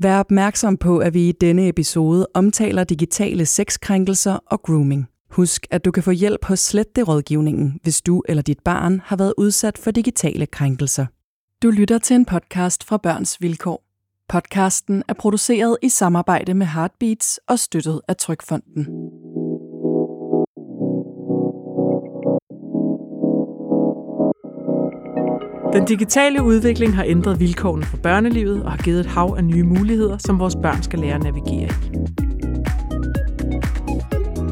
Vær 0.00 0.20
opmærksom 0.20 0.76
på, 0.76 0.98
at 0.98 1.14
vi 1.14 1.28
i 1.28 1.32
denne 1.32 1.68
episode 1.68 2.26
omtaler 2.34 2.84
digitale 2.84 3.46
sexkrænkelser 3.46 4.38
og 4.46 4.62
grooming. 4.62 5.06
Husk, 5.30 5.66
at 5.70 5.84
du 5.84 5.90
kan 5.90 6.02
få 6.02 6.10
hjælp 6.10 6.44
hos 6.44 6.60
Slet 6.60 6.96
det 6.96 7.08
rådgivningen, 7.08 7.80
hvis 7.82 8.02
du 8.02 8.22
eller 8.28 8.42
dit 8.42 8.60
barn 8.64 9.00
har 9.04 9.16
været 9.16 9.34
udsat 9.38 9.78
for 9.78 9.90
digitale 9.90 10.46
krænkelser. 10.46 11.06
Du 11.62 11.70
lytter 11.70 11.98
til 11.98 12.16
en 12.16 12.24
podcast 12.24 12.84
fra 12.84 12.96
Børns 12.96 13.36
Vilkår. 13.40 13.84
Podcasten 14.28 15.02
er 15.08 15.14
produceret 15.14 15.76
i 15.82 15.88
samarbejde 15.88 16.54
med 16.54 16.66
Heartbeats 16.66 17.40
og 17.48 17.58
støttet 17.58 18.00
af 18.08 18.16
Trykfonden. 18.16 18.86
Den 25.78 25.86
digitale 25.86 26.42
udvikling 26.42 26.96
har 26.96 27.04
ændret 27.04 27.40
vilkårene 27.40 27.84
for 27.84 27.96
børnelivet 27.96 28.62
og 28.62 28.70
har 28.70 28.78
givet 28.78 29.00
et 29.00 29.06
hav 29.06 29.34
af 29.36 29.44
nye 29.44 29.62
muligheder, 29.62 30.18
som 30.18 30.38
vores 30.38 30.56
børn 30.62 30.82
skal 30.82 30.98
lære 30.98 31.14
at 31.14 31.22
navigere 31.22 31.68
i. 31.68 31.98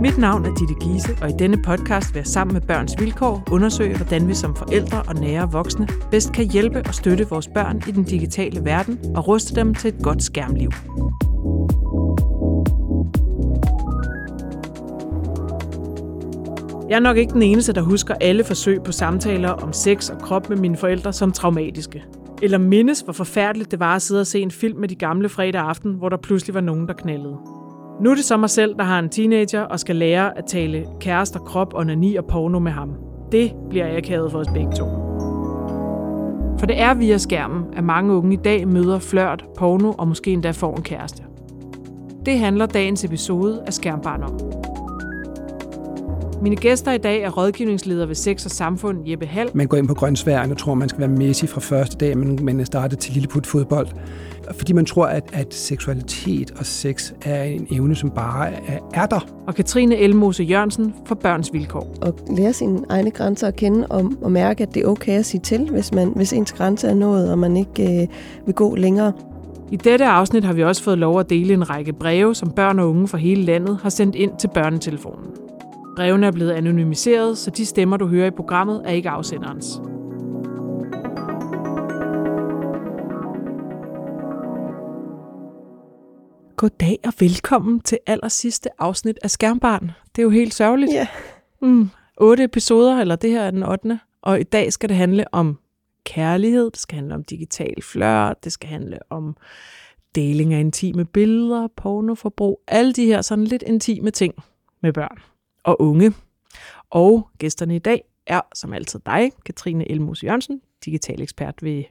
Mit 0.00 0.18
navn 0.18 0.44
er 0.44 0.54
Ditte 0.54 0.74
Giese, 0.74 1.18
og 1.22 1.30
i 1.30 1.32
denne 1.38 1.62
podcast 1.62 2.14
vil 2.14 2.20
jeg 2.20 2.26
sammen 2.26 2.54
med 2.54 2.60
Børns 2.60 2.94
Vilkår 2.98 3.42
undersøge, 3.50 3.96
hvordan 3.96 4.28
vi 4.28 4.34
som 4.34 4.56
forældre 4.56 5.02
og 5.02 5.14
nære 5.14 5.52
voksne 5.52 5.88
bedst 6.10 6.32
kan 6.32 6.50
hjælpe 6.50 6.82
og 6.88 6.94
støtte 6.94 7.28
vores 7.28 7.48
børn 7.48 7.82
i 7.88 7.90
den 7.90 8.04
digitale 8.04 8.64
verden 8.64 8.98
og 9.16 9.28
ruste 9.28 9.54
dem 9.54 9.74
til 9.74 9.88
et 9.88 10.02
godt 10.02 10.22
skærmliv. 10.22 10.70
Jeg 16.88 16.96
er 16.96 17.00
nok 17.00 17.16
ikke 17.16 17.32
den 17.32 17.42
eneste, 17.42 17.72
der 17.72 17.80
husker 17.80 18.14
alle 18.20 18.44
forsøg 18.44 18.82
på 18.82 18.92
samtaler 18.92 19.50
om 19.50 19.72
sex 19.72 20.10
og 20.10 20.18
krop 20.18 20.48
med 20.48 20.56
mine 20.56 20.76
forældre 20.76 21.12
som 21.12 21.32
traumatiske. 21.32 22.04
Eller 22.42 22.58
mindes, 22.58 23.00
hvor 23.00 23.12
forfærdeligt 23.12 23.70
det 23.70 23.80
var 23.80 23.94
at 23.94 24.02
sidde 24.02 24.20
og 24.20 24.26
se 24.26 24.40
en 24.40 24.50
film 24.50 24.78
med 24.78 24.88
de 24.88 24.94
gamle 24.94 25.28
fredag 25.28 25.60
aften, 25.60 25.92
hvor 25.92 26.08
der 26.08 26.16
pludselig 26.16 26.54
var 26.54 26.60
nogen, 26.60 26.88
der 26.88 26.94
knaldede. 26.94 27.36
Nu 28.00 28.10
er 28.10 28.14
det 28.14 28.24
så 28.24 28.36
mig 28.36 28.50
selv, 28.50 28.74
der 28.78 28.84
har 28.84 28.98
en 28.98 29.08
teenager 29.08 29.62
og 29.62 29.80
skal 29.80 29.96
lære 29.96 30.38
at 30.38 30.44
tale 30.44 30.86
kærester, 31.00 31.40
krop, 31.40 31.74
onani 31.74 32.16
og 32.16 32.24
porno 32.24 32.58
med 32.58 32.72
ham. 32.72 32.90
Det 33.32 33.52
bliver 33.70 33.86
jeg 33.86 34.02
kædet 34.02 34.30
for 34.32 34.38
os 34.38 34.48
begge 34.54 34.72
to. 34.72 34.84
For 36.58 36.66
det 36.66 36.80
er 36.80 36.94
via 36.94 37.18
skærmen, 37.18 37.64
at 37.76 37.84
mange 37.84 38.14
unge 38.14 38.34
i 38.34 38.40
dag 38.44 38.68
møder 38.68 38.98
flørt, 38.98 39.44
porno 39.58 39.92
og 39.92 40.08
måske 40.08 40.30
endda 40.30 40.50
får 40.50 40.76
en 40.76 40.82
kæreste. 40.82 41.22
Det 42.26 42.38
handler 42.38 42.66
dagens 42.66 43.04
episode 43.04 43.62
af 43.66 43.74
Skærmbarn 43.74 44.22
om. 44.22 44.65
Mine 46.42 46.56
gæster 46.56 46.92
i 46.92 46.98
dag 46.98 47.22
er 47.22 47.30
rådgivningsleder 47.30 48.06
ved 48.06 48.14
Sex 48.14 48.44
og 48.44 48.50
Samfund, 48.50 48.98
Jeppe 49.08 49.26
Hall. 49.26 49.50
Man 49.54 49.66
går 49.66 49.76
ind 49.76 49.88
på 49.88 49.94
grøntsværen 49.94 50.50
og 50.50 50.58
tror, 50.58 50.74
man 50.74 50.88
skal 50.88 51.00
være 51.00 51.08
Messi 51.08 51.46
fra 51.46 51.60
første 51.60 51.96
dag, 51.96 52.18
men 52.18 52.44
man 52.44 52.66
starter 52.66 52.96
til 52.96 53.14
lilleput 53.14 53.46
fodbold. 53.46 53.88
Fordi 54.52 54.72
man 54.72 54.86
tror, 54.86 55.06
at, 55.06 55.30
at 55.32 55.54
seksualitet 55.54 56.50
og 56.58 56.66
sex 56.66 57.12
er 57.22 57.42
en 57.42 57.66
evne, 57.70 57.94
som 57.94 58.10
bare 58.10 58.52
er, 58.52 58.78
er 58.94 59.06
der. 59.06 59.26
Og 59.46 59.54
Katrine 59.54 59.96
Elmose 59.96 60.42
Jørgensen 60.42 60.94
for 61.06 61.14
Børns 61.14 61.52
Vilkår. 61.52 61.94
Og 62.02 62.14
lære 62.36 62.52
sine 62.52 62.84
egne 62.88 63.10
grænser 63.10 63.48
at 63.48 63.56
kende 63.56 63.86
og, 63.86 64.12
og 64.22 64.32
mærke, 64.32 64.62
at 64.62 64.74
det 64.74 64.82
er 64.82 64.86
okay 64.86 65.18
at 65.18 65.26
sige 65.26 65.40
til, 65.40 65.70
hvis, 65.70 65.94
man, 65.94 66.12
hvis 66.16 66.32
ens 66.32 66.52
grænse 66.52 66.88
er 66.88 66.94
nået, 66.94 67.30
og 67.30 67.38
man 67.38 67.56
ikke 67.56 68.02
øh, 68.02 68.08
vil 68.46 68.54
gå 68.54 68.74
længere. 68.74 69.12
I 69.70 69.76
dette 69.76 70.04
afsnit 70.04 70.44
har 70.44 70.52
vi 70.52 70.62
også 70.62 70.82
fået 70.82 70.98
lov 70.98 71.20
at 71.20 71.30
dele 71.30 71.54
en 71.54 71.70
række 71.70 71.92
breve, 71.92 72.34
som 72.34 72.50
børn 72.50 72.78
og 72.78 72.88
unge 72.88 73.08
fra 73.08 73.18
hele 73.18 73.42
landet 73.42 73.78
har 73.82 73.90
sendt 73.90 74.14
ind 74.14 74.30
til 74.38 74.48
børnetelefonen. 74.54 75.45
Brevene 75.96 76.26
er 76.26 76.30
blevet 76.30 76.50
anonymiseret, 76.50 77.38
så 77.38 77.50
de 77.50 77.66
stemmer, 77.66 77.96
du 77.96 78.06
hører 78.06 78.26
i 78.26 78.30
programmet, 78.30 78.82
er 78.84 78.90
ikke 78.90 79.10
afsenderens. 79.10 79.80
Goddag 86.56 86.98
og 87.04 87.12
velkommen 87.20 87.80
til 87.80 87.98
allersidste 88.06 88.68
afsnit 88.78 89.18
af 89.22 89.30
Skærmbarn. 89.30 89.90
Det 90.16 90.22
er 90.22 90.22
jo 90.22 90.30
helt 90.30 90.54
sørgeligt. 90.54 90.92
Ja. 90.92 91.08
Mm, 91.62 91.90
otte 92.16 92.44
episoder, 92.44 93.00
eller 93.00 93.16
det 93.16 93.30
her 93.30 93.42
er 93.42 93.50
den 93.50 93.62
8. 93.62 94.00
Og 94.22 94.40
i 94.40 94.42
dag 94.42 94.72
skal 94.72 94.88
det 94.88 94.96
handle 94.96 95.24
om 95.34 95.58
kærlighed, 96.04 96.70
det 96.70 96.80
skal 96.80 96.96
handle 96.96 97.14
om 97.14 97.24
digital 97.24 97.82
flørt, 97.82 98.44
det 98.44 98.52
skal 98.52 98.68
handle 98.68 98.98
om 99.10 99.36
deling 100.14 100.54
af 100.54 100.60
intime 100.60 101.04
billeder, 101.04 101.68
pornoforbrug, 101.76 102.60
alle 102.68 102.92
de 102.92 103.06
her 103.06 103.22
sådan 103.22 103.44
lidt 103.44 103.62
intime 103.62 104.10
ting 104.10 104.34
med 104.82 104.92
børn 104.92 105.18
og 105.66 105.80
unge. 105.80 106.14
Og 106.90 107.28
gæsterne 107.38 107.76
i 107.76 107.78
dag 107.78 108.04
er 108.26 108.40
som 108.54 108.72
altid 108.72 109.00
dig, 109.06 109.32
Katrine 109.46 109.90
Elmos 109.90 110.24
Jørgensen, 110.24 110.60
digital 110.84 111.22
ekspert 111.22 111.62
ved 111.62 111.84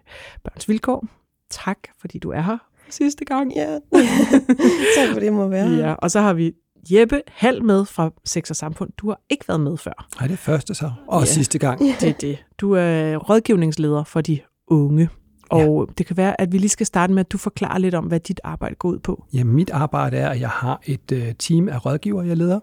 Børns 0.43 0.69
Vilkår. 0.69 1.07
Tak, 1.49 1.77
fordi 1.99 2.19
du 2.19 2.29
er 2.31 2.41
her 2.41 2.57
sidste 2.89 3.25
gang. 3.25 3.53
Ja, 3.55 3.73
tak 4.97 5.13
for 5.13 5.19
det 5.19 5.33
må 5.33 5.47
være. 5.47 5.69
Ja, 5.69 5.93
og 5.93 6.11
så 6.11 6.21
har 6.21 6.33
vi 6.33 6.53
Jeppe 6.91 7.21
Hal 7.27 7.63
med 7.63 7.85
fra 7.85 8.11
Sex 8.25 8.49
og 8.49 8.55
Samfund. 8.55 8.89
Du 8.97 9.07
har 9.07 9.21
ikke 9.29 9.47
været 9.47 9.61
med 9.61 9.77
før. 9.77 10.07
Nej, 10.19 10.27
det 10.27 10.33
er 10.33 10.37
første 10.37 10.75
så. 10.75 10.91
Og 11.07 11.21
ja. 11.21 11.25
sidste 11.25 11.59
gang. 11.59 11.79
Det 11.79 12.03
er 12.03 12.13
det. 12.13 12.45
Du 12.57 12.71
er 12.71 13.17
rådgivningsleder 13.17 14.03
for 14.03 14.21
de 14.21 14.39
unge. 14.67 15.09
Og 15.49 15.85
ja. 15.87 15.93
det 15.97 16.05
kan 16.05 16.17
være, 16.17 16.41
at 16.41 16.51
vi 16.51 16.57
lige 16.57 16.69
skal 16.69 16.85
starte 16.85 17.13
med, 17.13 17.19
at 17.19 17.31
du 17.31 17.37
forklarer 17.37 17.77
lidt 17.77 17.95
om, 17.95 18.05
hvad 18.05 18.19
dit 18.19 18.41
arbejde 18.43 18.75
går 18.75 18.89
ud 18.89 18.99
på. 18.99 19.25
Ja, 19.33 19.43
mit 19.43 19.69
arbejde 19.69 20.17
er, 20.17 20.29
at 20.29 20.39
jeg 20.39 20.49
har 20.49 20.81
et 20.85 21.11
uh, 21.11 21.31
team 21.39 21.69
af 21.69 21.85
rådgiver, 21.85 22.23
jeg 22.23 22.37
leder, 22.37 22.59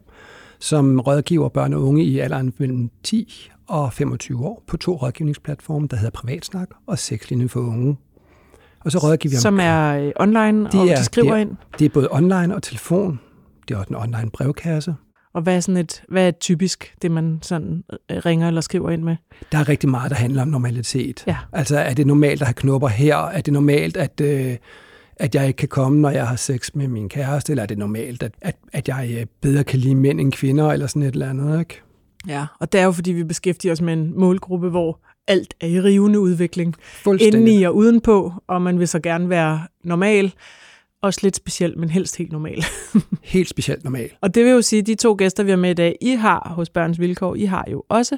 som 0.63 1.01
rådgiver 1.01 1.49
børn 1.49 1.73
og 1.73 1.83
unge 1.83 2.05
i 2.05 2.19
alderen 2.19 2.53
mellem 2.59 2.91
10 3.03 3.51
og 3.67 3.93
25 3.93 4.47
år 4.47 4.63
på 4.67 4.77
to 4.77 4.97
rådgivningsplatforme, 4.97 5.89
der 5.91 5.97
hedder 5.97 6.11
Privatsnak 6.11 6.69
og 6.87 6.99
Sexlinjen 6.99 7.49
for 7.49 7.61
unge. 7.61 7.97
Og 8.81 8.93
så 8.93 8.99
rådgiver 8.99 9.31
vi 9.31 9.37
om... 9.37 9.41
Som 9.41 9.61
er 9.61 9.99
øh, 9.99 10.13
online, 10.17 10.69
de 10.73 10.79
og 10.79 10.89
er, 10.89 10.97
de 10.97 11.05
skriver 11.05 11.35
det 11.35 11.37
er, 11.37 11.41
ind? 11.41 11.57
Det 11.79 11.85
er 11.85 11.89
både 11.89 12.09
online 12.11 12.55
og 12.55 12.63
telefon. 12.63 13.21
Det 13.69 13.75
er 13.75 13.79
også 13.79 13.89
en 13.89 13.97
online 13.97 14.31
brevkasse. 14.31 14.95
Og 15.35 15.43
hvad 15.43 15.57
er, 15.57 15.61
sådan 15.61 15.77
et, 15.77 16.03
hvad 16.09 16.27
er 16.27 16.31
typisk 16.31 16.95
det, 17.03 17.11
man 17.11 17.39
sådan 17.43 17.85
øh, 18.11 18.17
ringer 18.17 18.49
eller 18.49 18.61
skriver 18.61 18.91
ind 18.91 19.03
med? 19.03 19.17
Der 19.53 19.59
er 19.59 19.69
rigtig 19.69 19.89
meget, 19.89 20.11
der 20.11 20.17
handler 20.17 20.43
om 20.43 20.49
normalitet. 20.49 21.25
Ja. 21.27 21.37
Altså, 21.53 21.79
er 21.79 21.95
det 21.95 22.07
normalt 22.07 22.43
at 22.43 22.47
have 22.47 22.55
knopper 22.55 22.89
her? 22.89 23.17
Er 23.17 23.41
det 23.41 23.53
normalt, 23.53 23.97
at, 23.97 24.21
øh, 24.21 24.57
at 25.23 25.35
jeg 25.35 25.47
ikke 25.47 25.57
kan 25.57 25.69
komme, 25.69 26.01
når 26.01 26.11
jeg 26.11 26.29
har 26.29 26.37
sex 26.37 26.71
med 26.75 26.89
min 26.89 27.09
kæreste? 27.09 27.53
Eller 27.53 27.63
er 27.63 27.67
det 27.67 27.79
normalt, 27.79 28.23
at, 28.23 28.33
at, 28.41 28.57
at 28.73 28.89
jeg 28.89 29.11
øh, 29.21 29.27
bedre 29.41 29.65
kan 29.65 29.79
lide 29.79 29.95
mænd 29.95 30.21
end 30.21 30.33
kvinder? 30.33 30.71
Eller 30.71 30.87
sådan 30.87 31.03
et 31.03 31.13
eller 31.13 31.31
andet, 31.31 31.61
ikke? 31.61 31.81
Ja, 32.29 32.47
og 32.61 32.73
det 32.73 32.81
er 32.81 32.85
jo, 32.85 32.93
fordi 32.93 33.13
vi 33.13 33.25
beskæftiger 33.25 33.73
os 33.73 33.81
med 33.81 33.93
en 33.93 34.19
målgruppe, 34.19 34.69
hvor 34.69 35.01
alt 35.29 35.55
er 35.61 35.67
i 35.67 35.81
rivende 35.81 36.21
udvikling. 36.21 36.75
Indeni 37.21 37.63
og 37.63 37.77
udenpå, 37.77 38.33
og 38.49 38.63
man 38.63 38.79
vil 38.79 38.89
så 38.89 39.01
gerne 39.01 39.29
være 39.31 39.61
normal. 39.85 40.33
Også 41.03 41.21
lidt 41.23 41.37
speciel, 41.37 41.79
men 41.79 41.91
helst 41.91 42.17
helt 42.17 42.33
normal. 42.33 42.65
Helt 43.23 43.49
specielt 43.49 43.85
normal. 43.85 44.11
og 44.21 44.35
det 44.35 44.45
vil 44.45 44.53
jo 44.53 44.63
sige, 44.63 44.81
at 44.81 44.87
de 44.87 44.95
to 44.95 45.15
gæster, 45.19 45.43
vi 45.43 45.51
har 45.51 45.57
med 45.57 45.71
i 45.71 45.75
dag, 45.75 45.97
I 46.01 46.11
har 46.11 46.53
hos 46.57 46.71
Børns 46.71 47.01
Vilkår, 47.01 47.35
I 47.35 47.45
har 47.45 47.65
jo 47.71 47.85
også 47.89 48.17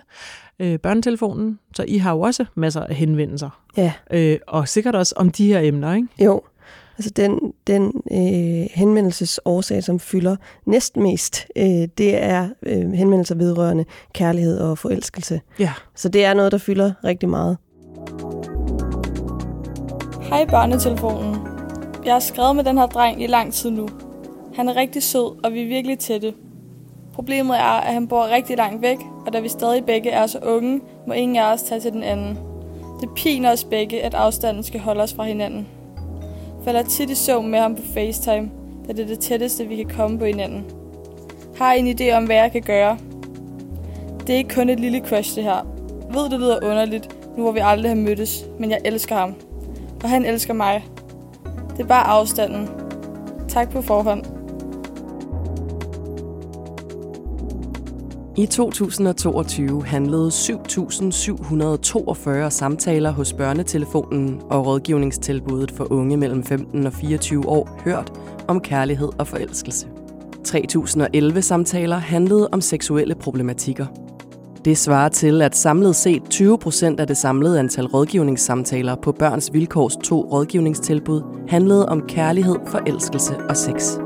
øh, 0.61 0.79
børnetelefonen, 0.79 1.59
så 1.77 1.85
I 1.89 1.97
har 1.99 2.13
jo 2.13 2.21
også 2.21 2.45
masser 2.55 2.81
af 2.81 2.95
henvendelser. 2.95 3.63
Ja, 3.77 3.93
Øh, 4.11 4.39
og 4.49 4.69
sikkert 4.69 4.95
også 4.95 5.15
om 5.17 5.31
de 5.31 5.47
her 5.47 5.61
emner, 5.61 5.95
ikke? 5.95 6.09
jo. 6.25 6.43
Altså 6.99 7.11
den, 7.11 7.53
den 7.67 8.03
øh, 8.11 8.67
henvendelsesårsag, 8.75 9.85
som 9.85 10.01
fylder 10.01 10.37
næstmest, 10.67 11.47
øh, 11.57 11.89
det 11.99 12.23
er 12.23 12.49
øh, 12.63 12.93
henvendelser 12.93 13.35
vedrørende 13.35 13.85
kærlighed 14.13 14.59
og 14.59 14.79
forelskelse. 14.79 15.41
Ja. 15.59 15.73
Så 15.95 16.09
det 16.09 16.25
er 16.25 16.35
noget, 16.35 16.53
der 16.53 16.59
fylder 16.59 16.93
rigtig 17.05 17.29
meget. 17.29 17.57
Hej 20.23 20.47
børnetelefonen. 20.47 21.37
Jeg 22.05 22.13
har 22.13 22.21
skrevet 22.21 22.57
med 22.57 22.65
den 22.65 22.79
her 22.79 22.87
dreng 22.87 23.23
i 23.23 23.27
lang 23.27 23.53
tid 23.53 23.71
nu. 23.71 23.89
Han 24.55 24.69
er 24.69 24.77
rigtig 24.77 25.03
sød, 25.03 25.45
og 25.45 25.53
vi 25.53 25.63
er 25.63 25.67
virkelig 25.67 25.99
tætte. 25.99 26.35
Problemet 27.15 27.57
er, 27.57 27.81
at 27.81 27.95
han 27.95 28.09
bor 28.09 28.35
rigtig 28.35 28.57
langt 28.57 28.83
væk, 28.83 28.99
og 29.27 29.33
da 29.33 29.41
vi 29.41 29.49
stadig 29.49 29.85
begge 29.85 30.11
er 30.11 30.27
så 30.27 30.39
unge, 30.39 30.81
må 31.07 31.13
ingen 31.13 31.37
af 31.37 31.53
os 31.53 31.63
tage 31.63 31.81
til 31.81 31.93
den 31.93 32.03
anden. 32.03 32.39
Det 33.01 33.09
piner 33.17 33.53
os 33.53 33.65
begge, 33.65 34.03
at 34.03 34.15
afstanden 34.15 34.63
skal 34.63 34.81
holde 34.81 35.03
os 35.03 35.15
fra 35.15 35.25
hinanden. 35.25 35.67
Falder 36.65 36.83
tit 36.83 37.11
i 37.11 37.15
søvn 37.15 37.49
med 37.49 37.59
ham 37.59 37.75
på 37.75 37.83
FaceTime, 37.95 38.51
da 38.87 38.93
det 38.93 39.01
er 39.01 39.07
det 39.07 39.19
tætteste, 39.19 39.65
vi 39.65 39.77
kan 39.77 39.91
komme 39.97 40.19
på 40.19 40.25
hinanden. 40.25 40.65
Har 41.57 41.75
I 41.75 41.79
en 41.79 42.01
idé 42.01 42.17
om, 42.17 42.25
hvad 42.25 42.37
jeg 42.37 42.53
kan 42.53 42.63
gøre? 42.63 42.99
Det 44.27 44.31
er 44.31 44.37
ikke 44.37 44.55
kun 44.55 44.69
et 44.69 44.81
lille 44.81 45.01
crush, 45.01 45.35
det 45.35 45.45
her. 45.45 45.67
Ved, 46.13 46.31
det 46.31 46.41
lyder 46.41 46.59
underligt, 46.65 47.17
nu 47.37 47.43
hvor 47.43 47.53
vi 47.53 47.61
aldrig 47.63 47.91
har 47.91 47.97
mødtes, 47.97 48.45
men 48.59 48.71
jeg 48.71 48.81
elsker 48.85 49.17
ham. 49.17 49.35
Og 50.03 50.09
han 50.09 50.25
elsker 50.25 50.55
mig. 50.55 50.85
Det 51.77 51.83
er 51.83 51.87
bare 51.87 52.05
afstanden. 52.05 52.69
Tak 53.49 53.71
på 53.71 53.83
forhånd. 53.83 54.34
I 58.37 58.47
2022 58.47 59.85
handlede 59.85 60.29
7.742 60.29 62.51
samtaler 62.51 63.11
hos 63.11 63.33
børnetelefonen 63.33 64.41
og 64.51 64.67
rådgivningstilbuddet 64.67 65.71
for 65.71 65.93
unge 65.93 66.17
mellem 66.17 66.45
15 66.45 66.87
og 66.87 66.93
24 66.93 67.49
år 67.49 67.81
hørt 67.85 68.13
om 68.49 68.61
kærlighed 68.61 69.09
og 69.19 69.27
forelskelse. 69.27 69.87
3.011 70.49 71.41
samtaler 71.41 71.97
handlede 71.97 72.49
om 72.53 72.61
seksuelle 72.61 73.15
problematikker. 73.15 73.87
Det 74.65 74.79
svarer 74.79 75.09
til, 75.09 75.43
at 75.43 75.57
samlet 75.57 75.97
set 75.97 76.23
20 76.31 76.59
procent 76.59 77.01
af 77.01 77.07
det 77.07 77.17
samlede 77.17 77.59
antal 77.59 77.87
rådgivningssamtaler 77.87 78.97
på 79.03 79.13
Børns 79.13 79.53
Vilkårs 79.53 79.97
to 79.97 80.21
rådgivningstilbud 80.21 81.23
handlede 81.49 81.89
om 81.89 82.03
kærlighed, 82.09 82.57
forelskelse 82.67 83.37
og 83.49 83.57
sex. 83.57 83.99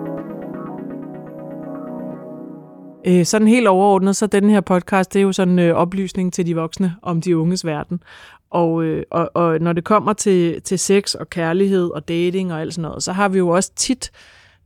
Øh, 3.06 3.24
sådan 3.24 3.48
helt 3.48 3.68
overordnet, 3.68 4.16
så 4.16 4.26
den 4.26 4.50
her 4.50 4.60
podcast, 4.60 5.12
det 5.12 5.18
er 5.18 5.22
jo 5.22 5.32
sådan 5.32 5.58
øh, 5.58 5.74
oplysning 5.74 6.32
til 6.32 6.46
de 6.46 6.54
voksne 6.54 6.94
om 7.02 7.20
de 7.20 7.36
unges 7.36 7.64
verden. 7.64 8.02
Og, 8.50 8.84
øh, 8.84 9.04
og, 9.10 9.30
og 9.34 9.58
når 9.60 9.72
det 9.72 9.84
kommer 9.84 10.12
til, 10.12 10.62
til 10.62 10.78
sex 10.78 11.14
og 11.14 11.30
kærlighed 11.30 11.90
og 11.90 12.08
dating 12.08 12.52
og 12.52 12.60
alt 12.60 12.74
sådan 12.74 12.88
noget, 12.88 13.02
så 13.02 13.12
har 13.12 13.28
vi 13.28 13.38
jo 13.38 13.48
også 13.48 13.72
tit 13.76 14.10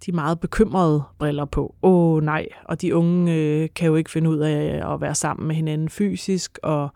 de 0.06 0.12
meget 0.12 0.40
bekymrede 0.40 1.02
briller 1.19 1.44
på. 1.44 1.75
Åh 1.82 2.17
oh, 2.17 2.23
nej, 2.23 2.46
og 2.64 2.82
de 2.82 2.94
unge 2.94 3.34
øh, 3.34 3.69
kan 3.76 3.87
jo 3.87 3.94
ikke 3.96 4.11
finde 4.11 4.31
ud 4.31 4.38
af 4.38 4.76
øh, 4.76 4.94
at 4.94 5.00
være 5.00 5.14
sammen 5.14 5.46
med 5.46 5.56
hinanden 5.56 5.88
fysisk. 5.88 6.58
Og 6.62 6.88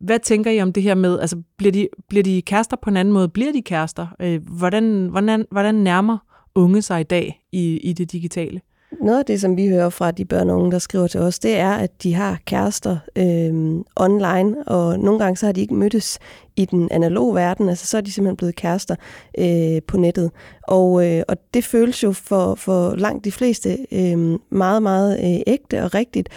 hvad 0.00 0.18
tænker 0.18 0.50
I 0.50 0.62
om 0.62 0.72
det 0.72 0.82
her 0.82 0.94
med, 0.94 1.20
altså 1.20 1.42
bliver 1.56 1.72
de, 1.72 1.88
bliver 2.08 2.22
de 2.22 2.42
kærester 2.42 2.76
på 2.82 2.90
en 2.90 2.96
anden 2.96 3.14
måde? 3.14 3.28
Bliver 3.28 3.52
de 3.52 3.62
kærester? 3.62 4.06
Øh, 4.20 4.40
hvordan, 4.46 5.06
hvordan, 5.06 5.46
hvordan 5.50 5.74
nærmer 5.74 6.18
unge 6.54 6.82
sig 6.82 7.00
i 7.00 7.04
dag 7.04 7.42
i, 7.52 7.76
i 7.78 7.92
det 7.92 8.12
digitale? 8.12 8.60
Noget 9.00 9.18
af 9.18 9.24
det, 9.24 9.40
som 9.40 9.56
vi 9.56 9.68
hører 9.68 9.90
fra 9.90 10.10
de 10.10 10.24
børn 10.24 10.50
og 10.50 10.58
unge, 10.58 10.72
der 10.72 10.78
skriver 10.78 11.06
til 11.06 11.20
os, 11.20 11.38
det 11.38 11.56
er, 11.56 11.72
at 11.72 12.02
de 12.02 12.14
har 12.14 12.38
kærester 12.46 12.98
øh, 13.16 13.80
online, 13.96 14.68
og 14.68 14.98
nogle 14.98 15.18
gange 15.18 15.36
så 15.36 15.46
har 15.46 15.52
de 15.52 15.60
ikke 15.60 15.74
mødtes 15.74 16.18
i 16.56 16.64
den 16.64 16.88
analoge 16.90 17.34
verden, 17.34 17.68
altså 17.68 17.86
så 17.86 17.96
er 17.96 18.00
de 18.00 18.12
simpelthen 18.12 18.36
blevet 18.36 18.56
kærester 18.56 18.94
øh, 19.38 19.82
på 19.86 19.96
nettet. 19.96 20.30
Og, 20.62 21.06
øh, 21.06 21.22
og 21.28 21.36
det 21.54 21.64
føles 21.64 22.02
jo 22.02 22.12
for, 22.12 22.54
for 22.54 22.94
langt 22.96 23.24
de 23.24 23.32
fleste 23.32 23.78
øh, 23.92 24.38
meget, 24.50 24.82
meget 24.82 25.18
øh, 25.18 25.40
ægte 25.46 25.82
og 25.82 25.94
rigtigt, 25.94 26.28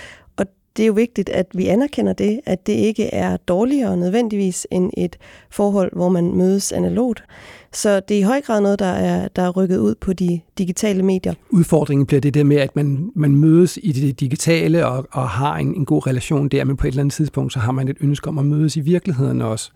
det 0.77 0.83
er 0.83 0.88
jo 0.88 0.94
vigtigt, 0.94 1.30
at 1.30 1.45
vi 1.54 1.68
anerkender 1.68 2.13
det, 2.13 2.39
at 2.45 2.68
det 2.68 2.74
ikke 2.74 3.13
er 3.13 3.38
dårligere 3.38 3.98
nødvendigvis 3.98 4.68
end 4.72 4.92
et 4.98 5.18
forhold, 5.50 5.92
hvor 5.95 6.10
man 6.10 6.36
mødes 6.36 6.72
analogt. 6.72 7.24
Så 7.72 8.00
det 8.00 8.16
er 8.16 8.19
i 8.19 8.24
høj 8.24 8.42
grad 8.42 8.62
noget, 8.62 8.80
der 8.80 8.86
er, 8.86 9.27
der 9.27 9.42
er 9.42 9.50
rykket 9.50 9.77
ud 9.77 9.95
på 9.95 10.13
de 10.13 10.39
digitale 10.57 11.04
medier. 11.04 11.33
Udfordringen 11.50 12.06
bliver 12.06 12.22
det 12.22 12.33
der 12.33 12.44
med, 12.44 12.57
at 12.57 12.75
man, 12.75 13.12
man 13.16 13.36
mødes 13.36 13.80
i 13.83 13.92
det 13.92 14.19
digitale 14.19 14.88
og, 14.88 15.07
og 15.12 15.30
har 15.30 15.57
en, 15.57 15.75
en 15.75 15.86
god 15.86 16.07
relation 16.07 16.50
der, 16.50 16.63
men 16.63 16.78
på 16.78 16.88
et 16.88 16.92
eller 16.92 17.01
andet 17.01 17.13
tidspunkt, 17.13 17.54
så 17.54 17.60
har 17.60 17.71
man 17.71 17.88
et 17.88 17.98
ønske 18.01 18.28
om 18.28 18.38
at 18.38 18.45
mødes 18.45 18.78
i 18.78 18.80
virkeligheden 18.80 19.42
også. 19.42 19.71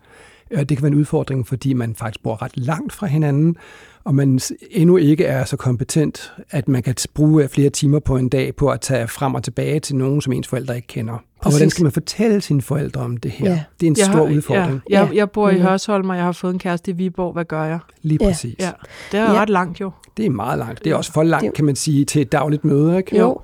Det 0.58 0.68
kan 0.68 0.82
være 0.82 0.92
en 0.92 0.98
udfordring, 0.98 1.46
fordi 1.46 1.72
man 1.72 1.94
faktisk 1.94 2.22
bor 2.22 2.42
ret 2.42 2.56
langt 2.56 2.92
fra 2.92 3.06
hinanden, 3.06 3.56
og 4.04 4.14
man 4.14 4.40
endnu 4.70 4.96
ikke 4.96 5.24
er 5.24 5.44
så 5.44 5.56
kompetent, 5.56 6.32
at 6.50 6.68
man 6.68 6.82
kan 6.82 6.94
bruge 7.14 7.48
flere 7.48 7.70
timer 7.70 7.98
på 7.98 8.16
en 8.16 8.28
dag 8.28 8.56
på 8.56 8.68
at 8.68 8.80
tage 8.80 9.08
frem 9.08 9.34
og 9.34 9.42
tilbage 9.42 9.80
til 9.80 9.96
nogen, 9.96 10.20
som 10.20 10.32
ens 10.32 10.48
forældre 10.48 10.76
ikke 10.76 10.88
kender. 10.88 11.12
Præcis. 11.12 11.46
Og 11.46 11.52
hvordan 11.52 11.70
skal 11.70 11.82
man 11.82 11.92
fortælle 11.92 12.40
sine 12.40 12.62
forældre 12.62 13.00
om 13.00 13.16
det 13.16 13.30
her? 13.30 13.50
Ja. 13.50 13.62
Det 13.80 13.86
er 13.86 13.90
en 13.90 13.96
jeg 13.98 14.06
stor 14.06 14.14
har, 14.14 14.34
udfordring. 14.34 14.80
Ja, 14.90 15.00
jeg, 15.00 15.14
jeg 15.14 15.30
bor 15.30 15.50
i 15.50 15.56
mm. 15.56 15.62
Hørsholm, 15.62 16.10
og 16.10 16.16
jeg 16.16 16.24
har 16.24 16.32
fået 16.32 16.52
en 16.52 16.58
kæreste 16.58 16.90
i 16.90 16.94
Viborg. 16.94 17.32
Hvad 17.32 17.44
gør 17.44 17.64
jeg? 17.64 17.78
Lige 18.02 18.18
præcis. 18.18 18.56
Ja. 18.60 18.70
Det 19.12 19.20
er 19.20 19.32
ja. 19.32 19.32
ret 19.32 19.50
langt 19.50 19.80
jo. 19.80 19.90
Det 20.16 20.26
er 20.26 20.30
meget 20.30 20.58
langt. 20.58 20.84
Det 20.84 20.92
er 20.92 20.96
også 20.96 21.12
for 21.12 21.22
langt, 21.22 21.54
kan 21.54 21.64
man 21.64 21.76
sige, 21.76 22.04
til 22.04 22.22
et 22.22 22.32
dagligt 22.32 22.64
møde. 22.64 22.96
Ikke? 22.96 23.18
Jo, 23.18 23.40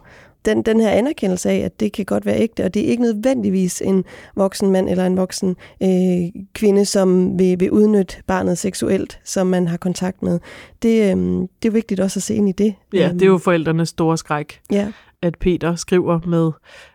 den, 0.47 0.63
den 0.63 0.81
her 0.81 0.91
anerkendelse 0.91 1.51
af, 1.51 1.57
at 1.57 1.81
det 1.81 1.93
kan 1.93 2.05
godt 2.05 2.27
være 2.27 2.41
ægte, 2.41 2.65
og 2.65 2.75
det 2.75 2.85
er 2.85 2.87
ikke 2.87 3.03
nødvendigvis 3.03 3.81
en 3.81 4.05
voksen 4.37 4.71
mand 4.71 4.89
eller 4.89 5.07
en 5.07 5.17
voksen 5.17 5.57
øh, 5.83 6.43
kvinde, 6.55 6.85
som 6.85 7.39
vil, 7.39 7.61
vil 7.61 7.71
udnytte 7.71 8.17
barnet 8.27 8.59
seksuelt, 8.59 9.19
som 9.25 9.47
man 9.47 9.69
har 9.69 9.77
kontakt 9.77 10.23
med. 10.23 10.41
Det, 10.83 11.17
øh, 11.17 11.49
det 11.63 11.69
er 11.69 11.71
vigtigt 11.71 12.01
også 12.01 12.19
at 12.19 12.23
se 12.23 12.35
ind 12.35 12.49
i 12.49 12.53
det. 12.53 12.75
Ja, 12.93 13.11
det 13.13 13.23
er 13.23 13.27
jo 13.27 13.39
forældrenes 13.39 13.89
store 13.89 14.19
skræk, 14.19 14.61
ja. 14.71 14.93
at 15.23 15.39
Peter 15.39 15.75
skriver 15.75 16.21
med 16.27 16.51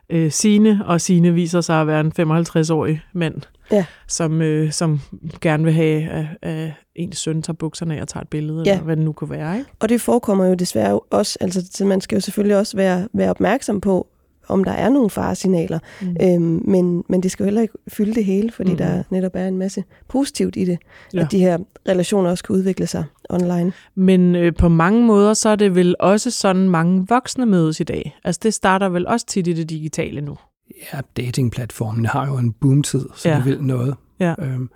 øh, 0.10 0.32
Sine, 0.32 0.82
og 0.86 1.02
Sine 1.02 1.34
viser 1.34 1.62
sig 1.62 1.82
at 1.82 1.88
være 1.88 2.00
en 2.00 2.14
55-årig 2.20 3.02
mand, 3.14 3.42
ja. 3.72 3.86
som, 4.08 4.42
øh, 4.42 4.72
som 4.72 5.00
gerne 5.42 5.64
vil 5.64 5.74
have, 5.74 6.10
at, 6.10 6.26
at 6.42 6.72
ens 6.96 7.18
søn 7.18 7.42
tager 7.42 7.56
bukserne 7.56 7.98
af 7.98 8.02
og 8.02 8.08
tager 8.08 8.22
et 8.22 8.30
billede, 8.30 8.64
ja. 8.66 8.72
eller 8.72 8.84
hvad 8.84 8.96
det 8.96 9.06
nu 9.06 9.12
kunne 9.12 9.30
være. 9.30 9.58
Ikke? 9.58 9.70
Og 9.80 9.90
det 9.90 10.02
forekommer 10.02 10.46
jo 10.46 10.54
desværre 10.54 11.00
også, 11.00 11.38
altså 11.42 11.68
så 11.72 11.86
man 11.86 12.02
skal 12.02 12.16
jo 12.16 12.20
selvfølgelig 12.20 12.58
også 12.58 12.78
være, 12.78 13.08
være 13.14 13.30
opmærksom 13.30 13.82
på, 13.82 14.08
om 14.48 14.64
der 14.64 14.72
er 14.72 14.90
nogle 14.90 15.10
faresignaler. 15.10 15.80
Mm. 16.02 16.16
Øhm, 16.22 16.62
men, 16.66 17.04
men 17.10 17.24
det 17.24 17.32
skal 17.32 17.44
jo 17.44 17.46
heller 17.46 17.62
ikke 17.62 17.74
fylde 17.88 18.14
det 18.14 18.26
hele, 18.26 18.52
fordi 18.52 18.72
mm. 18.72 18.78
der 18.78 19.04
netop 19.10 19.32
er 19.36 19.48
en 19.48 19.58
masse 19.58 19.84
positivt 20.08 20.56
i 20.56 20.66
det, 20.66 20.78
ja. 21.14 21.20
at 21.20 21.32
de 21.32 21.40
her 21.40 21.58
relationer 21.88 22.30
også 22.30 22.44
kan 22.44 22.56
udvikle 22.56 22.88
sig 22.88 23.04
online. 23.30 23.72
Men 23.96 24.36
øh, 24.36 24.56
på 24.56 24.70
mange 24.70 25.04
måder, 25.04 25.34
så 25.34 25.50
er 25.50 25.56
det 25.56 25.76
vel 25.76 25.96
også 26.00 26.32
sådan, 26.32 26.70
mange 26.70 27.06
voksne 27.10 27.46
mødes 27.46 27.80
i 27.80 27.84
dag. 27.84 28.20
Altså 28.24 28.40
det 28.44 28.54
starter 28.54 28.90
vel 28.90 29.08
også 29.08 29.26
tit 29.26 29.48
i 29.48 29.54
det 29.54 29.70
digitale 29.70 30.22
nu. 30.22 30.38
Ja, 30.94 31.02
datingplatformen 31.18 32.06
har 32.06 32.28
jo 32.28 32.38
en 32.38 32.52
boomtid, 32.52 33.06
så 33.16 33.30
ja. 33.30 33.36
det 33.36 33.46
vil 33.46 33.64
noget. 33.64 33.96
Ja. 34.20 34.34
Øhm, 34.40 34.70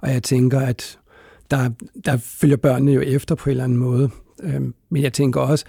og 0.00 0.12
jeg 0.12 0.22
tænker, 0.22 0.60
at 0.60 0.98
der, 1.50 1.70
der 2.04 2.16
følger 2.16 2.56
børnene 2.56 2.92
jo 2.92 3.00
efter 3.00 3.34
på 3.34 3.44
en 3.44 3.50
eller 3.50 3.64
anden 3.64 3.78
måde. 3.78 4.10
Øhm, 4.42 4.74
men 4.90 5.02
jeg 5.02 5.12
tænker 5.12 5.40
også, 5.40 5.64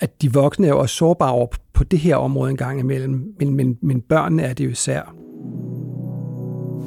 at 0.00 0.22
de 0.22 0.32
voksne 0.32 0.66
er 0.66 0.70
jo 0.70 0.78
også 0.78 0.94
sårbare 0.96 1.32
over 1.32 1.46
på 1.72 1.84
det 1.84 1.98
her 1.98 2.16
område 2.16 2.50
en 2.50 2.56
gang 2.56 2.80
imellem, 2.80 3.34
men, 3.38 3.54
men, 3.54 3.78
men 3.80 4.00
børnene 4.00 4.42
er 4.42 4.54
det 4.54 4.64
jo 4.64 4.70
især. 4.70 5.14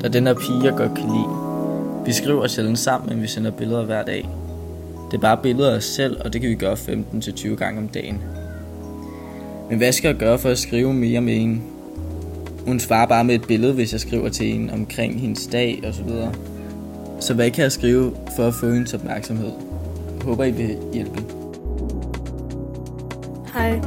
Der 0.02 0.08
er 0.08 0.12
den 0.12 0.28
her 0.28 0.34
pige, 0.34 0.64
jeg 0.64 0.74
godt 0.78 0.98
kan 0.98 1.06
lide. 1.06 1.56
Vi 2.06 2.12
skriver 2.12 2.48
sjældent 2.48 2.80
sammen, 2.80 3.10
men 3.10 3.22
vi 3.22 3.28
sender 3.28 3.52
billeder 3.52 3.86
hver 3.86 4.04
dag. 4.04 4.30
Det 5.12 5.18
er 5.18 5.22
bare 5.22 5.38
billeder 5.44 5.72
af 5.72 5.76
os 5.76 5.84
selv, 5.84 6.18
og 6.26 6.34
det 6.34 6.42
kan 6.42 6.50
vi 6.50 6.56
gøre 6.56 6.74
15-20 6.74 7.56
gange 7.56 7.82
om 7.82 7.88
dagen. 7.88 8.22
Men 9.70 9.78
hvad 9.78 9.92
skal 9.92 10.08
jeg 10.08 10.18
gøre 10.18 10.40
for 10.40 10.50
at 10.50 10.58
skrive 10.58 10.94
mere 10.94 11.22
med 11.22 11.36
en? 11.36 11.64
Hun 12.68 12.80
svarer 12.80 13.08
bare 13.08 13.24
med 13.24 13.36
et 13.36 13.48
billede, 13.48 13.74
hvis 13.74 13.92
jeg 13.92 14.00
skriver 14.00 14.30
til 14.30 14.46
hende 14.46 14.74
omkring 14.74 15.22
hendes 15.22 15.48
dag 15.48 15.84
og 15.88 15.94
så 15.94 16.04
videre. 16.04 16.34
Så 17.20 17.34
hvad 17.34 17.52
kan 17.52 17.64
jeg 17.64 17.72
skrive 17.72 18.16
for 18.36 18.48
at 18.48 18.54
få 18.54 18.72
hendes 18.72 18.94
opmærksomhed? 18.94 19.52
Jeg 20.18 20.26
håber, 20.26 20.44
I 20.44 20.52
vil 20.52 20.78
hjælpe. 20.94 21.20
Hej, 23.54 23.82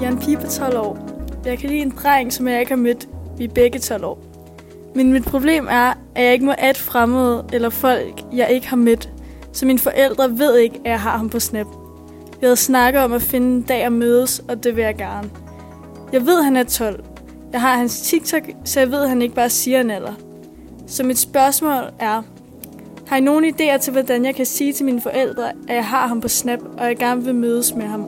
jeg 0.00 0.06
er 0.06 0.12
en 0.12 0.18
pige 0.18 0.36
på 0.36 0.46
12 0.46 0.76
år. 0.76 0.98
Jeg 1.44 1.58
kan 1.58 1.70
lide 1.70 1.82
en 1.82 1.92
dreng, 2.02 2.32
som 2.32 2.48
jeg 2.48 2.60
ikke 2.60 2.72
har 2.72 2.76
mødt. 2.76 3.08
Vi 3.38 3.44
er 3.44 3.48
begge 3.48 3.78
12 3.78 4.04
år. 4.04 4.18
Men 4.94 5.12
mit 5.12 5.24
problem 5.24 5.66
er, 5.70 5.92
at 6.14 6.24
jeg 6.24 6.32
ikke 6.32 6.44
må 6.44 6.54
at 6.58 6.76
fremmede 6.76 7.44
eller 7.52 7.70
folk, 7.70 8.22
jeg 8.32 8.50
ikke 8.50 8.68
har 8.68 8.76
mødt. 8.76 9.10
Så 9.52 9.66
mine 9.66 9.78
forældre 9.78 10.38
ved 10.38 10.56
ikke, 10.58 10.80
at 10.84 10.90
jeg 10.90 11.00
har 11.00 11.16
ham 11.16 11.28
på 11.28 11.40
Snap. 11.40 11.66
Vi 12.40 12.46
havde 12.46 12.56
snakket 12.56 13.02
om 13.02 13.12
at 13.12 13.22
finde 13.22 13.56
en 13.56 13.62
dag 13.62 13.82
at 13.82 13.92
mødes, 13.92 14.42
og 14.48 14.64
det 14.64 14.76
vil 14.76 14.84
jeg 14.84 14.96
gerne. 14.96 15.30
Jeg 16.12 16.26
ved, 16.26 16.38
at 16.38 16.44
han 16.44 16.56
er 16.56 16.64
12. 16.64 17.04
Jeg 17.52 17.60
har 17.60 17.76
hans 17.76 18.00
TikTok, 18.00 18.42
så 18.64 18.80
jeg 18.80 18.90
ved, 18.90 19.02
at 19.02 19.08
han 19.08 19.22
ikke 19.22 19.34
bare 19.34 19.50
siger 19.50 19.80
en 19.80 19.90
alder. 19.90 20.14
Så 20.86 21.04
mit 21.04 21.18
spørgsmål 21.18 21.82
er, 22.00 22.22
har 23.06 23.16
I 23.16 23.20
nogen 23.20 23.44
idéer 23.44 23.78
til, 23.78 23.92
hvordan 23.92 24.24
jeg 24.24 24.34
kan 24.34 24.46
sige 24.46 24.72
til 24.72 24.84
mine 24.84 25.00
forældre, 25.00 25.50
at 25.68 25.74
jeg 25.74 25.86
har 25.86 26.06
ham 26.06 26.20
på 26.20 26.28
Snap, 26.28 26.58
og 26.78 26.86
jeg 26.86 26.96
gerne 26.96 27.24
vil 27.24 27.34
mødes 27.34 27.74
med 27.74 27.86
ham? 27.86 28.00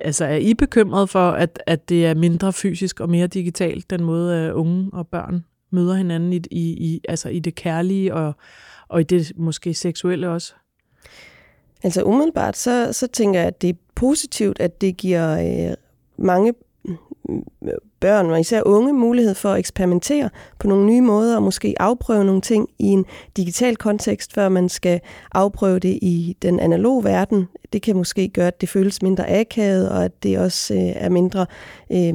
Altså 0.00 0.24
er 0.24 0.36
I 0.36 0.54
bekymret 0.54 1.10
for, 1.10 1.30
at, 1.30 1.62
at 1.66 1.88
det 1.88 2.06
er 2.06 2.14
mindre 2.14 2.52
fysisk 2.52 3.00
og 3.00 3.10
mere 3.10 3.26
digitalt, 3.26 3.90
den 3.90 4.04
måde, 4.04 4.36
at 4.36 4.52
unge 4.52 4.90
og 4.92 5.06
børn 5.06 5.44
møder 5.70 5.94
hinanden 5.94 6.32
i, 6.32 6.42
i, 6.50 6.60
i, 6.60 7.00
altså 7.08 7.28
i 7.28 7.38
det 7.38 7.54
kærlige 7.54 8.14
og, 8.14 8.32
og 8.88 9.00
i 9.00 9.04
det 9.04 9.32
måske 9.36 9.74
seksuelle 9.74 10.28
også? 10.28 10.54
Altså 11.82 12.02
umiddelbart, 12.02 12.56
så, 12.56 12.92
så 12.92 13.06
tænker 13.06 13.40
jeg, 13.40 13.46
at 13.46 13.62
det 13.62 13.70
er 13.70 13.74
positivt, 13.94 14.60
at 14.60 14.80
det 14.80 14.96
giver 14.96 15.38
øh, 15.38 15.74
mange 16.16 16.54
mm, 16.84 17.42
børn, 18.00 18.30
og 18.30 18.40
især 18.40 18.62
unge, 18.66 18.92
mulighed 18.92 19.34
for 19.34 19.52
at 19.52 19.58
eksperimentere 19.58 20.30
på 20.58 20.68
nogle 20.68 20.86
nye 20.86 21.00
måder, 21.00 21.36
og 21.36 21.42
måske 21.42 21.74
afprøve 21.80 22.24
nogle 22.24 22.40
ting 22.40 22.68
i 22.78 22.84
en 22.86 23.04
digital 23.36 23.76
kontekst, 23.76 24.32
før 24.32 24.48
man 24.48 24.68
skal 24.68 25.00
afprøve 25.34 25.78
det 25.78 25.98
i 26.02 26.36
den 26.42 26.60
analoge 26.60 27.04
verden. 27.04 27.48
Det 27.72 27.82
kan 27.82 27.96
måske 27.96 28.28
gøre, 28.28 28.46
at 28.46 28.60
det 28.60 28.68
føles 28.68 29.02
mindre 29.02 29.30
akavet, 29.40 29.90
og 29.90 30.04
at 30.04 30.22
det 30.22 30.38
også 30.38 30.74
øh, 30.74 30.80
er 30.80 31.08
mindre 31.08 31.46
øh, 31.92 32.14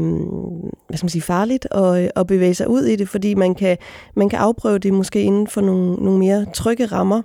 hvad 0.88 0.98
skal 0.98 1.06
man 1.06 1.10
sige, 1.10 1.22
farligt 1.22 1.68
at, 1.72 2.04
øh, 2.04 2.10
at 2.16 2.28
bevæge 2.28 2.54
sig 2.54 2.70
ud 2.70 2.84
i 2.84 2.96
det, 2.96 3.10
fordi 3.10 3.34
man 3.34 3.56
kan, 3.56 3.78
man 4.16 4.30
kan 4.30 4.40
afprøve 4.40 4.80
det 4.80 4.94
måske 4.94 5.22
inden 5.22 5.48
for 5.48 5.62
nogle, 5.62 5.96
nogle 5.96 6.20
mere 6.20 6.46
trygge 6.54 6.86
rammer. 6.86 7.22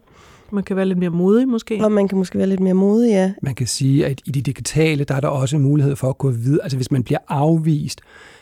Man 0.52 0.64
kan 0.64 0.76
være 0.76 0.86
lidt 0.86 0.98
mere 0.98 1.10
modig 1.10 1.48
måske. 1.48 1.84
Og 1.84 1.92
man 1.92 2.08
kan 2.08 2.18
måske 2.18 2.38
være 2.38 2.46
lidt 2.46 2.60
mere 2.60 2.74
modig, 2.74 3.10
ja. 3.10 3.32
Man 3.42 3.54
kan 3.54 3.66
sige, 3.66 4.06
at 4.06 4.20
i 4.24 4.30
det 4.30 4.46
digitale, 4.46 5.04
der 5.04 5.14
er 5.14 5.20
der 5.20 5.28
også 5.28 5.58
mulighed 5.58 5.96
for 5.96 6.08
at 6.08 6.18
gå 6.18 6.30
videre. 6.30 6.62
Altså 6.62 6.76
hvis 6.76 6.90
man 6.90 7.02
bliver 7.02 7.18
afvist, 7.28 8.00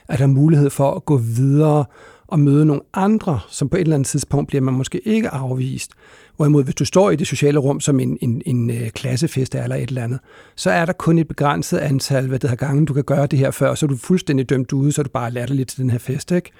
er 0.08 0.16
der 0.16 0.26
mulighed 0.26 0.70
for 0.70 0.90
at 0.90 1.04
gå 1.04 1.16
videre 1.16 1.84
og 2.28 2.40
møde 2.40 2.66
nogle 2.66 2.82
andre, 2.94 3.40
som 3.48 3.68
på 3.68 3.76
et 3.76 3.80
eller 3.80 3.94
andet 3.94 4.08
tidspunkt 4.08 4.48
bliver 4.48 4.62
man 4.62 4.74
måske 4.74 5.08
ikke 5.08 5.28
afvist. 5.28 5.90
Hvorimod, 6.36 6.64
hvis 6.64 6.74
du 6.74 6.84
står 6.84 7.10
i 7.10 7.16
det 7.16 7.26
sociale 7.26 7.58
rum 7.58 7.80
som 7.80 8.00
en, 8.00 8.18
en, 8.20 8.42
en 8.46 8.70
øh, 8.70 8.90
klassefest 8.90 9.54
eller 9.54 9.76
et 9.76 9.88
eller 9.88 10.04
andet, 10.04 10.18
så 10.56 10.70
er 10.70 10.84
der 10.84 10.92
kun 10.92 11.18
et 11.18 11.28
begrænset 11.28 11.78
antal, 11.78 12.28
hvad 12.28 12.38
det 12.38 12.50
har 12.50 12.56
gange, 12.56 12.86
du 12.86 12.94
kan 12.94 13.04
gøre 13.04 13.26
det 13.26 13.38
her 13.38 13.50
før, 13.50 13.68
og 13.68 13.78
så 13.78 13.86
er 13.86 13.88
du 13.88 13.96
fuldstændig 13.96 14.50
dømt 14.50 14.72
ude, 14.72 14.92
så 14.92 15.00
er 15.00 15.02
du 15.02 15.10
bare 15.10 15.46
lidt 15.46 15.68
til 15.68 15.82
den 15.82 15.90
her 15.90 15.98
fest, 15.98 16.32
ikke? 16.32 16.50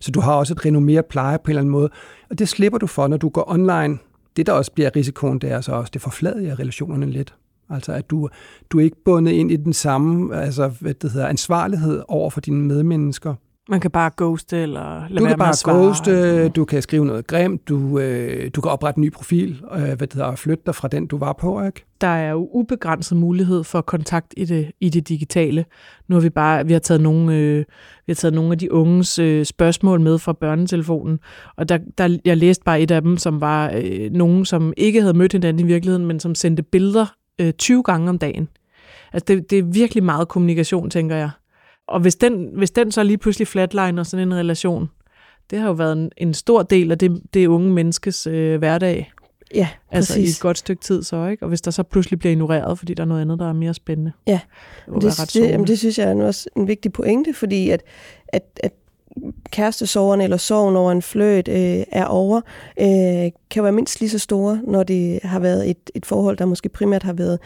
Så 0.00 0.10
du 0.10 0.20
har 0.20 0.32
også 0.32 0.54
et 0.54 0.66
renommeret 0.66 1.06
pleje 1.06 1.38
på 1.38 1.42
en 1.46 1.50
eller 1.50 1.60
anden 1.60 1.72
måde, 1.72 1.88
og 2.30 2.38
det 2.38 2.48
slipper 2.48 2.78
du 2.78 2.86
for, 2.86 3.08
når 3.08 3.16
du 3.16 3.28
går 3.28 3.50
online 3.50 3.98
det, 4.36 4.46
der 4.46 4.52
også 4.52 4.72
bliver 4.72 4.96
risikoen, 4.96 5.38
det 5.38 5.50
er 5.50 5.60
så 5.60 5.72
også, 5.72 5.90
det 5.94 6.02
forfladiger 6.02 6.58
relationerne 6.58 7.06
lidt. 7.06 7.34
Altså 7.70 7.92
at 7.92 8.10
du, 8.10 8.28
du 8.70 8.78
er 8.78 8.84
ikke 8.84 9.04
bundet 9.04 9.32
ind 9.32 9.50
i 9.50 9.56
den 9.56 9.72
samme 9.72 10.36
altså, 10.36 10.68
hvad 10.80 10.94
det 10.94 11.12
hedder, 11.12 11.26
ansvarlighed 11.26 12.02
over 12.08 12.30
for 12.30 12.40
dine 12.40 12.64
medmennesker. 12.64 13.34
Man 13.68 13.80
kan 13.80 13.90
bare 13.90 14.10
ghoste 14.16 14.62
eller 14.62 15.08
lade 15.08 15.20
Du 15.20 15.26
kan 15.28 15.38
bare 15.38 15.72
ghoste, 15.72 16.48
du 16.48 16.64
kan 16.64 16.82
skrive 16.82 17.06
noget 17.06 17.26
grimt, 17.26 17.68
du, 17.68 17.98
øh, 17.98 18.50
du 18.54 18.60
kan 18.60 18.70
oprette 18.70 18.98
en 18.98 19.02
ny 19.02 19.12
profil, 19.12 19.62
øh, 19.74 19.82
hvad 19.82 19.96
det 19.96 20.12
hedder, 20.12 20.26
og 20.26 20.38
flytte 20.38 20.62
dig 20.66 20.74
fra 20.74 20.88
den, 20.88 21.06
du 21.06 21.18
var 21.18 21.32
på, 21.32 21.62
ikke? 21.62 21.84
Der 22.00 22.06
er 22.06 22.30
jo 22.30 22.48
ubegrænset 22.52 23.18
mulighed 23.18 23.64
for 23.64 23.80
kontakt 23.80 24.34
i 24.36 24.44
det, 24.44 24.72
i 24.80 24.88
det 24.88 25.08
digitale. 25.08 25.64
Nu 26.08 26.16
har 26.16 26.20
vi 26.20 26.30
bare 26.30 26.66
vi 26.66 26.72
har 26.72 26.80
taget 26.80 27.00
nogle, 27.00 27.36
øh, 27.36 27.58
vi 28.06 28.10
har 28.10 28.14
taget 28.14 28.34
nogle 28.34 28.52
af 28.52 28.58
de 28.58 28.72
unges 28.72 29.18
øh, 29.18 29.44
spørgsmål 29.44 30.00
med 30.00 30.18
fra 30.18 30.32
børnetelefonen, 30.32 31.18
og 31.56 31.68
der, 31.68 31.78
der, 31.98 32.18
jeg 32.24 32.36
læste 32.36 32.64
bare 32.64 32.80
et 32.80 32.90
af 32.90 33.02
dem, 33.02 33.16
som 33.16 33.40
var 33.40 33.72
øh, 33.76 34.10
nogen, 34.10 34.44
som 34.44 34.72
ikke 34.76 35.00
havde 35.00 35.14
mødt 35.14 35.32
hinanden 35.32 35.64
i 35.64 35.66
virkeligheden, 35.66 36.06
men 36.06 36.20
som 36.20 36.34
sendte 36.34 36.62
billeder 36.62 37.06
øh, 37.40 37.52
20 37.52 37.82
gange 37.82 38.08
om 38.10 38.18
dagen. 38.18 38.48
Altså 39.12 39.24
det, 39.28 39.50
det 39.50 39.58
er 39.58 39.62
virkelig 39.62 40.04
meget 40.04 40.28
kommunikation, 40.28 40.90
tænker 40.90 41.16
jeg. 41.16 41.30
Og 41.86 42.00
hvis 42.00 42.16
den, 42.16 42.50
hvis 42.56 42.70
den 42.70 42.92
så 42.92 43.02
lige 43.02 43.18
pludselig 43.18 43.48
flatliner 43.48 44.02
sådan 44.02 44.28
en 44.28 44.34
relation, 44.34 44.90
det 45.50 45.58
har 45.58 45.66
jo 45.66 45.72
været 45.72 45.92
en, 45.92 46.10
en 46.16 46.34
stor 46.34 46.62
del 46.62 46.92
af 46.92 46.98
det, 46.98 47.22
det 47.34 47.46
unge 47.46 47.70
menneskes 47.70 48.26
øh, 48.26 48.58
hverdag. 48.58 49.12
Ja, 49.54 49.68
Altså 49.90 50.14
i 50.14 50.16
præcis. 50.16 50.36
et 50.36 50.42
godt 50.42 50.58
stykke 50.58 50.82
tid 50.82 51.02
så, 51.02 51.26
ikke? 51.26 51.42
Og 51.42 51.48
hvis 51.48 51.60
der 51.60 51.70
så 51.70 51.82
pludselig 51.82 52.18
bliver 52.18 52.32
ignoreret, 52.32 52.78
fordi 52.78 52.94
der 52.94 53.02
er 53.02 53.06
noget 53.06 53.20
andet, 53.20 53.38
der 53.38 53.48
er 53.48 53.52
mere 53.52 53.74
spændende. 53.74 54.12
Ja, 54.26 54.40
det, 54.86 54.94
det, 55.02 55.04
ret 55.04 55.18
det, 55.18 55.30
sårende. 55.30 55.50
jamen, 55.50 55.66
det 55.66 55.78
synes 55.78 55.98
jeg 55.98 56.10
er 56.12 56.24
også 56.24 56.48
en 56.56 56.68
vigtig 56.68 56.92
pointe, 56.92 57.34
fordi 57.34 57.70
at, 57.70 57.82
at, 58.28 58.42
at 58.62 58.72
kærestesorgen 59.50 60.20
eller 60.20 60.36
sorgen 60.36 60.76
over 60.76 60.92
en 60.92 61.02
fløjt 61.02 61.48
øh, 61.48 61.84
er 61.92 62.04
over, 62.04 62.40
øh, 62.80 63.30
kan 63.50 63.62
være 63.62 63.72
mindst 63.72 64.00
lige 64.00 64.10
så 64.10 64.18
store, 64.18 64.60
når 64.66 64.82
det 64.82 65.20
har 65.22 65.38
været 65.38 65.70
et, 65.70 65.90
et 65.94 66.06
forhold, 66.06 66.36
der 66.36 66.44
måske 66.44 66.68
primært 66.68 67.02
har 67.02 67.12
været 67.12 67.38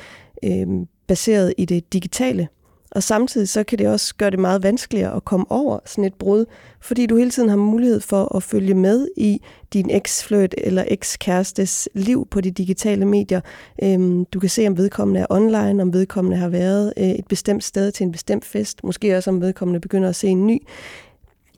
øh, 0.45 0.67
baseret 1.07 1.55
i 1.59 1.65
det 1.65 1.93
digitale. 1.93 2.49
Og 2.91 3.03
samtidig 3.03 3.49
så 3.49 3.65
kan 3.65 3.79
det 3.79 3.89
også 3.89 4.15
gøre 4.15 4.31
det 4.31 4.39
meget 4.39 4.63
vanskeligere 4.63 5.17
at 5.17 5.25
komme 5.25 5.47
over 5.49 5.79
sådan 5.87 6.05
et 6.05 6.15
brud, 6.15 6.45
fordi 6.81 7.07
du 7.07 7.17
hele 7.17 7.31
tiden 7.31 7.49
har 7.49 7.57
mulighed 7.57 8.01
for 8.01 8.37
at 8.37 8.43
følge 8.43 8.75
med 8.75 9.09
i 9.17 9.41
din 9.73 9.91
eksfløjt 9.91 10.55
eller 10.59 10.85
ekskærestes 10.89 11.89
liv 11.95 12.29
på 12.31 12.41
de 12.41 12.51
digitale 12.51 13.05
medier. 13.05 13.41
Øhm, 13.83 14.25
du 14.25 14.41
kan 14.41 14.51
se, 14.51 14.67
om 14.67 14.77
vedkommende 14.77 15.21
er 15.21 15.27
online, 15.31 15.83
om 15.83 15.93
vedkommende 15.93 16.37
har 16.37 16.49
været 16.49 16.93
øh, 16.97 17.09
et 17.09 17.27
bestemt 17.29 17.65
sted 17.65 17.93
til 17.93 18.05
en 18.05 18.13
bestemt 18.13 18.45
fest, 18.45 18.85
måske 18.85 19.17
også 19.17 19.31
om 19.31 19.41
vedkommende 19.41 19.81
begynder 19.81 20.09
at 20.09 20.17
se 20.17 20.29
en 20.29 20.47
ny. 20.47 20.63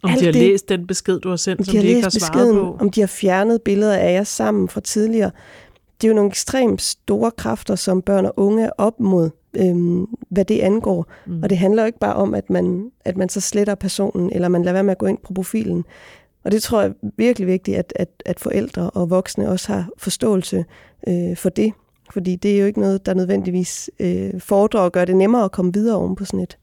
Om 0.03 0.11
alt 0.11 0.21
de 0.21 0.25
har 0.25 0.33
det- 0.33 0.43
læst 0.43 0.69
den 0.69 0.87
besked, 0.87 1.21
du 1.21 1.29
har 1.29 1.37
sendt, 1.37 1.61
Om 1.61 1.65
som 1.65 1.73
de 1.73 1.77
har 1.79 1.83
de 1.83 1.89
ikke 1.89 2.03
har 2.03 2.11
svaret 2.11 2.33
beskeden, 2.33 2.57
på. 2.57 2.77
om 2.81 2.91
de 2.91 3.01
har 3.01 3.07
fjernet 3.07 3.63
billeder 3.63 3.95
af 3.97 4.13
jer 4.13 4.25
sammen 4.25 4.69
fra 4.69 4.81
tidligere. 4.81 5.31
Det 6.01 6.07
er 6.07 6.09
jo 6.11 6.15
nogle 6.15 6.29
ekstremt 6.31 6.83
store 6.83 7.31
kræfter, 7.31 7.75
som 7.75 8.03
børn 8.03 8.25
og 8.27 8.33
unge 8.37 8.65
er 8.65 8.71
op 8.79 9.01
mod, 9.01 9.31
øhm, 9.57 10.07
hvad 10.29 10.45
det 10.45 10.61
angår. 10.61 11.07
Mm. 11.27 11.43
Og 11.43 11.51
det 11.51 11.59
handler 11.59 11.83
jo 11.83 11.87
ikke 11.87 11.99
bare 11.99 12.15
om, 12.15 12.35
at 12.35 12.51
man, 12.51 12.91
at 13.05 13.17
man 13.17 13.29
så 13.29 13.41
sletter 13.41 13.75
personen, 13.75 14.33
eller 14.33 14.49
man 14.49 14.63
lader 14.63 14.73
være 14.73 14.85
med 14.85 14.93
at 14.93 14.99
gå 14.99 15.07
ind 15.07 15.19
på 15.19 15.33
profilen. 15.33 15.85
Og 16.45 16.53
det 16.53 16.63
tror 16.63 16.81
jeg 16.81 16.91
er 16.91 17.11
virkelig 17.17 17.47
vigtigt, 17.47 17.77
at, 17.77 17.93
at, 17.97 18.09
at 18.27 18.41
forældre 18.41 18.91
og 18.91 19.11
voksne 19.11 19.49
også 19.49 19.73
har 19.73 19.89
forståelse 19.99 20.65
øh, 21.09 21.37
for 21.37 21.49
det. 21.49 21.73
Fordi 22.13 22.37
det 22.37 22.55
er 22.55 22.61
jo 22.61 22.67
ikke 22.67 22.81
noget, 22.81 23.07
der 23.07 23.15
nødvendigvis 23.15 23.91
øh, 24.01 24.41
foredrer 24.41 24.81
og 24.81 24.93
gør 24.93 25.05
det 25.05 25.17
nemmere 25.17 25.45
at 25.45 25.53
komme 25.53 25.73
videre 25.73 25.97
oven 25.97 26.17
på 26.17 26.25
sådan 26.25 26.41
et, 26.41 26.59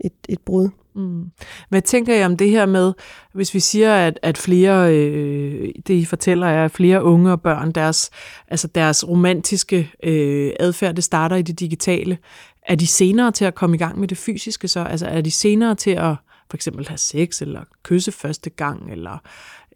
et, 0.00 0.12
et 0.28 0.40
brud. 0.40 0.68
Mm. 0.98 1.24
Hvad 1.68 1.82
tænker 1.82 2.14
jeg 2.14 2.26
om 2.26 2.36
det 2.36 2.50
her 2.50 2.66
med, 2.66 2.92
hvis 3.34 3.54
vi 3.54 3.60
siger, 3.60 3.94
at, 3.94 4.18
at 4.22 4.38
flere, 4.38 4.94
øh, 4.94 5.68
det 5.86 5.94
I 5.94 6.04
fortæller 6.04 6.46
er, 6.46 6.64
at 6.64 6.70
flere 6.70 7.04
unge 7.04 7.32
og 7.32 7.42
børn, 7.42 7.72
deres, 7.72 8.10
altså 8.48 8.68
deres 8.68 9.08
romantiske 9.08 9.90
øh, 10.02 10.52
adfærd, 10.60 10.94
det 10.94 11.04
starter 11.04 11.36
i 11.36 11.42
det 11.42 11.60
digitale. 11.60 12.18
Er 12.62 12.74
de 12.74 12.86
senere 12.86 13.32
til 13.32 13.44
at 13.44 13.54
komme 13.54 13.76
i 13.76 13.78
gang 13.78 14.00
med 14.00 14.08
det 14.08 14.18
fysiske 14.18 14.68
så? 14.68 14.80
Altså 14.80 15.06
er 15.06 15.20
de 15.20 15.30
senere 15.30 15.74
til 15.74 15.90
at 15.90 16.14
for 16.50 16.56
eksempel 16.56 16.88
have 16.88 16.98
sex, 16.98 17.42
eller 17.42 17.62
kysse 17.82 18.12
første 18.12 18.50
gang, 18.50 18.92
eller 18.92 19.18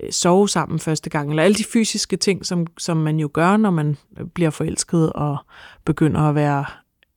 øh, 0.02 0.12
sove 0.12 0.48
sammen 0.48 0.78
første 0.78 1.10
gang, 1.10 1.30
eller 1.30 1.42
alle 1.42 1.54
de 1.54 1.64
fysiske 1.64 2.16
ting, 2.16 2.46
som, 2.46 2.66
som 2.78 2.96
man 2.96 3.18
jo 3.18 3.30
gør, 3.32 3.56
når 3.56 3.70
man 3.70 3.96
bliver 4.34 4.50
forelsket 4.50 5.12
og 5.12 5.36
begynder 5.84 6.20
at 6.20 6.34
være 6.34 6.64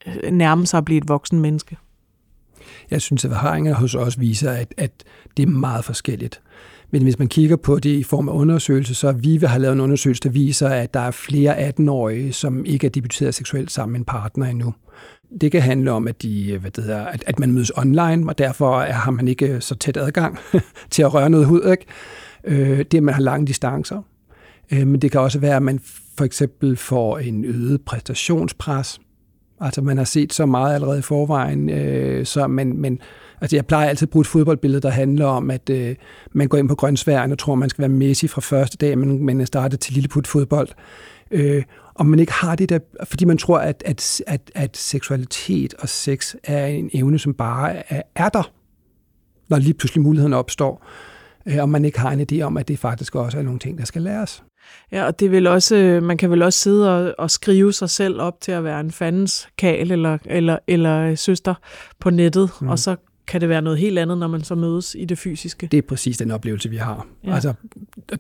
øh, 0.08 0.32
nærme 0.32 0.66
sig 0.66 0.78
at 0.78 0.86
blive 0.86 0.98
et 0.98 1.08
voksen 1.08 1.40
menneske. 1.40 1.78
Jeg 2.92 3.02
synes, 3.02 3.26
at 3.26 3.32
erfaringer 3.32 3.74
hos 3.76 3.96
os 3.96 4.20
viser, 4.20 4.52
at, 4.52 4.74
at 4.78 4.92
det 5.38 5.44
er 5.44 5.48
meget 5.48 5.86
forskelligt. 5.86 6.42
Men 6.92 7.04
hvis 7.04 7.20
man 7.20 7.28
kigger 7.28 7.56
på 7.56 7.80
det 7.80 7.90
i 7.90 8.04
form 8.04 8.30
af 8.30 8.34
undersøgelse, 8.34 8.96
så 8.96 9.12
VIVE 9.12 9.48
har 9.48 9.58
lavet 9.58 9.74
en 9.74 9.80
undersøgelse, 9.82 10.22
der 10.24 10.30
viser, 10.30 10.70
at 10.70 10.94
der 10.94 11.00
er 11.00 11.12
flere 11.12 11.70
18-årige, 11.70 12.34
som 12.34 12.66
ikke 12.66 12.88
er 12.88 12.92
debuteret 12.92 13.36
seksuelt 13.36 13.72
sammen 13.72 13.92
med 13.94 14.00
en 14.00 14.06
partner 14.06 14.46
endnu. 14.46 14.74
Det 15.42 15.52
kan 15.52 15.62
handle 15.62 15.92
om, 15.92 16.08
at, 16.08 16.22
de, 16.22 16.58
hvad 16.58 16.72
det 16.72 16.84
hedder, 16.84 17.06
at, 17.06 17.24
at 17.28 17.40
man 17.40 17.52
mødes 17.52 17.72
online, 17.78 18.30
og 18.30 18.38
derfor 18.38 18.82
er- 18.82 18.92
har 18.94 19.12
man 19.12 19.28
ikke 19.28 19.62
så 19.62 19.76
tæt 19.76 19.98
adgang 19.98 20.38
til 20.92 21.02
at 21.02 21.14
røre 21.14 21.30
noget 21.30 21.46
hud. 21.46 21.72
Ikke? 21.72 21.86
Øh, 22.44 22.78
det 22.78 22.94
at 22.98 23.04
man 23.04 23.14
har 23.14 23.22
lange 23.22 23.48
distancer. 23.48 24.02
Øh, 24.72 24.88
men 24.88 25.02
det 25.02 25.12
kan 25.12 25.22
også 25.22 25.40
være, 25.40 25.56
at 25.56 25.64
man 25.64 25.80
for 26.18 26.26
eksempel 26.26 26.76
får 26.78 27.18
en 27.18 27.46
øget 27.46 27.82
præstationspres. 27.82 29.00
Altså 29.60 29.82
man 29.82 29.98
har 29.98 30.04
set 30.04 30.34
så 30.34 30.46
meget 30.46 30.74
allerede 30.74 31.00
i 31.00 31.02
forvejen, 31.02 31.70
øh, 31.70 32.26
så 32.26 32.48
man, 32.48 32.78
men 32.78 33.00
altså 33.42 33.56
jeg 33.56 33.66
plejer 33.66 33.90
altid 33.90 34.08
at 34.08 34.12
bruge 34.12 34.22
et 34.22 34.28
fodboldbillede, 34.28 34.82
der 34.82 34.90
handler 34.90 35.26
om, 35.26 35.52
at 35.52 35.70
øh, 35.70 35.96
man 36.32 36.48
går 36.48 36.58
ind 36.58 36.70
på 36.70 36.76
grøntsværen 36.76 37.32
og 37.32 37.38
tror, 37.38 37.56
man 37.56 37.70
skal 37.70 37.82
være 37.82 37.90
Messi 37.90 38.28
fra 38.28 38.42
første 38.42 38.78
dag, 38.78 38.98
men 38.98 39.26
man 39.26 39.42
er 39.42 39.46
startet 39.46 39.80
til 39.80 39.94
lilleput 39.94 40.28
fodbold. 40.28 40.70
Øh, 41.32 41.64
og 41.94 42.06
man 42.06 42.20
ikke 42.20 42.34
har 42.34 42.56
det 42.56 42.70
der, 42.70 42.80
fordi 43.04 43.26
man 43.26 43.38
tror, 43.38 43.58
at, 43.58 43.84
at, 43.86 44.22
at, 44.28 44.52
at 44.56 44.78
seksualitet 44.78 45.74
og 45.74 45.90
sex 45.90 46.36
er 46.44 46.66
en 46.66 46.90
evne, 46.94 47.20
som 47.20 47.34
bare 47.34 47.94
er, 47.94 48.02
er 48.16 48.30
der, 48.30 48.52
når 49.50 49.58
lige 49.58 49.74
pludselig 49.74 50.04
muligheden 50.04 50.34
opstår. 50.34 50.86
Øh, 51.46 51.58
og 51.62 51.70
man 51.70 51.86
ikke 51.86 52.00
har 52.00 52.12
en 52.12 52.28
idé 52.32 52.42
om, 52.42 52.58
at 52.58 52.68
det 52.68 52.80
faktisk 52.80 53.16
også 53.16 53.38
er 53.38 53.42
nogle 53.42 53.60
ting, 53.60 53.78
der 53.78 53.86
skal 53.86 54.02
læres. 54.02 54.44
Ja, 54.92 55.06
og 55.06 55.20
det 55.20 55.32
vil 55.32 55.48
også, 55.48 55.76
øh, 55.76 56.04
man 56.04 56.18
kan 56.18 56.32
vel 56.32 56.42
også 56.42 56.60
sidde 56.60 56.96
og, 56.96 57.16
og 57.18 57.32
skrive 57.32 57.74
sig 57.74 57.90
selv 57.90 58.22
op 58.22 58.42
til 58.42 58.52
at 58.52 58.64
være 58.64 58.80
en 58.80 58.92
fandens 58.92 59.48
kal 59.58 59.92
eller, 59.92 60.18
eller, 60.26 60.58
eller 60.68 61.02
øh, 61.02 61.18
søster 61.18 61.54
på 62.00 62.10
nettet, 62.10 62.50
mm. 62.62 62.68
og 62.68 62.80
så 62.80 62.96
kan 63.28 63.42
det 63.42 63.50
være 63.50 63.62
noget 63.62 63.80
helt 63.80 64.00
andet, 64.00 64.18
når 64.18 64.28
man 64.28 64.44
så 64.44 64.56
mødes 64.56 64.96
i 65.00 65.06
det 65.06 65.18
fysiske. 65.18 65.68
Det 65.72 65.78
er 65.78 65.82
præcis 65.82 66.18
den 66.18 66.32
oplevelse, 66.32 66.70
vi 66.70 66.78
har. 66.78 67.08
Ja. 67.24 67.36
Altså, 67.36 67.54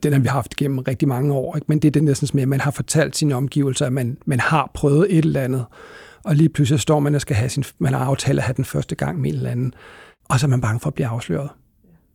den 0.03 0.13
har 0.13 0.19
vi 0.19 0.27
haft 0.27 0.55
gennem 0.55 0.79
rigtig 0.79 1.07
mange 1.07 1.33
år. 1.33 1.55
Ikke? 1.55 1.65
Men 1.67 1.79
det 1.79 1.87
er 1.87 1.91
det 1.91 2.03
næsten 2.03 2.29
med, 2.33 2.41
at 2.41 2.49
man 2.49 2.59
har 2.59 2.71
fortalt 2.71 3.15
sine 3.15 3.35
omgivelser, 3.35 3.85
at 3.85 3.93
man, 3.93 4.17
man 4.25 4.39
har 4.39 4.71
prøvet 4.73 5.07
et 5.09 5.25
eller 5.25 5.41
andet. 5.41 5.65
Og 6.23 6.35
lige 6.35 6.49
pludselig 6.49 6.79
står 6.79 6.99
man 6.99 7.15
og 7.15 7.21
skal 7.21 7.35
have 7.35 7.49
sin, 7.49 7.63
man 7.79 7.93
har 7.93 8.05
aftalt 8.05 8.39
at 8.39 8.45
have 8.45 8.53
den 8.53 8.65
første 8.65 8.95
gang 8.95 9.21
med 9.21 9.29
en 9.29 9.35
eller 9.35 9.49
anden. 9.49 9.73
Og 10.29 10.39
så 10.39 10.45
er 10.45 10.49
man 10.49 10.61
bange 10.61 10.79
for 10.79 10.87
at 10.87 10.93
blive 10.93 11.07
afsløret. 11.07 11.49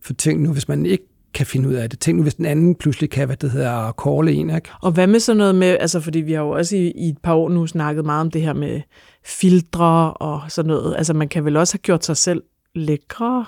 For 0.01 0.13
tænk 0.13 0.41
nu, 0.41 0.53
hvis 0.53 0.67
man 0.67 0.85
ikke 0.85 1.03
kan 1.33 1.45
finde 1.45 1.69
ud 1.69 1.73
af 1.73 1.89
det. 1.89 1.99
Tænk 1.99 2.17
nu, 2.17 2.23
hvis 2.23 2.35
den 2.35 2.45
anden 2.45 2.75
pludselig 2.75 3.09
kan, 3.09 3.25
hvad 3.25 3.37
det 3.37 3.51
hedder, 3.51 3.91
call 4.03 4.29
en. 4.29 4.55
Ikke? 4.55 4.69
Og 4.81 4.91
hvad 4.91 5.07
med 5.07 5.19
sådan 5.19 5.37
noget 5.37 5.55
med, 5.55 5.77
altså 5.79 5.99
fordi 5.99 6.19
vi 6.19 6.33
har 6.33 6.41
jo 6.41 6.49
også 6.49 6.75
i, 6.75 6.91
i 6.91 7.09
et 7.09 7.17
par 7.17 7.33
år 7.33 7.49
nu 7.49 7.67
snakket 7.67 8.05
meget 8.05 8.21
om 8.21 8.31
det 8.31 8.41
her 8.41 8.53
med 8.53 8.81
filtre 9.25 10.13
og 10.13 10.41
sådan 10.49 10.67
noget. 10.67 10.95
Altså 10.97 11.13
man 11.13 11.27
kan 11.27 11.45
vel 11.45 11.57
også 11.57 11.73
have 11.73 11.81
gjort 11.81 12.05
sig 12.05 12.17
selv 12.17 12.43
lækre, 12.75 13.45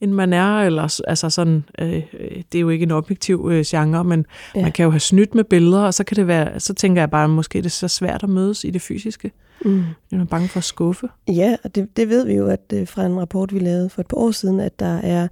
end 0.00 0.12
man 0.12 0.32
er, 0.32 0.62
eller 0.62 1.00
altså 1.08 1.30
sådan, 1.30 1.64
øh, 1.78 1.96
øh, 1.96 2.42
det 2.52 2.58
er 2.58 2.60
jo 2.60 2.68
ikke 2.68 2.82
en 2.82 2.90
objektiv 2.90 3.48
øh, 3.52 3.64
genre, 3.66 4.04
men 4.04 4.26
ja. 4.54 4.62
Man 4.62 4.72
kan 4.72 4.84
jo 4.84 4.90
have 4.90 5.00
snydt 5.00 5.34
med 5.34 5.44
billeder, 5.44 5.80
og 5.80 5.94
så 5.94 6.04
kan 6.04 6.16
det 6.16 6.26
være, 6.26 6.60
så 6.60 6.74
tænker 6.74 7.02
jeg 7.02 7.10
bare, 7.10 7.24
at 7.24 7.30
måske 7.30 7.58
det 7.58 7.66
er 7.66 7.70
så 7.70 7.88
svært 7.88 8.22
at 8.22 8.28
mødes 8.28 8.64
i 8.64 8.70
det 8.70 8.82
fysiske. 8.82 9.32
Mm. 9.64 9.84
Jeg 10.12 10.20
er 10.20 10.24
bange 10.24 10.48
for 10.48 10.58
at 10.58 10.64
skuffe. 10.64 11.08
Ja, 11.28 11.56
og 11.64 11.74
det, 11.74 11.96
det 11.96 12.08
ved 12.08 12.26
vi 12.26 12.34
jo 12.34 12.46
at 12.46 12.72
øh, 12.74 12.88
fra 12.88 13.06
en 13.06 13.20
rapport, 13.20 13.54
vi 13.54 13.58
lavede 13.58 13.88
for 13.88 14.00
et 14.00 14.06
par 14.06 14.16
år 14.16 14.30
siden, 14.30 14.60
at 14.60 14.80
der 14.80 14.98
er, 14.98 15.28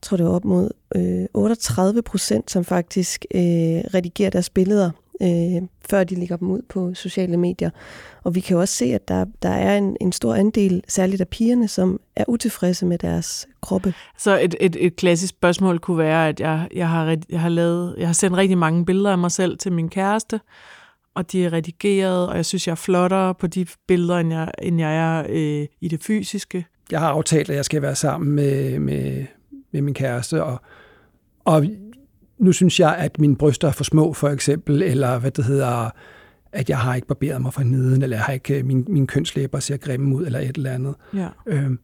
jeg 0.00 0.02
tror 0.02 0.16
det 0.16 0.26
var 0.26 0.32
op 0.32 0.44
mod 0.44 0.70
øh, 0.96 1.26
38 1.34 2.02
procent, 2.02 2.50
som 2.50 2.64
faktisk 2.64 3.24
øh, 3.34 3.40
redigerer 3.40 4.30
deres 4.30 4.50
billeder, 4.50 4.90
øh, 5.22 5.62
før 5.90 6.04
de 6.04 6.14
lægger 6.14 6.36
dem 6.36 6.50
ud 6.50 6.62
på 6.68 6.94
sociale 6.94 7.36
medier. 7.36 7.70
Og 8.24 8.34
vi 8.34 8.40
kan 8.40 8.54
jo 8.54 8.60
også 8.60 8.74
se, 8.74 8.84
at 8.84 9.08
der, 9.08 9.24
der 9.42 9.48
er 9.48 9.78
en, 9.78 9.96
en 10.00 10.12
stor 10.12 10.34
andel, 10.34 10.82
særligt 10.88 11.20
af 11.20 11.28
pigerne, 11.28 11.68
som 11.68 12.00
er 12.16 12.24
utilfredse 12.28 12.86
med 12.86 12.98
deres 12.98 13.48
kroppe. 13.62 13.94
Så 14.18 14.40
et, 14.40 14.54
et, 14.60 14.76
et 14.78 14.96
klassisk 14.96 15.30
spørgsmål 15.30 15.78
kunne 15.78 15.98
være, 15.98 16.28
at 16.28 16.40
jeg, 16.40 16.68
jeg, 16.74 16.88
har, 16.88 17.16
jeg, 17.30 17.40
har 17.40 17.48
lavet, 17.48 17.94
jeg 17.98 18.08
har 18.08 18.12
sendt 18.12 18.36
rigtig 18.36 18.58
mange 18.58 18.84
billeder 18.84 19.10
af 19.10 19.18
mig 19.18 19.30
selv 19.30 19.58
til 19.58 19.72
min 19.72 19.88
kæreste, 19.88 20.40
og 21.14 21.32
de 21.32 21.44
er 21.44 21.52
redigeret, 21.52 22.28
og 22.28 22.36
jeg 22.36 22.46
synes, 22.46 22.66
jeg 22.66 22.72
er 22.72 22.76
flottere 22.76 23.34
på 23.34 23.46
de 23.46 23.66
billeder, 23.88 24.18
end 24.18 24.32
jeg, 24.32 24.50
end 24.62 24.78
jeg 24.78 24.96
er 24.96 25.26
øh, 25.28 25.66
i 25.80 25.88
det 25.88 26.02
fysiske. 26.02 26.66
Jeg 26.90 27.00
har 27.00 27.08
aftalt, 27.08 27.50
at 27.50 27.56
jeg 27.56 27.64
skal 27.64 27.82
være 27.82 27.94
sammen 27.94 28.34
med, 28.34 28.78
med, 28.78 29.26
med 29.72 29.82
min 29.82 29.94
kæreste, 29.94 30.44
og, 30.44 30.60
og 31.44 31.66
nu 32.38 32.52
synes 32.52 32.80
jeg, 32.80 32.96
at 32.96 33.18
mine 33.18 33.36
bryster 33.36 33.68
er 33.68 33.72
for 33.72 33.84
små, 33.84 34.12
for 34.12 34.28
eksempel, 34.28 34.82
eller 34.82 35.18
hvad 35.18 35.30
det 35.30 35.44
hedder, 35.44 35.90
at 36.52 36.68
jeg 36.70 36.78
har 36.78 36.94
ikke 36.94 37.06
barberet 37.06 37.42
mig 37.42 37.54
fra 37.54 37.62
neden, 37.62 38.02
eller 38.02 38.16
jeg 38.16 38.24
har 38.24 38.32
ikke, 38.32 38.62
min, 38.62 38.84
mine 38.88 39.06
kønslæber 39.06 39.58
ser 39.58 39.76
grimme 39.76 40.16
ud, 40.16 40.26
eller 40.26 40.38
et 40.38 40.56
eller 40.56 40.70
andet. 40.70 40.94
Ja. 41.14 41.28
Øhm, 41.46 41.78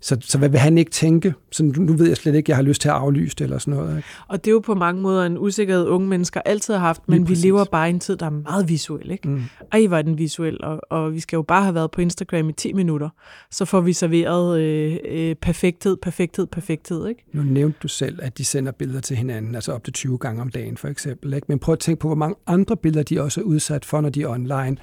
så, 0.00 0.16
så 0.20 0.38
hvad 0.38 0.48
vil 0.48 0.58
han 0.58 0.78
ikke 0.78 0.90
tænke? 0.90 1.34
Så 1.52 1.64
nu, 1.64 1.72
nu 1.82 1.92
ved 1.92 2.08
jeg 2.08 2.16
slet 2.16 2.34
ikke, 2.34 2.50
jeg 2.50 2.56
har 2.56 2.62
lyst 2.62 2.80
til 2.80 2.88
at 2.88 2.94
aflyse 2.94 3.36
det 3.36 3.44
eller 3.44 3.58
sådan 3.58 3.74
noget. 3.74 3.96
Ikke? 3.96 4.08
Og 4.28 4.44
det 4.44 4.50
er 4.50 4.52
jo 4.52 4.58
på 4.58 4.74
mange 4.74 5.02
måder 5.02 5.26
en 5.26 5.38
usikkerhed, 5.38 5.86
unge 5.86 6.08
mennesker 6.08 6.40
altid 6.44 6.74
har 6.74 6.80
haft, 6.80 7.02
men 7.08 7.28
vi 7.28 7.34
lever 7.34 7.64
bare 7.64 7.88
i 7.88 7.92
en 7.92 8.00
tid, 8.00 8.16
der 8.16 8.26
er 8.26 8.30
meget 8.30 8.68
visuel. 8.68 9.10
Ikke? 9.10 9.28
Mm. 9.28 9.42
Ej, 9.72 9.86
var 9.88 10.02
den 10.02 10.18
visuel, 10.18 10.64
og, 10.64 10.80
og 10.90 11.14
vi 11.14 11.20
skal 11.20 11.36
jo 11.36 11.42
bare 11.42 11.62
have 11.62 11.74
været 11.74 11.90
på 11.90 12.00
Instagram 12.00 12.48
i 12.48 12.52
10 12.52 12.72
minutter, 12.72 13.08
så 13.50 13.64
får 13.64 13.80
vi 13.80 13.92
serveret 13.92 14.60
øh, 14.60 14.96
øh, 15.08 15.34
perfekthed, 15.34 15.96
perfekthed, 15.96 16.46
perfekthed. 16.46 17.08
Ikke? 17.08 17.24
Nu 17.32 17.42
nævnte 17.42 17.78
du 17.82 17.88
selv, 17.88 18.18
at 18.22 18.38
de 18.38 18.44
sender 18.44 18.72
billeder 18.72 19.00
til 19.00 19.16
hinanden, 19.16 19.54
altså 19.54 19.72
op 19.72 19.84
til 19.84 19.92
20 19.92 20.18
gange 20.18 20.42
om 20.42 20.50
dagen 20.50 20.76
for 20.76 20.88
eksempel. 20.88 21.34
Ikke? 21.34 21.46
Men 21.48 21.58
prøv 21.58 21.72
at 21.72 21.78
tænke 21.78 22.00
på, 22.00 22.08
hvor 22.08 22.16
mange 22.16 22.36
andre 22.46 22.76
billeder 22.76 23.02
de 23.02 23.20
også 23.20 23.40
er 23.40 23.44
udsat 23.44 23.84
for, 23.84 24.00
når 24.00 24.08
de 24.08 24.22
er 24.22 24.28
online 24.28 24.76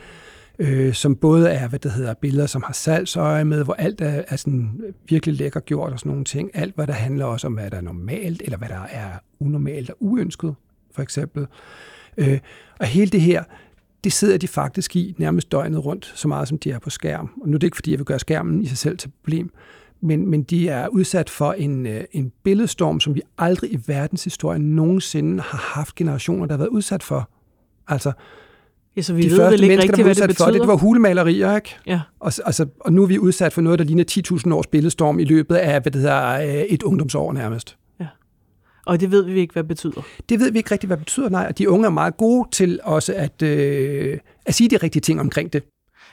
øh, 0.59 0.93
som 0.93 1.15
både 1.15 1.49
er, 1.49 1.67
hvad 1.67 1.79
det 1.79 1.91
hedder, 1.91 2.13
billeder, 2.13 2.47
som 2.47 2.63
har 2.63 2.73
salgsøje 2.73 3.45
med, 3.45 3.63
hvor 3.63 3.73
alt 3.73 4.01
er, 4.01 4.23
er 4.27 4.35
sådan 4.35 4.81
virkelig 5.09 5.35
lækker 5.35 5.59
gjort 5.59 5.93
og 5.93 5.99
sådan 5.99 6.09
nogle 6.09 6.25
ting. 6.25 6.51
Alt, 6.53 6.75
hvad 6.75 6.87
der 6.87 6.93
handler 6.93 7.25
også 7.25 7.47
om, 7.47 7.53
hvad 7.53 7.71
der 7.71 7.77
er 7.77 7.81
normalt, 7.81 8.41
eller 8.45 8.57
hvad 8.57 8.69
der 8.69 8.81
er 8.91 9.09
unormalt 9.39 9.89
og 9.89 9.97
uønsket, 9.99 10.55
for 10.91 11.01
eksempel. 11.01 11.47
Øh, 12.17 12.39
og 12.79 12.85
hele 12.85 13.11
det 13.11 13.21
her, 13.21 13.43
det 14.03 14.13
sidder 14.13 14.37
de 14.37 14.47
faktisk 14.47 14.95
i 14.95 15.15
nærmest 15.17 15.51
døgnet 15.51 15.85
rundt, 15.85 16.11
så 16.15 16.27
meget 16.27 16.47
som 16.47 16.59
de 16.59 16.71
er 16.71 16.79
på 16.79 16.89
skærm. 16.89 17.29
Og 17.41 17.49
nu 17.49 17.55
er 17.55 17.59
det 17.59 17.67
ikke, 17.67 17.77
fordi 17.77 17.91
jeg 17.91 17.99
vil 17.99 18.05
gøre 18.05 18.19
skærmen 18.19 18.61
i 18.61 18.65
sig 18.65 18.77
selv 18.77 18.97
til 18.97 19.11
problem, 19.23 19.51
men, 20.01 20.27
men 20.27 20.43
de 20.43 20.69
er 20.69 20.87
udsat 20.87 21.29
for 21.29 21.53
en, 21.53 21.85
øh, 21.85 22.03
en 22.11 22.31
billedstorm, 22.43 22.99
som 22.99 23.15
vi 23.15 23.21
aldrig 23.37 23.73
i 23.73 23.79
verdenshistorien 23.87 24.75
nogensinde 24.75 25.41
har 25.41 25.57
haft 25.57 25.95
generationer, 25.95 26.45
der 26.45 26.53
har 26.53 26.57
været 26.57 26.69
udsat 26.69 27.03
for. 27.03 27.29
Altså, 27.87 28.11
Ja, 28.97 29.01
så 29.01 29.13
vi 29.13 29.21
de 29.21 29.29
ved 29.29 29.37
første 29.37 29.51
vel 29.51 29.63
ikke 29.63 29.71
mennesker, 29.71 29.83
rigtigt, 29.83 29.97
der 29.97 30.03
hvad 30.03 30.15
var 30.15 30.27
det 30.27 30.29
udsat 30.29 30.37
for 30.37 30.45
betyder. 30.45 30.51
det, 30.51 30.61
det 30.61 30.67
var 30.67 30.75
hulemalerier, 30.75 31.55
ikke? 31.55 31.75
Ja. 31.87 32.01
Og, 32.19 32.31
altså, 32.45 32.65
og 32.79 32.93
nu 32.93 33.03
er 33.03 33.07
vi 33.07 33.19
udsat 33.19 33.53
for 33.53 33.61
noget, 33.61 33.79
der 33.79 33.85
ligner 33.85 34.03
10.000 34.47 34.53
års 34.53 34.67
billedstorm 34.67 35.19
i 35.19 35.23
løbet 35.23 35.55
af, 35.55 35.81
hvad 35.81 35.91
det 35.91 36.01
hedder, 36.01 36.29
øh, 36.29 36.55
et 36.55 36.83
ungdomsår 36.83 37.33
nærmest. 37.33 37.77
Og 38.87 39.01
det 39.01 39.11
ved 39.11 39.25
vi 39.25 39.39
ikke, 39.39 39.53
hvad 39.53 39.63
det 39.63 39.67
betyder. 39.67 40.01
Det 40.29 40.39
ved 40.39 40.51
vi 40.51 40.57
ikke 40.57 40.71
rigtigt, 40.71 40.87
hvad 40.89 40.97
det 40.97 41.05
betyder, 41.05 41.29
nej. 41.29 41.45
Og 41.49 41.57
de 41.57 41.69
unge 41.69 41.85
er 41.85 41.89
meget 41.89 42.17
gode 42.17 42.49
til 42.51 42.79
også 42.83 43.13
at, 43.15 43.41
øh, 43.41 44.17
at 44.45 44.55
sige 44.55 44.69
de 44.69 44.77
rigtige 44.77 45.01
ting 45.01 45.19
omkring 45.19 45.53
det. 45.53 45.63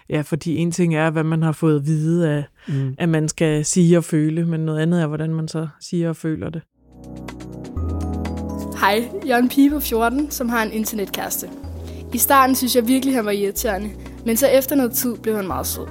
Ja, 0.08 0.20
fordi 0.20 0.56
en 0.56 0.72
ting 0.72 0.94
er, 0.94 1.10
hvad 1.10 1.24
man 1.24 1.42
har 1.42 1.52
fået 1.52 1.76
at 1.76 1.86
vide, 1.86 2.30
af, 2.30 2.44
mm. 2.68 2.94
at 2.98 3.08
man 3.08 3.28
skal 3.28 3.64
sige 3.64 3.98
og 3.98 4.04
føle, 4.04 4.46
men 4.46 4.60
noget 4.60 4.80
andet 4.80 5.02
er, 5.02 5.06
hvordan 5.06 5.34
man 5.34 5.48
så 5.48 5.68
siger 5.80 6.08
og 6.08 6.16
føler 6.16 6.50
det. 6.50 6.62
Hej, 8.80 9.08
jeg 9.26 9.34
er 9.34 9.42
en 9.42 9.48
pige 9.48 9.70
på 9.70 9.80
14, 9.80 10.30
som 10.30 10.48
har 10.48 10.62
en 10.62 10.72
internetkæreste. 10.72 11.48
I 12.14 12.18
starten 12.18 12.56
synes 12.56 12.76
jeg 12.76 12.88
virkelig, 12.88 13.14
han 13.14 13.24
var 13.24 13.30
irriterende, 13.30 13.90
men 14.26 14.36
så 14.36 14.46
efter 14.48 14.76
noget 14.76 14.92
tid 14.92 15.16
blev 15.16 15.36
han 15.36 15.46
meget 15.46 15.66
sød. 15.66 15.86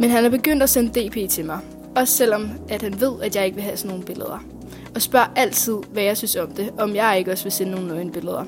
Men 0.00 0.10
han 0.10 0.24
er 0.24 0.30
begyndt 0.30 0.62
at 0.62 0.70
sende 0.70 1.08
DP 1.08 1.30
til 1.30 1.44
mig, 1.44 1.58
også 1.96 2.16
selvom 2.16 2.50
at 2.68 2.82
han 2.82 3.00
ved, 3.00 3.22
at 3.22 3.36
jeg 3.36 3.44
ikke 3.44 3.54
vil 3.54 3.64
have 3.64 3.76
sådan 3.76 3.88
nogle 3.88 4.04
billeder. 4.04 4.44
Og 4.94 5.02
spørger 5.02 5.26
altid, 5.36 5.76
hvad 5.92 6.02
jeg 6.02 6.16
synes 6.16 6.36
om 6.36 6.50
det, 6.50 6.70
om 6.78 6.94
jeg 6.94 7.18
ikke 7.18 7.32
også 7.32 7.44
vil 7.44 7.52
sende 7.52 7.72
nogle 7.72 7.88
nøgne 7.88 8.12
billeder. 8.12 8.44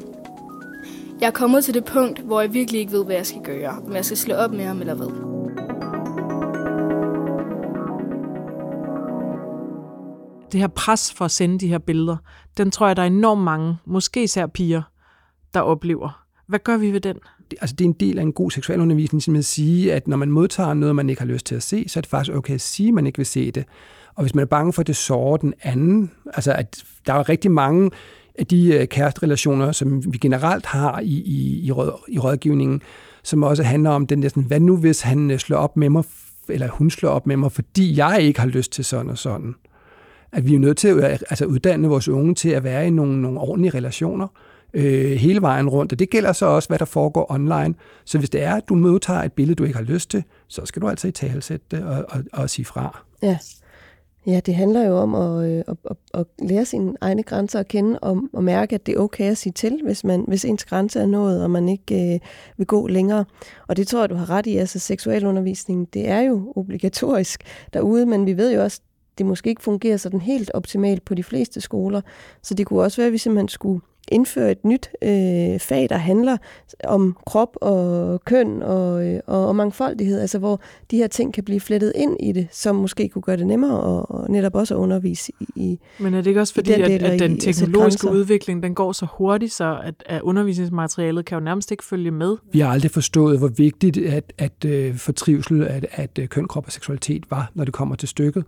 Jeg 1.20 1.26
er 1.26 1.30
kommet 1.30 1.64
til 1.64 1.74
det 1.74 1.84
punkt, 1.84 2.18
hvor 2.18 2.40
jeg 2.40 2.54
virkelig 2.54 2.80
ikke 2.80 2.92
ved, 2.92 3.04
hvad 3.04 3.16
jeg 3.16 3.26
skal 3.26 3.42
gøre, 3.42 3.78
om 3.86 3.94
jeg 3.94 4.04
skal 4.04 4.16
slå 4.16 4.34
op 4.34 4.52
med 4.52 4.64
ham 4.64 4.80
eller 4.80 4.94
hvad. 4.94 5.06
Det 10.52 10.60
her 10.60 10.68
pres 10.68 11.12
for 11.12 11.24
at 11.24 11.30
sende 11.30 11.58
de 11.58 11.68
her 11.68 11.78
billeder, 11.78 12.16
den 12.56 12.70
tror 12.70 12.86
jeg, 12.86 12.96
der 12.96 13.02
er 13.02 13.06
enormt 13.06 13.42
mange, 13.42 13.76
måske 13.84 14.22
især 14.22 14.46
piger, 14.46 14.82
der 15.54 15.60
oplever. 15.60 16.21
Hvad 16.46 16.58
gør 16.58 16.76
vi 16.76 16.92
ved 16.92 17.00
den? 17.00 17.16
Det, 17.50 17.58
altså, 17.60 17.76
det 17.76 17.84
er 17.84 17.88
en 17.88 17.96
del 18.00 18.18
af 18.18 18.22
en 18.22 18.32
god 18.32 18.50
seksualundervisning, 18.50 19.22
som 19.22 19.36
at 19.36 19.44
sige, 19.44 19.92
at 19.92 20.08
når 20.08 20.16
man 20.16 20.30
modtager 20.30 20.74
noget, 20.74 20.96
man 20.96 21.10
ikke 21.10 21.22
har 21.22 21.26
lyst 21.26 21.46
til 21.46 21.54
at 21.54 21.62
se, 21.62 21.84
så 21.88 21.98
er 21.98 22.00
det 22.00 22.10
faktisk 22.10 22.36
okay 22.36 22.54
at 22.54 22.60
sige, 22.60 22.88
at 22.88 22.94
man 22.94 23.06
ikke 23.06 23.16
vil 23.16 23.26
se 23.26 23.50
det. 23.50 23.64
Og 24.14 24.22
hvis 24.22 24.34
man 24.34 24.42
er 24.42 24.46
bange 24.46 24.72
for, 24.72 24.80
at 24.80 24.86
det 24.86 24.96
sårer 24.96 25.36
den 25.36 25.54
anden, 25.62 26.10
altså 26.34 26.52
at 26.52 26.84
der 27.06 27.12
er 27.14 27.28
rigtig 27.28 27.50
mange 27.50 27.90
af 28.38 28.46
de 28.46 28.74
øh, 28.74 28.86
kæresterelationer, 28.86 29.72
som 29.72 30.12
vi 30.12 30.18
generelt 30.18 30.66
har 30.66 31.00
i, 31.00 31.22
i, 31.24 31.66
i, 31.66 31.72
råd, 31.72 31.92
i 32.08 32.18
rådgivningen, 32.18 32.82
som 33.22 33.42
også 33.42 33.62
handler 33.62 33.90
om 33.90 34.06
den 34.06 34.22
der 34.22 34.28
sådan, 34.28 34.42
hvad 34.42 34.60
nu 34.60 34.76
hvis 34.76 35.00
han 35.00 35.30
øh, 35.30 35.38
slår 35.38 35.58
op 35.58 35.76
med 35.76 35.90
mig, 35.90 36.04
eller 36.48 36.68
hun 36.68 36.90
slår 36.90 37.10
op 37.10 37.26
med 37.26 37.36
mig, 37.36 37.52
fordi 37.52 37.96
jeg 37.96 38.22
ikke 38.22 38.40
har 38.40 38.46
lyst 38.46 38.72
til 38.72 38.84
sådan 38.84 39.10
og 39.10 39.18
sådan. 39.18 39.54
At 40.32 40.46
vi 40.46 40.54
er 40.54 40.58
nødt 40.58 40.76
til 40.76 40.88
at 40.88 41.24
altså, 41.30 41.44
uddanne 41.44 41.88
vores 41.88 42.08
unge 42.08 42.34
til 42.34 42.48
at 42.48 42.64
være 42.64 42.86
i 42.86 42.90
nogle, 42.90 43.22
nogle 43.22 43.40
ordentlige 43.40 43.74
relationer 43.74 44.28
øh, 44.74 45.12
hele 45.12 45.42
vejen 45.42 45.68
rundt. 45.68 45.92
Og 45.92 45.98
det 45.98 46.10
gælder 46.10 46.32
så 46.32 46.46
også, 46.46 46.68
hvad 46.68 46.78
der 46.78 46.84
foregår 46.84 47.26
online. 47.30 47.74
Så 48.04 48.18
hvis 48.18 48.30
det 48.30 48.42
er, 48.42 48.54
at 48.54 48.68
du 48.68 48.74
modtager 48.74 49.22
et 49.22 49.32
billede, 49.32 49.54
du 49.54 49.64
ikke 49.64 49.76
har 49.76 49.84
lyst 49.84 50.10
til, 50.10 50.24
så 50.48 50.66
skal 50.66 50.82
du 50.82 50.88
altså 50.88 51.08
i 51.08 51.12
talesætte 51.12 51.66
det 51.70 51.78
øh, 51.78 51.88
og, 51.88 52.04
og, 52.08 52.24
og 52.32 52.50
sige 52.50 52.64
fra. 52.64 53.04
Ja. 53.22 53.38
Ja, 54.26 54.40
det 54.46 54.54
handler 54.54 54.86
jo 54.86 54.96
om 54.96 55.14
at, 55.14 55.50
øh, 55.50 55.64
at, 55.68 55.76
at, 55.90 55.96
at 56.14 56.26
lære 56.48 56.64
sine 56.64 56.94
egne 57.00 57.22
grænser 57.22 57.60
at 57.60 57.68
kende 57.68 57.98
og, 57.98 58.22
og 58.32 58.44
mærke, 58.44 58.74
at 58.74 58.86
det 58.86 58.94
er 58.94 58.98
okay 59.00 59.30
at 59.30 59.38
sige 59.38 59.52
til, 59.52 59.80
hvis, 59.84 60.04
man, 60.04 60.24
hvis 60.28 60.44
ens 60.44 60.64
grænse 60.64 61.00
er 61.00 61.06
nået, 61.06 61.42
og 61.42 61.50
man 61.50 61.68
ikke 61.68 62.14
øh, 62.14 62.20
vil 62.56 62.66
gå 62.66 62.86
længere. 62.86 63.24
Og 63.68 63.76
det 63.76 63.88
tror 63.88 64.00
jeg, 64.00 64.10
du 64.10 64.14
har 64.14 64.30
ret 64.30 64.46
i. 64.46 64.56
Altså 64.56 64.78
seksualundervisning, 64.78 65.94
det 65.94 66.08
er 66.08 66.20
jo 66.20 66.52
obligatorisk 66.56 67.42
derude, 67.72 68.06
men 68.06 68.26
vi 68.26 68.36
ved 68.36 68.54
jo 68.54 68.62
også, 68.62 68.80
det 69.18 69.26
måske 69.26 69.50
ikke 69.50 69.62
fungerer 69.62 69.96
sådan 69.96 70.20
helt 70.20 70.50
optimalt 70.54 71.04
på 71.04 71.14
de 71.14 71.22
fleste 71.22 71.60
skoler. 71.60 72.00
Så 72.42 72.54
det 72.54 72.66
kunne 72.66 72.82
også 72.82 72.96
være, 72.96 73.06
at 73.06 73.12
vi 73.12 73.18
simpelthen 73.18 73.48
skulle 73.48 73.80
indføre 74.08 74.50
et 74.50 74.64
nyt 74.64 74.90
øh, 75.02 75.58
fag, 75.60 75.86
der 75.90 75.96
handler 75.96 76.36
om 76.84 77.16
krop 77.26 77.56
og 77.60 78.20
køn 78.24 78.62
og, 78.62 79.06
øh, 79.06 79.20
og, 79.26 79.46
og 79.48 79.56
mangfoldighed, 79.56 80.20
altså 80.20 80.38
hvor 80.38 80.60
de 80.90 80.96
her 80.96 81.06
ting 81.06 81.34
kan 81.34 81.44
blive 81.44 81.60
flettet 81.60 81.92
ind 81.96 82.16
i 82.20 82.32
det, 82.32 82.48
som 82.52 82.76
måske 82.76 83.08
kunne 83.08 83.22
gøre 83.22 83.36
det 83.36 83.46
nemmere 83.46 83.80
og, 83.80 84.10
og 84.10 84.30
netop 84.30 84.54
også 84.54 84.74
at 84.74 84.78
undervise 84.78 85.32
i, 85.40 85.46
i 85.56 85.78
Men 86.00 86.14
er 86.14 86.18
det 86.18 86.26
ikke 86.26 86.40
også 86.40 86.54
fordi, 86.54 86.72
den 86.72 86.82
at, 86.82 86.90
del 86.90 87.04
at 87.04 87.20
den 87.20 87.32
i- 87.32 87.34
at 87.36 87.42
sætte 87.42 87.52
teknologiske 87.60 88.06
grænser? 88.06 88.20
udvikling, 88.20 88.62
den 88.62 88.74
går 88.74 88.92
så 88.92 89.06
hurtigt, 89.18 89.52
så 89.52 89.78
at, 89.84 89.94
at 90.06 90.22
undervisningsmaterialet 90.22 91.24
kan 91.24 91.38
jo 91.38 91.44
nærmest 91.44 91.70
ikke 91.70 91.84
følge 91.84 92.10
med? 92.10 92.36
Vi 92.52 92.60
har 92.60 92.68
aldrig 92.70 92.90
forstået, 92.90 93.38
hvor 93.38 93.48
vigtigt 93.48 93.96
at, 93.98 94.32
at 94.38 94.64
øh, 94.66 94.94
for 94.96 95.12
trivsel, 95.12 95.62
at, 95.62 95.86
at 95.92 96.18
øh, 96.18 96.28
køn, 96.28 96.48
krop 96.48 96.66
og 96.66 96.72
seksualitet 96.72 97.30
var, 97.30 97.50
når 97.54 97.64
det 97.64 97.74
kommer 97.74 97.94
til 97.96 98.08
stykket. 98.08 98.44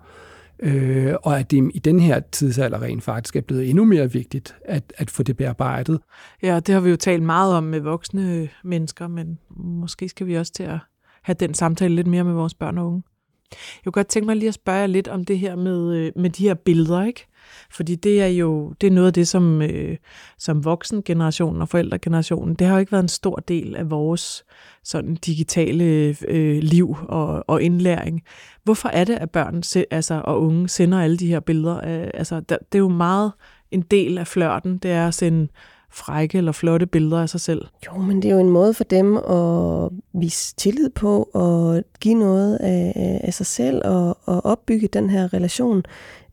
Øh, 0.60 1.14
og 1.22 1.38
at 1.38 1.50
det 1.50 1.70
i 1.74 1.78
den 1.78 2.00
her 2.00 2.20
tidsalder 2.32 2.82
rent 2.82 3.02
faktisk 3.02 3.36
er 3.36 3.40
blevet 3.40 3.70
endnu 3.70 3.84
mere 3.84 4.12
vigtigt 4.12 4.56
at, 4.64 4.92
at 4.96 5.10
få 5.10 5.22
det 5.22 5.36
bearbejdet. 5.36 6.00
Ja, 6.42 6.60
det 6.60 6.72
har 6.72 6.80
vi 6.80 6.90
jo 6.90 6.96
talt 6.96 7.22
meget 7.22 7.54
om 7.54 7.64
med 7.64 7.80
voksne 7.80 8.48
mennesker, 8.64 9.08
men 9.08 9.38
måske 9.56 10.08
skal 10.08 10.26
vi 10.26 10.34
også 10.34 10.52
til 10.52 10.62
at 10.62 10.78
have 11.22 11.36
den 11.40 11.54
samtale 11.54 11.94
lidt 11.94 12.06
mere 12.06 12.24
med 12.24 12.32
vores 12.32 12.54
børn 12.54 12.78
og 12.78 12.86
unge. 12.86 13.02
Jeg 13.50 13.84
kunne 13.84 13.92
godt 13.92 14.08
tænke 14.08 14.26
mig 14.26 14.36
lige 14.36 14.48
at 14.48 14.54
spørge 14.54 14.78
jer 14.78 14.86
lidt 14.86 15.08
om 15.08 15.24
det 15.24 15.38
her 15.38 15.56
med, 15.56 15.96
øh, 15.96 16.12
med 16.16 16.30
de 16.30 16.42
her 16.42 16.54
billeder, 16.54 17.04
ikke? 17.04 17.26
Fordi 17.70 17.94
det 17.94 18.22
er 18.22 18.26
jo 18.26 18.74
det 18.80 18.86
er 18.86 18.90
noget 18.90 19.06
af 19.06 19.12
det, 19.12 19.28
som, 19.28 19.62
øh, 19.62 19.96
som 20.38 20.64
voksengenerationen 20.64 21.62
og 21.62 21.68
forældregenerationen, 21.68 22.54
det 22.54 22.66
har 22.66 22.74
jo 22.74 22.80
ikke 22.80 22.92
været 22.92 23.02
en 23.02 23.08
stor 23.08 23.36
del 23.36 23.76
af 23.76 23.90
vores 23.90 24.44
sådan 24.84 25.14
digitale 25.14 26.16
øh, 26.28 26.58
liv 26.62 26.96
og, 27.08 27.44
og 27.48 27.62
indlæring. 27.62 28.22
Hvorfor 28.64 28.88
er 28.88 29.04
det, 29.04 29.14
at 29.14 29.30
børn 29.30 29.62
se, 29.62 29.84
altså, 29.90 30.22
og 30.24 30.42
unge 30.42 30.68
sender 30.68 31.00
alle 31.02 31.16
de 31.16 31.26
her 31.26 31.40
billeder? 31.40 31.76
Øh, 31.76 32.10
altså, 32.14 32.40
der, 32.40 32.56
det 32.72 32.78
er 32.78 32.82
jo 32.82 32.88
meget 32.88 33.32
en 33.70 33.82
del 33.82 34.18
af 34.18 34.26
flørten, 34.26 34.78
det 34.78 34.90
er 34.90 35.08
at 35.08 35.14
sende 35.14 35.48
frække 35.94 36.38
eller 36.38 36.52
flotte 36.52 36.86
billeder 36.86 37.22
af 37.22 37.28
sig 37.28 37.40
selv. 37.40 37.66
Jo, 37.86 37.98
men 37.98 38.22
det 38.22 38.30
er 38.30 38.34
jo 38.34 38.40
en 38.40 38.50
måde 38.50 38.74
for 38.74 38.84
dem 38.84 39.16
at 39.16 39.90
vise 40.20 40.54
tillid 40.56 40.90
på 40.90 41.28
og 41.34 41.82
give 42.00 42.14
noget 42.14 42.56
af, 42.56 42.92
af- 43.24 43.34
sig 43.34 43.46
selv 43.46 43.82
og, 43.84 44.18
og 44.24 44.44
opbygge 44.46 44.88
den 44.88 45.10
her 45.10 45.34
relation 45.34 45.82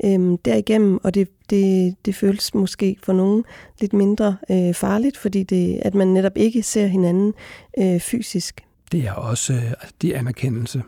øhm, 0.06 0.38
derigennem. 0.38 1.00
Og 1.04 1.15
det, 1.15 1.28
det, 1.50 1.95
det 2.06 2.15
føles 2.15 2.54
måske 2.54 2.97
for 3.04 3.13
nogen 3.13 3.43
lidt 3.82 3.93
mindre 3.93 4.38
øh, 4.52 4.74
farligt, 4.74 5.17
fordi 5.17 5.43
det, 5.43 5.80
at 5.82 5.95
man 5.95 6.08
netop 6.08 6.38
ikke 6.38 6.63
ser 6.63 6.88
hinanden 6.88 7.34
øh, 7.80 8.00
fysisk. 8.00 8.62
Det 8.91 9.08
er 9.08 9.13
også 9.13 9.54
øh, 9.54 9.74
det 10.02 10.15
er 10.15 10.19
anerkendelse. 10.19 10.84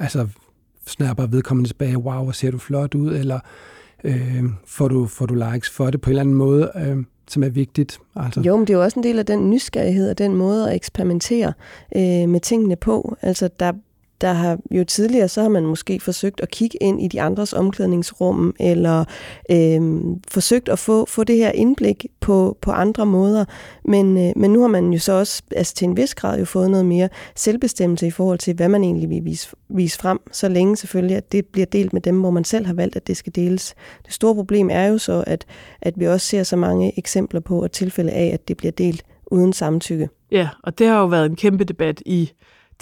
Altså 0.00 0.28
snapper 0.86 1.26
vedkommende 1.26 1.70
tilbage, 1.70 1.98
wow, 1.98 2.22
hvor 2.22 2.32
ser 2.32 2.50
du 2.50 2.58
flot 2.58 2.94
ud, 2.94 3.14
eller 3.14 3.40
øh, 4.04 4.44
får, 4.66 4.88
du, 4.88 5.06
får 5.06 5.26
du 5.26 5.34
likes 5.34 5.70
for 5.70 5.90
det 5.90 6.00
på 6.00 6.10
en 6.10 6.12
eller 6.12 6.20
anden 6.20 6.34
måde, 6.34 6.72
øh, 6.76 6.96
som 7.32 7.42
er 7.42 7.48
vigtigt. 7.48 7.98
Altså, 8.16 8.40
Jo, 8.40 8.56
men 8.56 8.66
det 8.66 8.72
er 8.72 8.78
jo 8.78 8.82
også 8.82 8.98
en 9.00 9.04
del 9.04 9.18
af 9.18 9.26
den 9.26 9.50
nysgerrighed 9.50 10.10
og 10.10 10.18
den 10.18 10.36
måde 10.36 10.70
at 10.70 10.76
eksperimentere 10.76 11.52
øh, 11.96 12.28
med 12.28 12.40
tingene 12.40 12.76
på. 12.76 13.16
Altså, 13.22 13.48
der, 13.60 13.72
der 14.22 14.32
har 14.32 14.58
jo 14.70 14.84
tidligere, 14.84 15.28
så 15.28 15.42
har 15.42 15.48
man 15.48 15.66
måske 15.66 16.00
forsøgt 16.00 16.40
at 16.40 16.50
kigge 16.50 16.78
ind 16.80 17.02
i 17.02 17.08
de 17.08 17.20
andres 17.20 17.52
omklædningsrum, 17.52 18.54
eller 18.60 19.04
øh, 19.50 20.00
forsøgt 20.28 20.68
at 20.68 20.78
få, 20.78 21.06
få 21.06 21.24
det 21.24 21.36
her 21.36 21.50
indblik 21.50 22.06
på, 22.20 22.58
på 22.60 22.70
andre 22.70 23.06
måder. 23.06 23.44
Men, 23.84 24.18
øh, 24.18 24.32
men 24.36 24.50
nu 24.50 24.60
har 24.60 24.68
man 24.68 24.92
jo 24.92 24.98
så 24.98 25.12
også 25.12 25.42
altså 25.56 25.74
til 25.74 25.88
en 25.88 25.96
vis 25.96 26.14
grad 26.14 26.38
jo 26.38 26.44
fået 26.44 26.70
noget 26.70 26.86
mere 26.86 27.08
selvbestemmelse 27.36 28.06
i 28.06 28.10
forhold 28.10 28.38
til, 28.38 28.54
hvad 28.54 28.68
man 28.68 28.84
egentlig 28.84 29.10
vil 29.10 29.24
vise, 29.24 29.48
vise 29.68 29.98
frem, 29.98 30.20
så 30.32 30.48
længe 30.48 30.76
selvfølgelig, 30.76 31.16
at 31.16 31.32
det 31.32 31.46
bliver 31.46 31.66
delt 31.66 31.92
med 31.92 32.00
dem, 32.00 32.20
hvor 32.20 32.30
man 32.30 32.44
selv 32.44 32.66
har 32.66 32.74
valgt, 32.74 32.96
at 32.96 33.06
det 33.06 33.16
skal 33.16 33.34
deles. 33.34 33.74
Det 34.04 34.12
store 34.12 34.34
problem 34.34 34.68
er 34.72 34.86
jo 34.86 34.98
så, 34.98 35.24
at, 35.26 35.44
at 35.82 35.94
vi 35.96 36.06
også 36.06 36.26
ser 36.26 36.42
så 36.42 36.56
mange 36.56 36.98
eksempler 36.98 37.40
på 37.40 37.62
og 37.62 37.72
tilfælde 37.72 38.12
af, 38.12 38.30
at 38.34 38.48
det 38.48 38.56
bliver 38.56 38.72
delt 38.72 39.04
uden 39.26 39.52
samtykke. 39.52 40.08
Ja, 40.30 40.48
og 40.62 40.78
det 40.78 40.86
har 40.86 41.00
jo 41.00 41.06
været 41.06 41.26
en 41.26 41.36
kæmpe 41.36 41.64
debat 41.64 42.02
i 42.06 42.32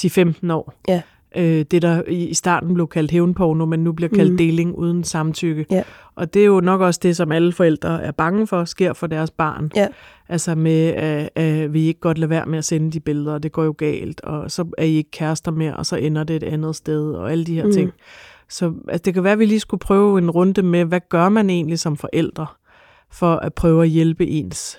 10-15 0.00 0.52
år. 0.52 0.72
Ja. 0.88 1.02
Øh, 1.36 1.64
det, 1.70 1.82
der 1.82 2.02
i 2.08 2.34
starten 2.34 2.74
blev 2.74 2.88
kaldt 2.88 3.10
hævnporno, 3.10 3.64
men 3.64 3.84
nu 3.84 3.92
bliver 3.92 4.08
kaldt 4.08 4.30
mm. 4.30 4.36
deling 4.36 4.74
uden 4.74 5.04
samtykke. 5.04 5.66
Ja. 5.70 5.82
Og 6.14 6.34
det 6.34 6.42
er 6.42 6.46
jo 6.46 6.60
nok 6.60 6.80
også 6.80 7.00
det, 7.02 7.16
som 7.16 7.32
alle 7.32 7.52
forældre 7.52 8.02
er 8.02 8.12
bange 8.12 8.46
for, 8.46 8.64
sker 8.64 8.92
for 8.92 9.06
deres 9.06 9.30
barn. 9.30 9.70
Ja. 9.76 9.88
Altså 10.28 10.54
med, 10.54 10.86
at, 10.88 11.30
at 11.34 11.72
vi 11.72 11.86
ikke 11.86 12.00
godt 12.00 12.18
lade 12.18 12.30
være 12.30 12.46
med 12.46 12.58
at 12.58 12.64
sende 12.64 12.90
de 12.90 13.00
billeder, 13.00 13.32
og 13.32 13.42
det 13.42 13.52
går 13.52 13.64
jo 13.64 13.74
galt, 13.78 14.20
og 14.20 14.50
så 14.50 14.64
er 14.78 14.84
I 14.84 14.96
ikke 14.96 15.10
kærester 15.10 15.50
mere, 15.50 15.76
og 15.76 15.86
så 15.86 15.96
ender 15.96 16.24
det 16.24 16.36
et 16.36 16.42
andet 16.42 16.76
sted, 16.76 17.12
og 17.12 17.32
alle 17.32 17.44
de 17.44 17.54
her 17.54 17.66
mm. 17.66 17.72
ting. 17.72 17.92
Så 18.48 18.72
altså, 18.88 19.02
det 19.04 19.14
kan 19.14 19.24
være, 19.24 19.32
at 19.32 19.38
vi 19.38 19.46
lige 19.46 19.60
skulle 19.60 19.78
prøve 19.78 20.18
en 20.18 20.30
runde 20.30 20.62
med, 20.62 20.84
hvad 20.84 21.00
gør 21.08 21.28
man 21.28 21.50
egentlig 21.50 21.78
som 21.78 21.96
forældre, 21.96 22.46
for 23.12 23.36
at 23.36 23.54
prøve 23.54 23.82
at 23.82 23.88
hjælpe 23.88 24.26
ens 24.26 24.78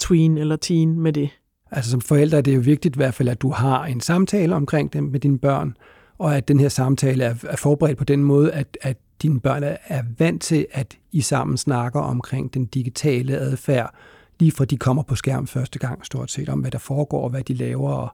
tween 0.00 0.38
eller 0.38 0.56
teen 0.56 1.00
med 1.00 1.12
det? 1.12 1.30
Altså 1.76 1.90
som 1.90 2.00
forældre 2.00 2.38
er 2.38 2.42
det 2.42 2.54
jo 2.54 2.60
vigtigt 2.60 2.96
i 2.96 2.98
hvert 2.98 3.14
fald, 3.14 3.28
at 3.28 3.42
du 3.42 3.50
har 3.50 3.84
en 3.84 4.00
samtale 4.00 4.54
omkring 4.54 4.92
det 4.92 5.04
med 5.04 5.20
dine 5.20 5.38
børn, 5.38 5.76
og 6.18 6.36
at 6.36 6.48
den 6.48 6.60
her 6.60 6.68
samtale 6.68 7.24
er, 7.24 7.34
er 7.48 7.56
forberedt 7.56 7.98
på 7.98 8.04
den 8.04 8.24
måde, 8.24 8.52
at, 8.52 8.78
at 8.82 8.96
dine 9.22 9.40
børn 9.40 9.62
er 9.86 10.02
vant 10.18 10.42
til, 10.42 10.66
at 10.72 10.98
I 11.12 11.20
sammen 11.20 11.56
snakker 11.56 12.00
omkring 12.00 12.54
den 12.54 12.66
digitale 12.66 13.38
adfærd, 13.38 13.94
lige 14.40 14.52
fra 14.52 14.64
de 14.64 14.76
kommer 14.76 15.02
på 15.02 15.14
skærm 15.14 15.46
første 15.46 15.78
gang, 15.78 16.06
stort 16.06 16.30
set, 16.30 16.48
om 16.48 16.60
hvad 16.60 16.70
der 16.70 16.78
foregår, 16.78 17.28
hvad 17.28 17.42
de 17.42 17.54
laver, 17.54 17.92
og, 17.92 18.08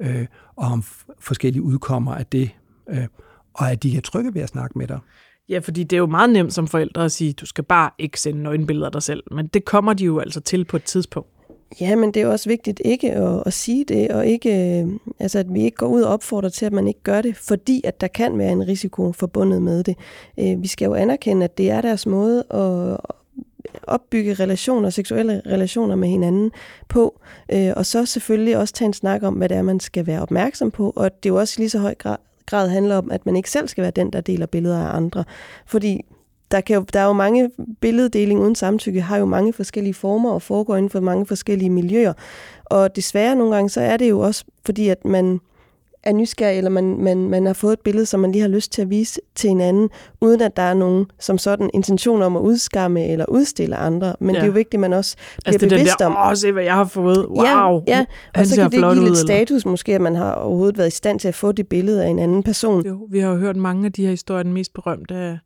øh, 0.00 0.26
og 0.56 0.66
om 0.66 0.82
forskellige 1.20 1.62
udkommer 1.62 2.14
af 2.14 2.26
det, 2.26 2.50
øh, 2.90 3.06
og 3.54 3.70
at 3.70 3.82
de 3.82 3.96
er 3.96 4.00
trygge 4.00 4.34
ved 4.34 4.42
at 4.42 4.48
snakke 4.48 4.78
med 4.78 4.86
dig. 4.86 4.98
Ja, 5.48 5.58
fordi 5.58 5.84
det 5.84 5.96
er 5.96 6.00
jo 6.00 6.06
meget 6.06 6.30
nemt 6.30 6.52
som 6.52 6.66
forældre 6.66 7.04
at 7.04 7.12
sige, 7.12 7.32
du 7.32 7.46
skal 7.46 7.64
bare 7.64 7.90
ikke 7.98 8.20
sende 8.20 8.42
nøgenbilleder 8.42 8.86
af 8.86 8.92
dig 8.92 9.02
selv, 9.02 9.22
men 9.30 9.46
det 9.46 9.64
kommer 9.64 9.92
de 9.92 10.04
jo 10.04 10.18
altså 10.18 10.40
til 10.40 10.64
på 10.64 10.76
et 10.76 10.84
tidspunkt. 10.84 11.28
Ja, 11.80 11.96
men 11.96 12.14
det 12.14 12.22
er 12.22 12.26
også 12.26 12.48
vigtigt 12.48 12.82
ikke 12.84 13.12
at, 13.12 13.42
at 13.46 13.52
sige 13.52 13.84
det, 13.84 14.10
og 14.10 14.26
ikke, 14.26 14.80
øh, 14.80 14.88
altså 15.18 15.38
at 15.38 15.54
vi 15.54 15.62
ikke 15.62 15.76
går 15.76 15.86
ud 15.86 16.02
og 16.02 16.12
opfordrer 16.12 16.48
til, 16.48 16.66
at 16.66 16.72
man 16.72 16.88
ikke 16.88 17.02
gør 17.02 17.22
det, 17.22 17.36
fordi 17.36 17.80
at 17.84 18.00
der 18.00 18.08
kan 18.08 18.38
være 18.38 18.52
en 18.52 18.68
risiko 18.68 19.12
forbundet 19.12 19.62
med 19.62 19.84
det. 19.84 19.96
Øh, 20.38 20.62
vi 20.62 20.66
skal 20.66 20.86
jo 20.86 20.94
anerkende, 20.94 21.44
at 21.44 21.58
det 21.58 21.70
er 21.70 21.80
deres 21.80 22.06
måde 22.06 22.44
at 22.50 22.96
opbygge 23.82 24.34
relationer, 24.34 24.90
seksuelle 24.90 25.42
relationer 25.46 25.96
med 25.96 26.08
hinanden 26.08 26.50
på, 26.88 27.20
øh, 27.52 27.72
og 27.76 27.86
så 27.86 28.06
selvfølgelig 28.06 28.56
også 28.56 28.74
tage 28.74 28.86
en 28.86 28.92
snak 28.92 29.22
om, 29.22 29.34
hvad 29.34 29.48
det 29.48 29.56
er, 29.56 29.62
man 29.62 29.80
skal 29.80 30.06
være 30.06 30.22
opmærksom 30.22 30.70
på, 30.70 30.92
og 30.96 31.22
det 31.22 31.28
er 31.28 31.32
jo 31.32 31.40
også 31.40 31.54
lige 31.58 31.70
så 31.70 31.78
høj 31.78 31.94
grad 31.94 32.16
grad 32.46 32.68
handler 32.68 32.96
om, 32.96 33.10
at 33.10 33.26
man 33.26 33.36
ikke 33.36 33.50
selv 33.50 33.68
skal 33.68 33.82
være 33.82 33.90
den, 33.90 34.12
der 34.12 34.20
deler 34.20 34.46
billeder 34.46 34.78
af 34.78 34.96
andre. 34.96 35.24
Fordi 35.66 36.00
der, 36.52 36.60
kan 36.60 36.76
jo, 36.76 36.84
der 36.92 37.00
er 37.00 37.04
jo 37.04 37.12
mange 37.12 37.50
billeddeling 37.80 38.40
uden 38.40 38.54
samtykke, 38.54 39.00
har 39.00 39.16
jo 39.16 39.24
mange 39.24 39.52
forskellige 39.52 39.94
former 39.94 40.30
og 40.30 40.42
foregår 40.42 40.76
inden 40.76 40.90
for 40.90 41.00
mange 41.00 41.26
forskellige 41.26 41.70
miljøer. 41.70 42.12
Og 42.64 42.96
desværre 42.96 43.36
nogle 43.36 43.54
gange, 43.54 43.70
så 43.70 43.80
er 43.80 43.96
det 43.96 44.10
jo 44.10 44.20
også 44.20 44.44
fordi, 44.64 44.88
at 44.88 45.04
man 45.04 45.40
er 46.02 46.12
nysgerrig, 46.12 46.58
eller 46.58 46.70
man, 46.70 46.96
man, 46.98 47.28
man 47.28 47.46
har 47.46 47.52
fået 47.52 47.72
et 47.72 47.80
billede, 47.80 48.06
som 48.06 48.20
man 48.20 48.32
lige 48.32 48.42
har 48.42 48.48
lyst 48.48 48.72
til 48.72 48.82
at 48.82 48.90
vise 48.90 49.20
til 49.34 49.48
hinanden, 49.48 49.90
uden 50.20 50.40
at 50.40 50.56
der 50.56 50.62
er 50.62 50.74
nogen 50.74 51.06
som 51.18 51.38
sådan 51.38 51.70
intention 51.74 52.22
om 52.22 52.36
at 52.36 52.40
udskamme 52.40 53.08
eller 53.08 53.26
udstille 53.28 53.76
andre. 53.76 54.14
Men 54.20 54.34
ja. 54.34 54.40
det 54.40 54.42
er 54.42 54.46
jo 54.46 54.52
vigtigt, 54.52 54.74
at 54.74 54.80
man 54.80 54.92
også 54.92 55.16
bliver 55.16 55.54
altså, 55.54 55.66
det 55.66 55.70
bevidst 55.70 55.98
der, 55.98 56.06
om... 56.06 56.30
Åh, 56.30 56.36
se 56.36 56.52
hvad 56.52 56.64
jeg 56.64 56.74
har 56.74 56.84
fået. 56.84 57.26
Wow! 57.26 57.38
Ja, 57.38 57.82
ja. 57.86 58.04
og 58.34 58.46
så 58.46 58.56
kan 58.56 58.64
det 58.64 58.72
give 58.72 58.94
lidt 58.94 59.10
ud, 59.10 59.16
status 59.16 59.64
måske, 59.64 59.94
at 59.94 60.00
man 60.00 60.14
har 60.14 60.32
overhovedet 60.32 60.78
været 60.78 60.88
i 60.88 60.96
stand 60.96 61.20
til 61.20 61.28
at 61.28 61.34
få 61.34 61.52
det 61.52 61.68
billede 61.68 62.04
af 62.04 62.08
en 62.08 62.18
anden 62.18 62.42
person. 62.42 62.86
Jo, 62.86 63.06
vi 63.10 63.18
har 63.18 63.30
jo 63.30 63.36
hørt 63.36 63.56
mange 63.56 63.86
af 63.86 63.92
de 63.92 64.02
her 64.02 64.10
historier. 64.10 64.42
Den 64.42 64.52
mest 64.52 64.74
berømte 64.74 65.14
af 65.14 65.38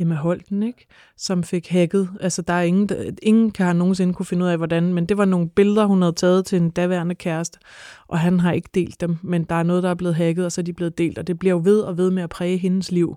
Emma 0.00 0.14
Holten, 0.14 0.62
ikke? 0.62 0.86
som 1.16 1.42
fik 1.42 1.68
hacket. 1.68 2.08
Altså, 2.20 2.42
der 2.42 2.52
er 2.52 2.62
ingen, 2.62 2.88
der, 2.88 3.10
ingen 3.22 3.50
kan 3.50 3.66
have 3.66 3.78
nogensinde 3.78 4.14
kunne 4.14 4.26
finde 4.26 4.44
ud 4.44 4.50
af, 4.50 4.56
hvordan, 4.56 4.94
men 4.94 5.06
det 5.06 5.18
var 5.18 5.24
nogle 5.24 5.48
billeder, 5.48 5.86
hun 5.86 6.02
havde 6.02 6.12
taget 6.12 6.46
til 6.46 6.62
en 6.62 6.70
daværende 6.70 7.14
kæreste, 7.14 7.58
og 8.08 8.18
han 8.18 8.40
har 8.40 8.52
ikke 8.52 8.68
delt 8.74 9.00
dem, 9.00 9.16
men 9.22 9.44
der 9.44 9.54
er 9.54 9.62
noget, 9.62 9.82
der 9.82 9.90
er 9.90 9.94
blevet 9.94 10.14
hacket, 10.14 10.44
og 10.44 10.52
så 10.52 10.60
er 10.60 10.64
de 10.64 10.72
blevet 10.72 10.98
delt, 10.98 11.18
og 11.18 11.26
det 11.26 11.38
bliver 11.38 11.54
jo 11.54 11.60
ved 11.64 11.80
og 11.80 11.98
ved 11.98 12.10
med 12.10 12.22
at 12.22 12.30
præge 12.30 12.56
hendes 12.56 12.92
liv, 12.92 13.16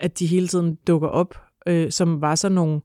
at 0.00 0.18
de 0.18 0.26
hele 0.26 0.48
tiden 0.48 0.74
dukker 0.86 1.08
op, 1.08 1.34
øh, 1.66 1.90
som 1.90 2.20
var 2.20 2.34
så 2.34 2.48
nogle 2.48 2.80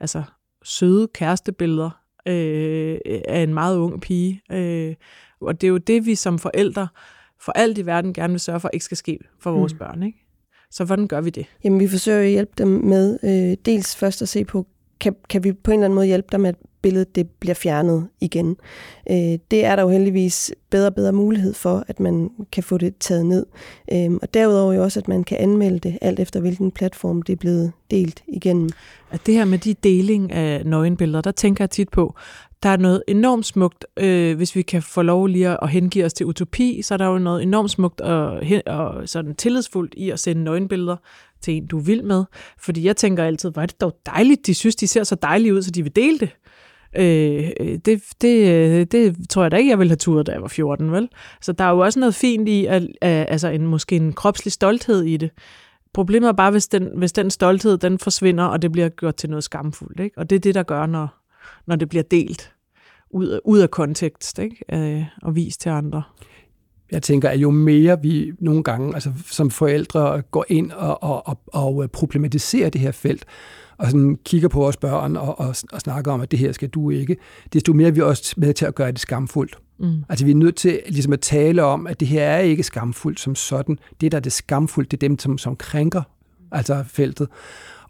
altså, 0.00 0.22
søde 0.64 1.08
kærestebilleder 1.14 1.90
øh, 2.26 2.98
af 3.28 3.42
en 3.42 3.54
meget 3.54 3.76
ung 3.78 4.00
pige. 4.00 4.42
Øh, 4.52 4.94
og 5.40 5.60
det 5.60 5.66
er 5.66 5.70
jo 5.70 5.78
det, 5.78 6.06
vi 6.06 6.14
som 6.14 6.38
forældre 6.38 6.88
for 7.40 7.52
alt 7.52 7.78
i 7.78 7.86
verden 7.86 8.12
gerne 8.12 8.32
vil 8.32 8.40
sørge 8.40 8.60
for, 8.60 8.70
ikke 8.72 8.84
skal 8.84 8.96
ske 8.96 9.18
for 9.38 9.50
vores 9.50 9.72
mm. 9.72 9.78
børn. 9.78 10.02
Ikke? 10.02 10.18
Så 10.70 10.84
hvordan 10.84 11.06
gør 11.06 11.20
vi 11.20 11.30
det? 11.30 11.46
Jamen, 11.64 11.80
vi 11.80 11.88
forsøger 11.88 12.20
at 12.20 12.30
hjælpe 12.30 12.52
dem 12.58 12.68
med 12.68 13.18
øh, 13.22 13.56
dels 13.64 13.96
først 13.96 14.22
at 14.22 14.28
se 14.28 14.44
på, 14.44 14.66
kan, 15.00 15.16
kan 15.28 15.44
vi 15.44 15.52
på 15.52 15.70
en 15.70 15.74
eller 15.74 15.84
anden 15.84 15.94
måde 15.94 16.06
hjælpe 16.06 16.28
dem, 16.32 16.44
at 16.44 16.54
billedet 16.82 17.14
det 17.14 17.30
bliver 17.30 17.54
fjernet 17.54 18.08
igen. 18.20 18.56
Øh, 19.10 19.38
det 19.50 19.64
er 19.64 19.76
der 19.76 19.82
jo 19.82 19.88
heldigvis 19.88 20.52
bedre 20.70 20.86
og 20.86 20.94
bedre 20.94 21.12
mulighed 21.12 21.54
for, 21.54 21.84
at 21.88 22.00
man 22.00 22.30
kan 22.52 22.62
få 22.62 22.78
det 22.78 22.96
taget 23.00 23.26
ned. 23.26 23.46
Øh, 23.92 24.10
og 24.22 24.34
derudover 24.34 24.72
jo 24.72 24.82
også, 24.82 25.00
at 25.00 25.08
man 25.08 25.24
kan 25.24 25.38
anmelde 25.40 25.78
det, 25.78 25.98
alt 26.00 26.20
efter 26.20 26.40
hvilken 26.40 26.70
platform 26.70 27.22
det 27.22 27.32
er 27.32 27.36
blevet 27.36 27.72
delt 27.90 28.22
igennem. 28.28 28.70
At 29.10 29.26
det 29.26 29.34
her 29.34 29.44
med 29.44 29.58
de 29.58 29.74
deling 29.74 30.32
af 30.32 30.66
nøgenbilleder, 30.66 31.20
der 31.20 31.32
tænker 31.32 31.64
jeg 31.64 31.70
tit 31.70 31.88
på, 31.88 32.14
der 32.62 32.68
er 32.68 32.76
noget 32.76 33.02
enormt 33.08 33.46
smukt, 33.46 33.86
øh, 33.96 34.36
hvis 34.36 34.56
vi 34.56 34.62
kan 34.62 34.82
få 34.82 35.02
lov 35.02 35.26
lige 35.26 35.62
at 35.62 35.70
hengive 35.70 36.04
os 36.04 36.12
til 36.12 36.26
utopi, 36.26 36.82
så 36.82 36.94
er 36.94 36.98
der 36.98 37.06
jo 37.06 37.18
noget 37.18 37.42
enormt 37.42 37.70
smukt 37.70 38.00
og, 38.00 38.42
og 38.66 39.08
sådan 39.08 39.34
tillidsfuldt 39.34 39.94
i 39.96 40.10
at 40.10 40.20
sende 40.20 40.44
nøgenbilleder 40.44 40.96
til 41.40 41.54
en, 41.54 41.66
du 41.66 41.78
vil 41.78 42.04
med. 42.04 42.24
Fordi 42.58 42.84
jeg 42.84 42.96
tænker 42.96 43.24
altid, 43.24 43.50
hvor 43.50 43.62
er 43.62 43.66
det 43.66 43.80
dog 43.80 43.96
dejligt, 44.06 44.46
de 44.46 44.54
synes, 44.54 44.76
de 44.76 44.86
ser 44.86 45.04
så 45.04 45.14
dejlige 45.14 45.54
ud, 45.54 45.62
så 45.62 45.70
de 45.70 45.82
vil 45.82 45.96
dele 45.96 46.18
det. 46.18 46.30
Øh, 46.96 47.50
øh 47.60 47.78
det, 47.84 48.02
det, 48.20 48.48
øh, 48.50 48.86
det 48.92 49.16
tror 49.30 49.42
jeg 49.42 49.50
da 49.50 49.56
ikke, 49.56 49.70
jeg 49.70 49.78
ville 49.78 49.90
have 49.90 49.96
turet, 49.96 50.26
da 50.26 50.32
jeg 50.32 50.42
var 50.42 50.48
14, 50.48 50.92
vel? 50.92 51.08
Så 51.42 51.52
der 51.52 51.64
er 51.64 51.70
jo 51.70 51.78
også 51.78 52.00
noget 52.00 52.14
fint 52.14 52.48
i, 52.48 52.66
at, 52.66 52.82
at, 53.00 53.26
altså 53.28 53.48
en, 53.48 53.66
måske 53.66 53.96
en 53.96 54.12
kropslig 54.12 54.52
stolthed 54.52 55.02
i 55.02 55.16
det. 55.16 55.30
Problemet 55.94 56.28
er 56.28 56.32
bare, 56.32 56.50
hvis 56.50 56.68
den, 56.68 56.88
hvis 56.96 57.12
den 57.12 57.30
stolthed 57.30 57.78
den 57.78 57.98
forsvinder, 57.98 58.44
og 58.44 58.62
det 58.62 58.72
bliver 58.72 58.88
gjort 58.88 59.16
til 59.16 59.30
noget 59.30 59.44
skamfuldt. 59.44 60.00
Ikke? 60.00 60.18
Og 60.18 60.30
det 60.30 60.36
er 60.36 60.40
det, 60.40 60.54
der 60.54 60.62
gør, 60.62 60.86
når, 60.86 61.19
når 61.66 61.76
det 61.76 61.88
bliver 61.88 62.02
delt 62.02 62.52
ud, 63.10 63.40
ud 63.44 63.58
af 63.58 63.70
kontekst 63.70 64.38
ikke? 64.38 64.56
Øh, 64.72 65.04
og 65.22 65.36
vist 65.36 65.60
til 65.60 65.68
andre. 65.68 66.02
Jeg 66.92 67.02
tænker, 67.02 67.28
at 67.28 67.38
jo 67.38 67.50
mere 67.50 68.02
vi 68.02 68.32
nogle 68.38 68.62
gange 68.62 68.94
altså 68.94 69.12
som 69.26 69.50
forældre 69.50 70.22
går 70.22 70.44
ind 70.48 70.72
og, 70.72 71.02
og, 71.02 71.28
og, 71.28 71.40
og 71.46 71.90
problematiserer 71.90 72.70
det 72.70 72.80
her 72.80 72.92
felt, 72.92 73.24
og 73.78 73.86
sådan 73.86 74.18
kigger 74.24 74.48
på 74.48 74.58
vores 74.58 74.76
børn 74.76 75.16
og, 75.16 75.38
og, 75.38 75.54
og 75.72 75.80
snakker 75.80 76.12
om, 76.12 76.20
at 76.20 76.30
det 76.30 76.38
her 76.38 76.52
skal 76.52 76.68
du 76.68 76.90
ikke, 76.90 77.16
desto 77.52 77.72
mere 77.72 77.88
er 77.88 77.92
vi 77.92 78.00
også 78.00 78.34
med 78.36 78.54
til 78.54 78.66
at 78.66 78.74
gøre 78.74 78.92
det 78.92 79.00
skamfuldt. 79.00 79.58
Mm. 79.78 80.04
Altså 80.08 80.24
vi 80.24 80.30
er 80.30 80.34
nødt 80.34 80.56
til 80.56 80.80
ligesom 80.88 81.12
at 81.12 81.20
tale 81.20 81.64
om, 81.64 81.86
at 81.86 82.00
det 82.00 82.08
her 82.08 82.22
er 82.22 82.38
ikke 82.38 82.62
skamfuldt 82.62 83.20
som 83.20 83.34
sådan. 83.34 83.78
Det, 84.00 84.12
der 84.12 84.18
er 84.18 84.22
det 84.22 84.32
skamfuldt, 84.32 84.90
det 84.90 84.96
er 84.96 85.08
dem, 85.08 85.18
som, 85.18 85.38
som 85.38 85.56
krænker 85.56 86.02
altså 86.52 86.84
feltet, 86.86 87.28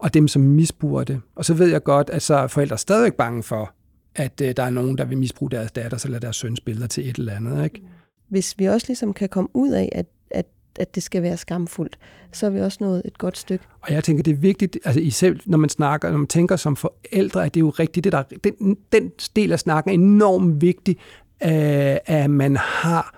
og 0.00 0.14
dem, 0.14 0.28
som 0.28 0.42
misbruger 0.42 1.04
det. 1.04 1.20
Og 1.34 1.44
så 1.44 1.54
ved 1.54 1.68
jeg 1.68 1.82
godt, 1.82 2.10
at 2.10 2.22
så 2.22 2.34
er 2.34 2.46
forældre 2.46 2.78
stadig 2.78 3.14
bange 3.14 3.42
for, 3.42 3.74
at 4.14 4.40
øh, 4.40 4.56
der 4.56 4.62
er 4.62 4.70
nogen, 4.70 4.98
der 4.98 5.04
vil 5.04 5.18
misbruge 5.18 5.50
deres 5.50 5.72
datter 5.72 6.02
eller 6.04 6.18
deres 6.18 6.36
søns 6.36 6.60
billeder 6.60 6.86
til 6.86 7.08
et 7.08 7.16
eller 7.16 7.32
andet. 7.32 7.64
Ikke? 7.64 7.82
Hvis 8.28 8.54
vi 8.58 8.64
også 8.64 8.86
ligesom 8.88 9.12
kan 9.12 9.28
komme 9.28 9.50
ud 9.54 9.70
af, 9.70 9.88
at, 9.92 10.06
at 10.30 10.46
at 10.78 10.94
det 10.94 11.02
skal 11.02 11.22
være 11.22 11.36
skamfuldt, 11.36 11.98
så 12.32 12.46
er 12.46 12.50
vi 12.50 12.60
også 12.60 12.78
nået 12.80 13.02
et 13.04 13.18
godt 13.18 13.38
stykke. 13.38 13.64
Og 13.80 13.92
jeg 13.92 14.04
tænker, 14.04 14.22
det 14.22 14.30
er 14.32 14.36
vigtigt, 14.36 14.78
altså 14.84 15.00
i 15.00 15.10
selv, 15.10 15.40
når 15.46 15.58
man 15.58 15.68
snakker, 15.68 16.10
når 16.10 16.18
man 16.18 16.26
tænker 16.26 16.56
som 16.56 16.76
forældre, 16.76 17.44
at 17.44 17.54
det 17.54 17.60
er 17.60 17.64
jo 17.64 17.70
rigtigt, 17.70 18.04
det 18.04 18.12
der, 18.12 18.22
den, 18.22 18.76
den 18.92 19.12
del 19.36 19.52
af 19.52 19.60
snakken 19.60 19.90
er 19.90 19.94
enormt 19.94 20.60
vigtig, 20.60 20.96
øh, 21.42 21.96
at 22.06 22.30
man 22.30 22.56
har 22.56 23.14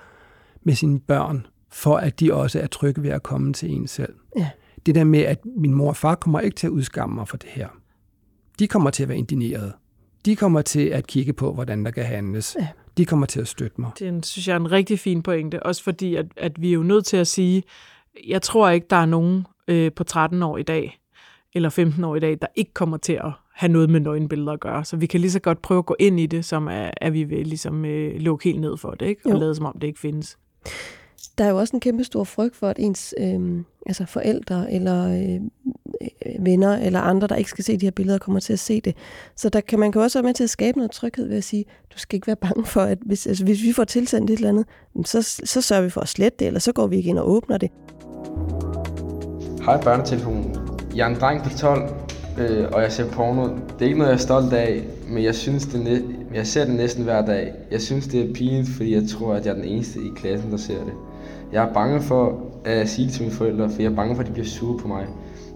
med 0.62 0.74
sine 0.74 1.00
børn, 1.00 1.46
for 1.70 1.96
at 1.96 2.20
de 2.20 2.34
også 2.34 2.60
er 2.60 2.66
trygge 2.66 3.02
ved 3.02 3.10
at 3.10 3.22
komme 3.22 3.52
til 3.52 3.70
en 3.70 3.86
selv. 3.86 4.14
Ja. 4.36 4.48
Det 4.86 4.94
der 4.94 5.04
med, 5.04 5.20
at 5.20 5.38
min 5.56 5.74
mor 5.74 5.88
og 5.88 5.96
far 5.96 6.14
kommer 6.14 6.40
ikke 6.40 6.54
til 6.54 6.66
at 6.66 6.70
udskamme 6.70 7.14
mig 7.14 7.28
for 7.28 7.36
det 7.36 7.50
her. 7.50 7.68
De 8.58 8.68
kommer 8.68 8.90
til 8.90 9.02
at 9.02 9.08
være 9.08 9.18
indigneret. 9.18 9.72
De 10.24 10.36
kommer 10.36 10.62
til 10.62 10.86
at 10.86 11.06
kigge 11.06 11.32
på, 11.32 11.52
hvordan 11.52 11.84
der 11.84 11.90
kan 11.90 12.04
handles. 12.04 12.56
Ja 12.60 12.68
de 12.98 13.04
kommer 13.04 13.26
til 13.26 13.40
at 13.40 13.48
støtte 13.48 13.80
mig. 13.80 13.90
Det 13.98 14.08
er 14.08 14.20
synes 14.22 14.48
jeg 14.48 14.54
er 14.54 14.60
en 14.60 14.72
rigtig 14.72 14.98
fin 14.98 15.22
pointe, 15.22 15.62
også 15.62 15.82
fordi, 15.82 16.16
at, 16.16 16.26
at 16.36 16.62
vi 16.62 16.68
er 16.68 16.72
jo 16.72 16.82
nødt 16.82 17.04
til 17.04 17.16
at 17.16 17.26
sige, 17.26 17.62
jeg 18.28 18.42
tror 18.42 18.70
ikke, 18.70 18.86
der 18.90 18.96
er 18.96 19.06
nogen 19.06 19.46
øh, 19.68 19.92
på 19.92 20.04
13 20.04 20.42
år 20.42 20.58
i 20.58 20.62
dag, 20.62 21.00
eller 21.54 21.68
15 21.68 22.04
år 22.04 22.16
i 22.16 22.20
dag, 22.20 22.38
der 22.40 22.46
ikke 22.54 22.74
kommer 22.74 22.96
til 22.96 23.12
at 23.12 23.32
have 23.54 23.72
noget 23.72 23.90
med 23.90 24.00
nøgenbilleder 24.00 24.52
at 24.52 24.60
gøre. 24.60 24.84
Så 24.84 24.96
vi 24.96 25.06
kan 25.06 25.20
lige 25.20 25.30
så 25.30 25.40
godt 25.40 25.62
prøve 25.62 25.78
at 25.78 25.86
gå 25.86 25.96
ind 25.98 26.20
i 26.20 26.26
det, 26.26 26.44
som 26.44 26.68
at, 26.68 26.94
at 26.96 27.12
vi 27.12 27.24
vil 27.24 27.46
ligesom 27.46 27.84
øh, 27.84 28.20
lukke 28.20 28.44
helt 28.44 28.60
ned 28.60 28.76
for 28.76 28.90
det, 28.90 29.06
ikke? 29.06 29.20
og 29.24 29.30
jo. 29.30 29.38
lade 29.38 29.54
som 29.54 29.66
om 29.66 29.78
det 29.80 29.86
ikke 29.86 30.00
findes. 30.00 30.38
Der 31.38 31.44
er 31.44 31.48
jo 31.48 31.58
også 31.58 31.76
en 31.76 31.80
kæmpe 31.80 32.04
stor 32.04 32.24
frygt 32.24 32.56
for, 32.56 32.68
at 32.68 32.76
ens 32.78 33.14
øh, 33.18 33.60
altså 33.86 34.06
forældre 34.06 34.72
eller 34.72 35.08
øh, 35.08 35.40
øh, 36.26 36.44
venner 36.44 36.76
eller 36.78 37.00
andre, 37.00 37.26
der 37.26 37.36
ikke 37.36 37.50
skal 37.50 37.64
se 37.64 37.76
de 37.76 37.86
her 37.86 37.90
billeder, 37.90 38.18
kommer 38.18 38.40
til 38.40 38.52
at 38.52 38.58
se 38.58 38.80
det. 38.80 38.96
Så 39.36 39.48
der 39.48 39.60
kan 39.60 39.78
man 39.78 39.92
kan 39.92 40.00
også 40.00 40.18
være 40.18 40.26
med 40.26 40.34
til 40.34 40.44
at 40.44 40.50
skabe 40.50 40.78
noget 40.78 40.90
tryghed 40.90 41.28
ved 41.28 41.36
at 41.36 41.44
sige, 41.44 41.64
du 41.94 41.98
skal 41.98 42.16
ikke 42.16 42.26
være 42.26 42.36
bange 42.36 42.64
for, 42.64 42.80
at 42.80 42.98
hvis, 43.06 43.26
altså, 43.26 43.44
hvis 43.44 43.62
vi 43.62 43.72
får 43.72 43.84
tilsendt 43.84 44.30
et 44.30 44.36
eller 44.36 44.48
andet, 44.48 44.66
så, 45.04 45.22
så 45.44 45.60
sørger 45.60 45.82
vi 45.82 45.90
for 45.90 46.00
at 46.00 46.08
slette 46.08 46.36
det, 46.38 46.46
eller 46.46 46.60
så 46.60 46.72
går 46.72 46.86
vi 46.86 46.96
ikke 46.96 47.10
ind 47.10 47.18
og 47.18 47.30
åbner 47.30 47.58
det. 47.58 47.70
Hej 49.64 49.82
børnetelefonen. 49.82 50.56
Jeg 50.96 51.04
er 51.04 51.14
en 51.14 51.20
dreng 51.20 51.42
på 51.42 51.58
12, 51.58 51.90
øh, 52.38 52.68
og 52.72 52.82
jeg 52.82 52.92
ser 52.92 53.10
porno. 53.10 53.48
Det 53.48 53.82
er 53.82 53.86
ikke 53.86 53.98
noget, 53.98 54.10
jeg 54.10 54.16
er 54.16 54.20
stolt 54.20 54.52
af, 54.52 54.82
men 55.08 55.24
jeg 55.24 55.34
synes, 55.34 55.66
det 55.66 56.04
jeg 56.34 56.46
ser 56.46 56.64
det 56.64 56.74
næsten 56.74 57.04
hver 57.04 57.26
dag. 57.26 57.52
Jeg 57.70 57.80
synes, 57.80 58.06
det 58.06 58.30
er 58.30 58.34
pinligt, 58.34 58.68
fordi 58.68 58.94
jeg 58.94 59.08
tror, 59.08 59.34
at 59.34 59.46
jeg 59.46 59.50
er 59.50 59.54
den 59.54 59.64
eneste 59.64 59.98
i 59.98 60.10
klassen, 60.16 60.50
der 60.50 60.56
ser 60.56 60.84
det. 60.84 60.92
Jeg 61.52 61.68
er 61.68 61.72
bange 61.72 62.00
for, 62.00 62.38
at 62.64 62.88
sige 62.88 63.06
det 63.06 63.14
til 63.14 63.22
mine 63.22 63.34
forældre, 63.34 63.70
for 63.70 63.82
jeg 63.82 63.90
er 63.90 63.96
bange 63.96 64.14
for, 64.14 64.22
at 64.22 64.28
de 64.28 64.32
bliver 64.32 64.46
sure 64.46 64.78
på 64.78 64.88
mig. 64.88 65.06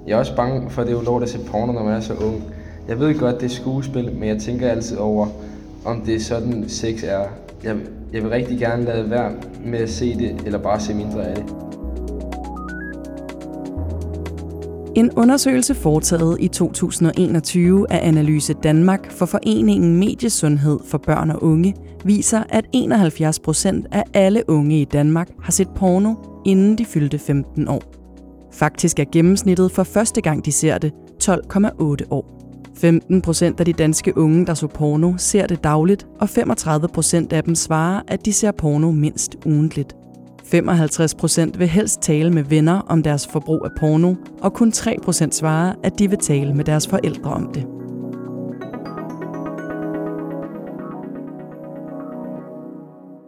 Jeg 0.06 0.12
er 0.14 0.18
også 0.18 0.37
bange 0.37 0.70
for, 0.70 0.82
at 0.82 0.88
det 0.88 0.94
er 0.94 1.00
ulovligt 1.00 1.35
at 1.35 1.40
se 1.40 1.50
porno, 1.50 1.72
når 1.72 1.82
man 1.85 1.94
er 1.94 2.00
så 2.00 2.14
ung. 2.14 2.42
Jeg 2.88 3.00
ved 3.00 3.18
godt, 3.18 3.40
det 3.40 3.46
er 3.46 3.54
skuespil, 3.54 4.12
men 4.12 4.28
jeg 4.28 4.38
tænker 4.38 4.70
altid 4.70 4.96
over, 4.96 5.26
om 5.85 6.00
det 6.00 6.14
er 6.14 6.20
sådan 6.20 6.64
sex 6.68 7.04
er. 7.04 7.24
Jeg, 7.64 7.76
jeg 8.12 8.22
vil 8.22 8.30
rigtig 8.30 8.59
gerne 8.59 8.85
lade 8.85 9.11
være 9.11 9.32
med 9.64 9.78
at 9.78 9.90
se 9.90 10.18
det, 10.18 10.42
eller 10.46 10.59
bare 10.59 10.80
se 10.80 10.94
mindre 10.94 11.26
af 11.26 11.37
det. 11.37 11.44
En 14.94 15.11
undersøgelse 15.16 15.74
foretaget 15.74 16.37
i 16.40 16.48
2021 16.48 17.87
af 17.90 18.09
Analyse 18.09 18.54
Danmark 18.62 19.11
for 19.11 19.26
Foreningen 19.26 19.96
Mediesundhed 19.96 20.78
for 20.85 20.98
Børn 20.98 21.30
og 21.30 21.42
Unge 21.42 21.74
viser, 22.07 22.42
at 22.49 22.64
71 22.73 23.40
procent 23.40 23.87
af 23.92 24.05
alle 24.14 24.42
unge 24.49 24.81
i 24.81 24.85
Danmark 24.85 25.29
har 25.42 25.53
set 25.53 25.69
porno, 25.69 26.14
inden 26.45 26.79
de 26.79 26.85
fyldte 26.85 27.19
15 27.19 27.69
år. 27.69 27.83
Faktisk 28.53 28.99
er 28.99 29.05
gennemsnittet 29.12 29.73
for 29.73 29.83
første 29.83 30.21
gang, 30.21 30.45
de 30.45 30.53
ser 30.53 30.79
det, 30.79 30.92
12,8 31.25 32.07
år. 32.11 32.33
15 32.75 33.23
procent 33.23 33.61
af 33.61 33.66
de 33.66 33.73
danske 33.73 34.19
unge, 34.19 34.47
der 34.47 34.55
så 34.55 34.66
porno, 34.66 35.12
ser 35.16 35.47
det 35.47 35.64
dagligt, 35.64 36.07
og 36.21 36.29
35 36.29 36.88
procent 36.88 37.33
af 37.33 37.45
dem 37.45 37.55
svarer, 37.55 38.01
at 38.09 38.25
de 38.25 38.33
ser 38.33 38.53
porno 38.53 38.90
mindst 38.90 39.37
ugentligt. 39.47 39.97
55 40.45 41.14
procent 41.14 41.59
vil 41.59 41.69
helst 41.69 42.01
tale 42.01 42.31
med 42.31 42.42
venner 42.42 42.81
om 42.81 43.03
deres 43.03 43.27
forbrug 43.27 43.61
af 43.64 43.71
porno, 43.79 44.14
og 44.40 44.53
kun 44.53 44.73
3 44.73 44.97
procent 45.03 45.35
svarer, 45.35 45.75
at 45.83 45.99
de 45.99 46.11
vil 46.11 46.19
tale 46.19 46.55
med 46.55 46.64
deres 46.64 46.88
forældre 46.88 47.31
om 47.31 47.51
det. 47.55 47.76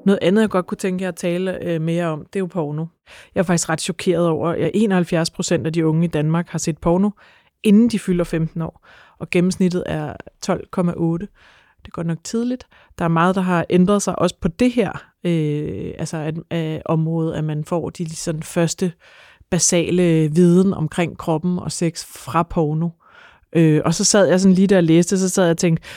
Noget 0.09 0.19
andet, 0.23 0.43
jeg 0.43 0.51
godt 0.51 0.67
kunne 0.67 0.79
tænke 0.79 1.03
jer 1.03 1.09
at 1.09 1.17
tale 1.17 1.65
øh, 1.65 1.81
mere 1.81 2.07
om, 2.07 2.19
det 2.19 2.37
er 2.37 2.41
jo 2.41 2.47
porno. 2.47 2.87
Jeg 3.35 3.41
er 3.41 3.45
faktisk 3.45 3.69
ret 3.69 3.81
chokeret 3.81 4.29
over, 4.29 4.49
at 4.49 4.71
71 4.75 5.31
procent 5.31 5.67
af 5.67 5.73
de 5.73 5.87
unge 5.87 6.05
i 6.05 6.09
Danmark 6.09 6.49
har 6.49 6.59
set 6.59 6.79
porno, 6.79 7.11
inden 7.63 7.89
de 7.89 7.99
fylder 7.99 8.25
15 8.25 8.63
år, 8.63 8.87
og 9.19 9.31
gennemsnittet 9.31 9.83
er 9.87 10.13
12,8. 10.47 10.53
Det 10.53 11.87
er 11.87 11.91
godt 11.91 12.07
nok 12.07 12.19
tidligt. 12.25 12.67
Der 12.99 13.05
er 13.05 13.09
meget, 13.09 13.35
der 13.35 13.41
har 13.41 13.67
ændret 13.71 14.03
sig 14.03 14.19
også 14.19 14.37
på 14.41 14.49
det 14.49 14.73
her 14.73 15.13
øh, 15.25 15.95
altså 15.99 16.17
at, 16.17 16.35
øh, 16.59 16.81
område, 16.85 17.37
at 17.37 17.45
man 17.45 17.65
får 17.65 17.91
de 17.91 18.17
sådan, 18.17 18.43
første 18.43 18.93
basale 19.51 20.31
viden 20.35 20.75
omkring 20.75 21.19
kroppen 21.19 21.59
og 21.59 21.73
sex 21.73 22.05
fra 22.05 22.43
porno. 22.43 22.87
Øh, 22.87 23.08
Øh, 23.53 23.81
og 23.85 23.95
så 23.95 24.05
sad 24.05 24.27
jeg 24.27 24.41
sådan 24.41 24.55
lige 24.55 24.67
der 24.67 24.77
og 24.77 24.85
læste, 24.85 25.19
så 25.19 25.29
sad 25.29 25.45
jeg 25.45 25.51
og 25.51 25.59
tænkte, 25.59 25.89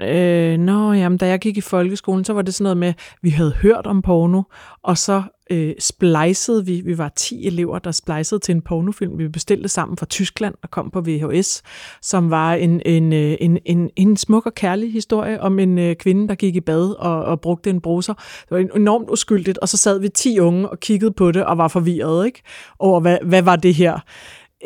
øh, 0.00 0.58
nå, 0.58 0.92
jamen, 0.92 1.18
da 1.18 1.26
jeg 1.26 1.38
gik 1.38 1.56
i 1.56 1.60
folkeskolen, 1.60 2.24
så 2.24 2.32
var 2.32 2.42
det 2.42 2.54
sådan 2.54 2.64
noget 2.64 2.76
med, 2.76 2.94
vi 3.22 3.30
havde 3.30 3.52
hørt 3.52 3.86
om 3.86 4.02
porno, 4.02 4.42
og 4.82 4.98
så 4.98 5.22
øh, 5.50 5.74
splicede 5.80 6.66
vi, 6.66 6.80
vi 6.80 6.98
var 6.98 7.12
10 7.16 7.46
elever, 7.46 7.78
der 7.78 7.90
splicede 7.90 8.40
til 8.40 8.54
en 8.54 8.62
pornofilm, 8.62 9.18
vi 9.18 9.28
bestilte 9.28 9.68
sammen 9.68 9.96
fra 9.96 10.06
Tyskland 10.06 10.54
og 10.62 10.70
kom 10.70 10.90
på 10.90 11.00
VHS, 11.00 11.62
som 12.02 12.30
var 12.30 12.54
en, 12.54 12.82
en, 12.86 13.12
øh, 13.12 13.36
en, 13.40 13.58
en, 13.64 13.90
en 13.96 14.16
smuk 14.16 14.46
og 14.46 14.54
kærlig 14.54 14.92
historie 14.92 15.40
om 15.40 15.58
en 15.58 15.78
øh, 15.78 15.96
kvinde, 15.96 16.28
der 16.28 16.34
gik 16.34 16.56
i 16.56 16.60
bad 16.60 16.94
og, 16.98 17.24
og 17.24 17.40
brugte 17.40 17.70
en 17.70 17.80
bruser. 17.80 18.14
Det 18.14 18.50
var 18.50 18.58
enormt 18.58 19.10
uskyldigt, 19.10 19.58
og 19.58 19.68
så 19.68 19.76
sad 19.76 20.00
vi 20.00 20.08
10 20.08 20.40
unge 20.40 20.68
og 20.68 20.80
kiggede 20.80 21.12
på 21.12 21.32
det 21.32 21.44
og 21.44 21.58
var 21.58 21.68
forvirret 21.68 22.26
ikke? 22.26 22.42
over, 22.78 23.00
hvad, 23.00 23.18
hvad 23.24 23.42
var 23.42 23.56
det 23.56 23.74
her? 23.74 24.00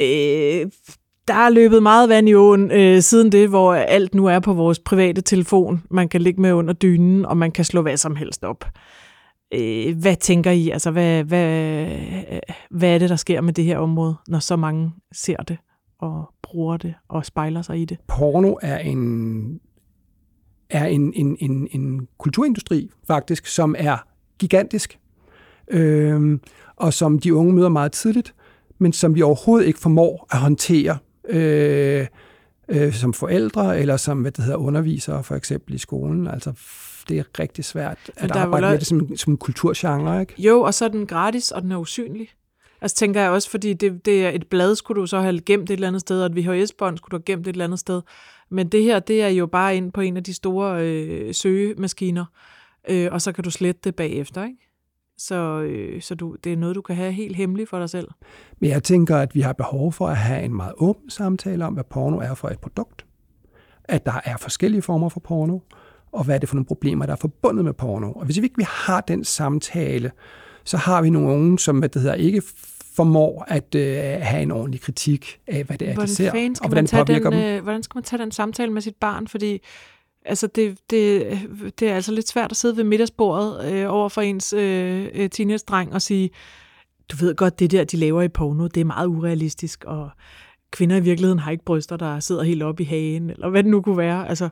Øh, 0.01 0.67
der 1.29 1.35
er 1.35 1.51
løbet 1.51 1.83
meget 1.83 2.09
vand 2.09 2.29
i 2.29 2.35
åen 2.35 2.71
øh, 2.71 3.03
siden 3.03 3.33
det, 3.33 3.49
hvor 3.49 3.75
alt 3.75 4.15
nu 4.15 4.27
er 4.27 4.39
på 4.39 4.55
vores 4.55 4.79
private 4.79 5.21
telefon. 5.21 5.83
Man 5.91 6.09
kan 6.09 6.23
ligge 6.23 6.41
med 6.41 6.53
under 6.53 6.75
dynen, 6.75 7.27
og 7.27 7.37
man 7.37 7.51
kan 7.51 7.65
slå 7.65 7.83
hvad 7.83 7.97
som 7.97 8.17
helst 8.17 8.45
op. 8.45 8.65
Øh, 9.55 9.99
hvad 9.99 10.17
tænker 10.17 10.51
I? 10.51 10.71
Altså, 10.71 10.91
hvad, 10.91 11.25
hvad, 11.25 11.87
øh, 12.33 12.39
hvad 12.71 12.95
er 12.95 12.99
det, 12.99 13.11
der 13.11 13.17
sker 13.17 13.41
med 13.41 13.53
det 13.53 13.65
her 13.65 13.79
område, 13.79 14.15
når 14.29 14.39
så 14.39 14.57
mange 14.57 14.93
ser 15.13 15.37
det 15.37 15.59
og 15.99 16.35
bruger 16.43 16.77
det 16.77 16.95
og 17.09 17.27
spejler 17.27 17.63
sig 17.63 17.79
i 17.79 17.85
det? 17.85 17.99
Porno 18.09 18.55
er 18.63 18.79
en 18.79 19.61
er 20.71 20.87
en, 20.87 21.13
en, 21.15 21.37
en, 21.41 21.69
en 21.71 22.09
kulturindustri, 22.19 22.91
faktisk, 23.07 23.47
som 23.47 23.75
er 23.79 23.97
gigantisk, 24.39 24.99
øh, 25.71 26.39
og 26.77 26.93
som 26.93 27.19
de 27.19 27.35
unge 27.35 27.53
møder 27.53 27.69
meget 27.69 27.93
tidligt, 27.93 28.35
men 28.79 28.93
som 28.93 29.15
vi 29.15 29.23
overhovedet 29.23 29.67
ikke 29.67 29.79
formår 29.79 30.27
at 30.31 30.39
håndtere 30.39 30.99
øh, 31.31 32.07
øh, 32.69 32.93
som 32.93 33.15
forældre 33.15 33.81
eller 33.81 33.97
som 33.97 34.21
hvad 34.21 34.33
det 34.33 34.45
hedder, 34.45 34.59
undervisere, 34.59 35.25
for 35.25 35.35
eksempel 35.35 35.75
i 35.75 35.79
skolen. 35.79 36.27
Altså, 36.27 36.53
det 37.09 37.19
er 37.19 37.25
rigtig 37.39 37.65
svært 37.65 38.11
at 38.17 38.37
arbejde 38.37 38.67
med 38.67 38.79
det 38.79 38.87
som, 38.87 39.17
som 39.17 39.33
en 39.33 39.37
kulturgenre, 39.37 40.21
ikke? 40.21 40.35
Jo, 40.39 40.61
og 40.61 40.75
så 40.75 40.85
er 40.85 40.89
den 40.89 41.07
gratis, 41.07 41.51
og 41.51 41.63
den 41.63 41.73
er 41.73 41.77
usynlig. 41.77 42.29
Altså 42.81 42.97
tænker 42.97 43.21
jeg 43.21 43.31
også, 43.31 43.51
fordi 43.51 43.73
det, 43.73 44.07
det 44.07 44.25
er 44.25 44.31
et 44.31 44.47
blad, 44.47 44.75
skulle 44.75 45.01
du 45.01 45.07
så 45.07 45.21
have 45.21 45.41
gemt 45.41 45.71
et 45.71 45.75
eller 45.75 45.89
andet 45.89 46.01
sted, 46.01 46.23
og 46.23 46.27
et 46.27 46.37
VHS-bånd 46.37 46.97
skulle 46.97 47.11
du 47.11 47.17
have 47.17 47.25
gemt 47.25 47.47
et 47.47 47.53
eller 47.53 47.65
andet 47.65 47.79
sted. 47.79 48.03
Men 48.51 48.69
det 48.69 48.83
her, 48.83 48.99
det 48.99 49.23
er 49.23 49.29
jo 49.29 49.47
bare 49.47 49.77
ind 49.77 49.93
på 49.93 50.01
en 50.01 50.17
af 50.17 50.25
de 50.25 50.35
store 50.35 50.87
øh, 50.87 51.35
søgemaskiner, 51.35 52.25
øh, 52.91 53.09
og 53.13 53.23
så 53.23 53.33
kan 53.33 53.45
du 53.45 53.51
slette 53.51 53.81
det 53.85 53.97
bagefter, 53.97 54.45
ikke? 54.45 54.70
Så, 55.21 55.61
øh, 55.61 56.03
så 56.03 56.15
du, 56.15 56.37
det 56.45 56.53
er 56.53 56.57
noget, 56.57 56.77
du 56.77 56.83
kan 56.83 56.97
have 56.97 57.13
helt 57.13 57.37
hemmeligt 57.37 57.69
for 57.69 57.79
dig 57.79 57.91
selv. 57.91 58.09
Men 58.59 58.71
jeg 58.71 58.83
tænker, 58.83 59.17
at 59.17 59.35
vi 59.35 59.41
har 59.41 59.53
behov 59.53 59.93
for 59.93 60.09
at 60.09 60.17
have 60.17 60.43
en 60.43 60.55
meget 60.55 60.73
åben 60.77 61.11
samtale 61.11 61.65
om, 61.65 61.75
hvad 61.75 61.85
porno 61.85 62.19
er 62.19 62.35
for 62.35 62.49
et 62.49 62.59
produkt. 62.59 63.07
At 63.85 64.07
der 64.07 64.21
er 64.25 64.37
forskellige 64.37 64.83
former 64.83 65.09
for 65.09 65.21
porno, 65.21 65.59
og 66.13 66.25
hvad 66.25 66.35
er 66.35 66.39
det 66.39 66.49
for 66.49 66.57
nogle 66.57 66.67
problemer, 66.67 67.07
der 67.07 67.13
er 67.13 67.17
forbundet 67.17 67.65
med 67.65 67.73
porno. 67.73 68.13
Og 68.13 68.25
hvis 68.25 68.41
vi 68.41 68.45
ikke 68.45 68.57
vi 68.57 68.67
har 68.69 69.01
den 69.01 69.25
samtale, 69.25 70.11
så 70.65 70.77
har 70.77 71.03
vi 71.03 71.11
nogle 71.11 71.29
unge, 71.29 71.59
som 71.59 71.79
hvad 71.79 71.89
det 71.89 72.03
hedder, 72.03 72.17
ikke 72.17 72.43
formår 72.97 73.45
at 73.49 73.75
øh, 73.75 73.97
have 74.23 74.43
en 74.43 74.51
ordentlig 74.51 74.81
kritik 74.81 75.41
af, 75.47 75.65
hvad 75.65 75.79
det 75.79 75.89
er, 75.89 75.93
hvordan 75.93 76.09
de 76.09 76.15
ser, 76.15 76.51
og 76.63 76.69
hvordan 76.69 76.85
det 76.85 76.93
påvirker 76.93 77.31
den, 77.31 77.39
dem. 77.39 77.57
Øh, 77.57 77.63
hvordan 77.63 77.83
skal 77.83 77.97
man 77.97 78.05
tage 78.05 78.23
den 78.23 78.33
samtale 78.33 78.73
med 78.73 78.83
sit 78.83 78.97
barn? 78.97 79.29
Fordi 79.29 79.61
Altså, 80.25 80.47
det, 80.47 80.79
det, 80.91 81.39
det 81.81 81.91
er 81.91 81.95
altså 81.95 82.13
lidt 82.13 82.29
svært 82.29 82.51
at 82.51 82.57
sidde 82.57 82.77
ved 82.77 82.85
middagsbordet 82.85 83.73
øh, 83.73 83.93
over 83.93 84.09
for 84.09 84.21
ens 84.21 84.53
øh, 84.53 85.09
øh, 85.15 85.31
teenage-dreng 85.31 85.95
og 85.95 86.03
sige, 86.03 86.31
du 87.13 87.17
ved 87.17 87.35
godt, 87.35 87.59
det 87.59 87.71
der, 87.71 87.85
de 87.85 87.97
laver 87.97 88.23
i 88.23 88.29
porno, 88.29 88.67
det 88.67 88.81
er 88.81 88.85
meget 88.85 89.07
urealistisk, 89.07 89.85
og 89.85 90.11
kvinder 90.71 90.97
i 90.97 91.01
virkeligheden 91.01 91.39
har 91.39 91.51
ikke 91.51 91.65
bryster, 91.65 91.97
der 91.97 92.21
sidder 92.21 92.43
helt 92.43 92.63
oppe 92.63 92.83
i 92.83 92.87
hagen, 92.87 93.31
eller 93.31 93.49
hvad 93.49 93.63
det 93.63 93.71
nu 93.71 93.83
kunne 93.83 93.97
være. 93.97 94.29
Altså. 94.29 94.49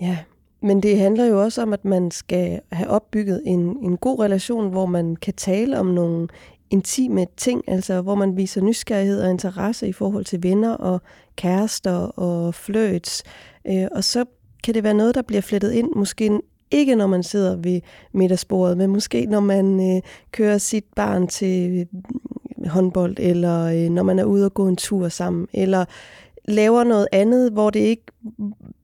Ja, 0.00 0.18
men 0.62 0.82
det 0.82 0.98
handler 0.98 1.24
jo 1.24 1.42
også 1.42 1.62
om, 1.62 1.72
at 1.72 1.84
man 1.84 2.10
skal 2.10 2.60
have 2.72 2.90
opbygget 2.90 3.42
en, 3.46 3.60
en 3.60 3.96
god 3.96 4.20
relation, 4.20 4.70
hvor 4.70 4.86
man 4.86 5.16
kan 5.16 5.34
tale 5.34 5.78
om 5.80 5.86
nogle 5.86 6.28
intime 6.70 7.26
ting, 7.36 7.64
altså 7.66 8.00
hvor 8.00 8.14
man 8.14 8.36
viser 8.36 8.60
nysgerrighed 8.60 9.22
og 9.22 9.30
interesse 9.30 9.88
i 9.88 9.92
forhold 9.92 10.24
til 10.24 10.42
venner 10.42 10.72
og 10.72 11.02
kærester 11.36 11.96
og 11.96 12.54
flirts. 12.54 13.22
Øh, 13.66 13.86
og 13.92 14.04
så 14.04 14.24
kan 14.64 14.74
det 14.74 14.84
være 14.84 14.94
noget, 14.94 15.14
der 15.14 15.22
bliver 15.22 15.40
flettet 15.40 15.72
ind, 15.72 15.90
måske 15.96 16.40
ikke 16.70 16.94
når 16.94 17.06
man 17.06 17.22
sidder 17.22 17.56
ved 17.56 17.80
middagsbordet, 18.12 18.78
men 18.78 18.90
måske 18.90 19.26
når 19.26 19.40
man 19.40 19.96
øh, 19.96 20.02
kører 20.32 20.58
sit 20.58 20.84
barn 20.96 21.26
til 21.26 21.80
øh, 21.80 21.86
håndbold, 22.68 23.16
eller 23.18 23.64
øh, 23.64 23.90
når 23.90 24.02
man 24.02 24.18
er 24.18 24.24
ude 24.24 24.46
og 24.46 24.54
gå 24.54 24.68
en 24.68 24.76
tur 24.76 25.08
sammen, 25.08 25.46
eller 25.52 25.84
laver 26.44 26.84
noget 26.84 27.08
andet, 27.12 27.52
hvor 27.52 27.70
det 27.70 27.80
ikke 27.80 28.02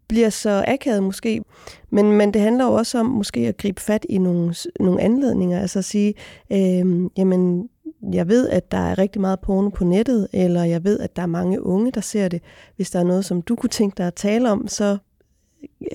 bliver 0.08 0.30
så 0.30 0.64
akavet 0.68 1.02
måske. 1.02 1.42
Men, 1.90 2.12
men 2.12 2.34
det 2.34 2.42
handler 2.42 2.64
jo 2.64 2.72
også 2.72 2.98
om 2.98 3.06
måske 3.06 3.40
at 3.40 3.56
gribe 3.56 3.80
fat 3.80 4.06
i 4.08 4.18
nogle, 4.18 4.54
nogle 4.80 5.00
anledninger, 5.00 5.60
altså 5.60 5.78
at 5.78 5.84
sige, 5.84 6.14
øh, 6.52 7.10
jamen, 7.16 7.68
jeg 8.12 8.28
ved, 8.28 8.48
at 8.48 8.70
der 8.70 8.78
er 8.78 8.98
rigtig 8.98 9.20
meget 9.20 9.40
porno 9.40 9.68
på 9.68 9.84
nettet, 9.84 10.28
eller 10.32 10.64
jeg 10.64 10.84
ved, 10.84 11.00
at 11.00 11.16
der 11.16 11.22
er 11.22 11.26
mange 11.26 11.62
unge, 11.62 11.92
der 11.92 12.00
ser 12.00 12.28
det. 12.28 12.42
Hvis 12.76 12.90
der 12.90 12.98
er 12.98 13.04
noget, 13.04 13.24
som 13.24 13.42
du 13.42 13.56
kunne 13.56 13.70
tænke 13.70 13.94
dig 13.96 14.06
at 14.06 14.14
tale 14.14 14.50
om, 14.50 14.68
så 14.68 14.98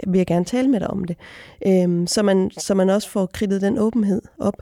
vil 0.07 0.17
jeg 0.17 0.27
gerne 0.27 0.45
tale 0.45 0.67
med 0.67 0.79
dig 0.79 0.89
om 0.89 1.03
det. 1.03 1.17
Øhm, 1.67 2.07
så, 2.07 2.23
man, 2.23 2.51
så 2.57 2.73
man 2.73 2.89
også 2.89 3.09
får 3.09 3.25
kridtet 3.25 3.61
den 3.61 3.77
åbenhed 3.77 4.21
op. 4.39 4.53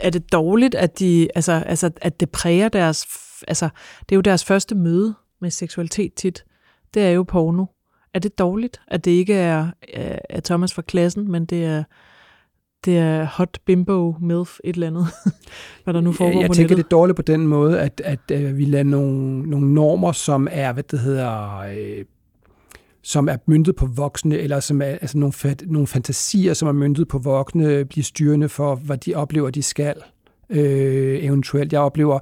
Er 0.00 0.10
det 0.10 0.32
dårligt, 0.32 0.74
at, 0.74 0.98
de, 0.98 1.28
altså, 1.34 1.52
altså, 1.52 1.90
at 2.00 2.20
det 2.20 2.30
præger 2.30 2.68
deres... 2.68 3.06
Altså, 3.48 3.68
det 4.08 4.14
er 4.14 4.16
jo 4.16 4.20
deres 4.20 4.44
første 4.44 4.74
møde 4.74 5.14
med 5.40 5.50
seksualitet 5.50 6.14
tit. 6.14 6.44
Det 6.94 7.02
er 7.02 7.10
jo 7.10 7.22
porno. 7.22 7.66
Er 8.14 8.18
det 8.18 8.38
dårligt, 8.38 8.80
at 8.88 9.04
det 9.04 9.10
ikke 9.10 9.34
er, 9.34 9.70
er 10.30 10.40
Thomas 10.40 10.74
fra 10.74 10.82
klassen, 10.82 11.30
men 11.30 11.44
det 11.44 11.64
er 11.64 11.84
det 12.84 12.98
er 12.98 13.24
hot 13.24 13.58
bimbo 13.66 14.16
milf 14.20 14.58
et 14.64 14.74
eller 14.74 14.86
andet, 14.86 15.06
hvad 15.84 15.94
der 15.94 16.00
nu 16.00 16.12
foregår 16.12 16.40
Jeg 16.40 16.48
på 16.48 16.54
tænker, 16.54 16.76
nettet. 16.76 16.76
det 16.76 16.92
er 16.92 16.96
dårligt 16.96 17.16
på 17.16 17.22
den 17.22 17.46
måde, 17.46 17.80
at, 17.80 18.00
at, 18.04 18.30
at 18.30 18.58
vi 18.58 18.64
lader 18.64 18.84
nogle, 18.84 19.42
nogle 19.50 19.74
normer, 19.74 20.12
som 20.12 20.48
er, 20.50 20.72
hvad 20.72 20.82
det 20.82 20.98
hedder, 20.98 21.58
øh, 21.58 22.04
som 23.02 23.28
er 23.28 23.36
myndet 23.46 23.76
på 23.76 23.86
voksne, 23.86 24.38
eller 24.38 24.60
som 24.60 24.82
er 24.82 24.86
altså 24.86 25.18
nogle, 25.18 25.34
nogle 25.66 25.86
fantasier, 25.86 26.54
som 26.54 26.68
er 26.68 26.72
myndet 26.72 27.08
på 27.08 27.18
voksne, 27.18 27.84
bliver 27.84 28.04
styrende 28.04 28.48
for, 28.48 28.74
hvad 28.74 28.96
de 28.96 29.14
oplever, 29.14 29.50
de 29.50 29.62
skal 29.62 29.94
øh, 30.50 31.24
eventuelt. 31.24 31.72
Jeg 31.72 31.80
oplever, 31.80 32.18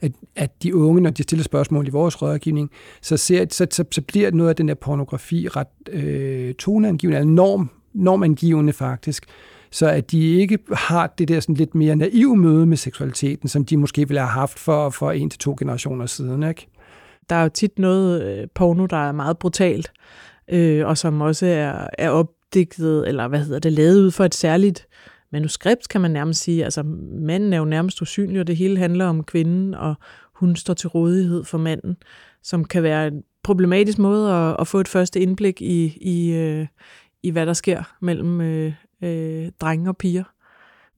at, 0.00 0.12
at 0.36 0.62
de 0.62 0.76
unge, 0.76 1.00
når 1.00 1.10
de 1.10 1.22
stiller 1.22 1.44
spørgsmål 1.44 1.86
i 1.86 1.90
vores 1.90 2.22
rådgivning, 2.22 2.70
så, 3.02 3.16
ser, 3.16 3.46
så, 3.50 3.66
så, 3.70 3.84
så 3.90 4.02
bliver 4.02 4.30
noget 4.30 4.50
af 4.50 4.56
den 4.56 4.68
der 4.68 4.74
pornografi 4.74 5.48
ret 5.48 5.66
øh, 5.92 6.54
toneangivende, 6.54 7.18
eller 7.18 7.32
norm, 7.32 7.70
normangivende 7.92 8.72
faktisk. 8.72 9.26
så 9.70 9.88
at 9.88 10.10
de 10.10 10.34
ikke 10.34 10.58
har 10.72 11.14
det 11.18 11.28
der 11.28 11.40
sådan 11.40 11.54
lidt 11.54 11.74
mere 11.74 11.96
naive 11.96 12.36
møde 12.36 12.66
med 12.66 12.76
seksualiteten, 12.76 13.48
som 13.48 13.64
de 13.64 13.76
måske 13.76 14.08
ville 14.08 14.20
have 14.20 14.30
haft 14.30 14.58
for, 14.58 14.90
for 14.90 15.10
en 15.10 15.30
til 15.30 15.38
to 15.38 15.56
generationer 15.58 16.06
siden. 16.06 16.42
Ikke? 16.42 16.66
Der 17.30 17.36
er 17.36 17.42
jo 17.42 17.48
tit 17.48 17.78
noget 17.78 18.22
øh, 18.22 18.48
porno, 18.54 18.86
der 18.86 19.08
er 19.08 19.12
meget 19.12 19.38
brutalt, 19.38 19.92
øh, 20.48 20.86
og 20.86 20.98
som 20.98 21.20
også 21.20 21.46
er, 21.46 21.86
er 21.98 22.10
opdigtet, 22.10 23.08
eller 23.08 23.28
hvad 23.28 23.40
hedder 23.44 23.58
det, 23.58 23.72
lavet 23.72 24.00
ud 24.00 24.10
for 24.10 24.24
et 24.24 24.34
særligt 24.34 24.86
manuskript, 25.32 25.88
kan 25.88 26.00
man 26.00 26.10
nærmest 26.10 26.42
sige. 26.42 26.64
Altså, 26.64 26.82
manden 27.12 27.52
er 27.52 27.58
jo 27.58 27.64
nærmest 27.64 28.02
usynlig, 28.02 28.40
og 28.40 28.46
det 28.46 28.56
hele 28.56 28.78
handler 28.78 29.06
om 29.06 29.24
kvinden, 29.24 29.74
og 29.74 29.94
hun 30.34 30.56
står 30.56 30.74
til 30.74 30.88
rådighed 30.88 31.44
for 31.44 31.58
manden, 31.58 31.96
som 32.42 32.64
kan 32.64 32.82
være 32.82 33.06
en 33.06 33.22
problematisk 33.42 33.98
måde 33.98 34.32
at, 34.32 34.56
at 34.58 34.66
få 34.66 34.80
et 34.80 34.88
første 34.88 35.20
indblik 35.20 35.62
i, 35.62 35.98
i, 36.00 36.32
øh, 36.32 36.66
i 37.22 37.30
hvad 37.30 37.46
der 37.46 37.52
sker 37.52 37.96
mellem 38.00 38.40
øh, 38.40 38.72
øh, 39.02 39.50
drenge 39.60 39.90
og 39.90 39.96
piger. 39.96 40.24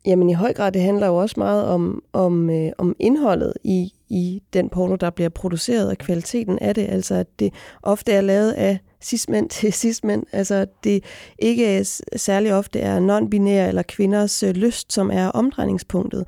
Jamen 0.07 0.31
i 0.31 0.33
høj 0.33 0.53
grad, 0.53 0.73
det 0.73 0.83
handler 0.83 1.07
jo 1.07 1.17
også 1.17 1.35
meget 1.39 1.65
om, 1.65 2.03
om, 2.13 2.51
øh, 2.51 2.73
om 2.79 2.97
indholdet 2.99 3.53
i, 3.65 3.93
i 4.13 4.43
den 4.53 4.69
porno, 4.69 4.97
der 4.97 5.11
bliver 5.11 5.29
produceret, 5.29 5.89
og 5.89 5.99
kvaliteten 5.99 6.59
af 6.59 6.75
det. 6.75 6.87
Altså 6.89 7.15
at 7.15 7.27
det 7.39 7.53
ofte 7.83 8.13
er 8.13 8.21
lavet 8.21 8.53
af 8.53 8.79
cis-mænd 9.05 9.49
til 9.49 9.73
cis-mænd. 9.83 10.23
Altså 10.33 10.67
det 10.85 11.05
ikke 11.39 11.87
særlig 12.17 12.55
ofte 12.55 12.81
er 12.81 13.01
non-binære 13.01 13.69
eller 13.69 13.83
kvinders 13.89 14.43
øh, 14.43 14.51
lyst, 14.55 14.93
som 14.93 15.11
er 15.13 15.27
omdrejningspunktet. 15.29 16.25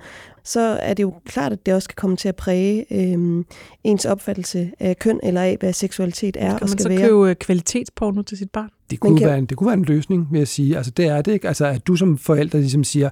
Så 0.46 0.60
er 0.60 0.94
det 0.94 1.02
jo 1.02 1.14
klart, 1.26 1.52
at 1.52 1.66
det 1.66 1.74
også 1.74 1.88
kan 1.88 1.94
komme 1.96 2.16
til 2.16 2.28
at 2.28 2.36
præge 2.36 2.86
øh, 2.90 3.44
ens 3.84 4.04
opfattelse 4.04 4.70
af 4.80 4.98
køn 4.98 5.20
eller 5.22 5.42
af, 5.42 5.56
hvad 5.60 5.72
seksualitet 5.72 6.36
er 6.40 6.50
skal 6.56 6.62
og 6.64 6.68
skal 6.68 6.78
man 6.78 6.82
så 6.82 7.00
være. 7.00 7.08
købe 7.08 7.28
øh, 7.30 7.34
kvalitetsporno 7.36 8.22
til 8.22 8.38
sit 8.38 8.50
barn? 8.50 8.68
Det 8.90 9.00
kunne, 9.00 9.18
kan- 9.18 9.28
være 9.28 9.38
en, 9.38 9.46
det 9.46 9.56
kunne 9.56 9.66
være 9.66 9.76
en 9.78 9.84
løsning, 9.84 10.28
vil 10.30 10.38
jeg 10.38 10.48
sige. 10.48 10.76
Altså, 10.76 10.90
det 10.90 11.04
er 11.06 11.22
det 11.22 11.32
ikke. 11.32 11.48
Altså, 11.48 11.66
at 11.66 11.86
du 11.86 11.96
som 11.96 12.18
forælder 12.18 12.58
ligesom 12.58 12.84
siger, 12.84 13.10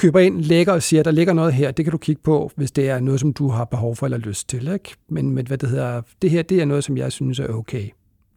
køber 0.00 0.20
ind, 0.20 0.40
lægger 0.40 0.72
og 0.72 0.82
siger, 0.82 1.02
der 1.02 1.10
ligger 1.10 1.32
noget 1.32 1.52
her, 1.54 1.70
det 1.70 1.84
kan 1.84 1.92
du 1.92 1.98
kigge 1.98 2.22
på, 2.22 2.50
hvis 2.56 2.70
det 2.70 2.88
er 2.88 3.00
noget, 3.00 3.20
som 3.20 3.32
du 3.32 3.48
har 3.48 3.64
behov 3.64 3.96
for 3.96 4.06
eller 4.06 4.18
lyst 4.18 4.48
til. 4.48 4.68
Ikke? 4.68 4.94
Men, 5.08 5.30
men 5.30 5.46
hvad 5.46 5.58
det 5.58 5.68
hedder, 5.68 6.02
det 6.22 6.30
her, 6.30 6.42
det 6.42 6.60
er 6.60 6.64
noget, 6.64 6.84
som 6.84 6.96
jeg 6.96 7.12
synes 7.12 7.38
er 7.38 7.48
okay. 7.48 7.88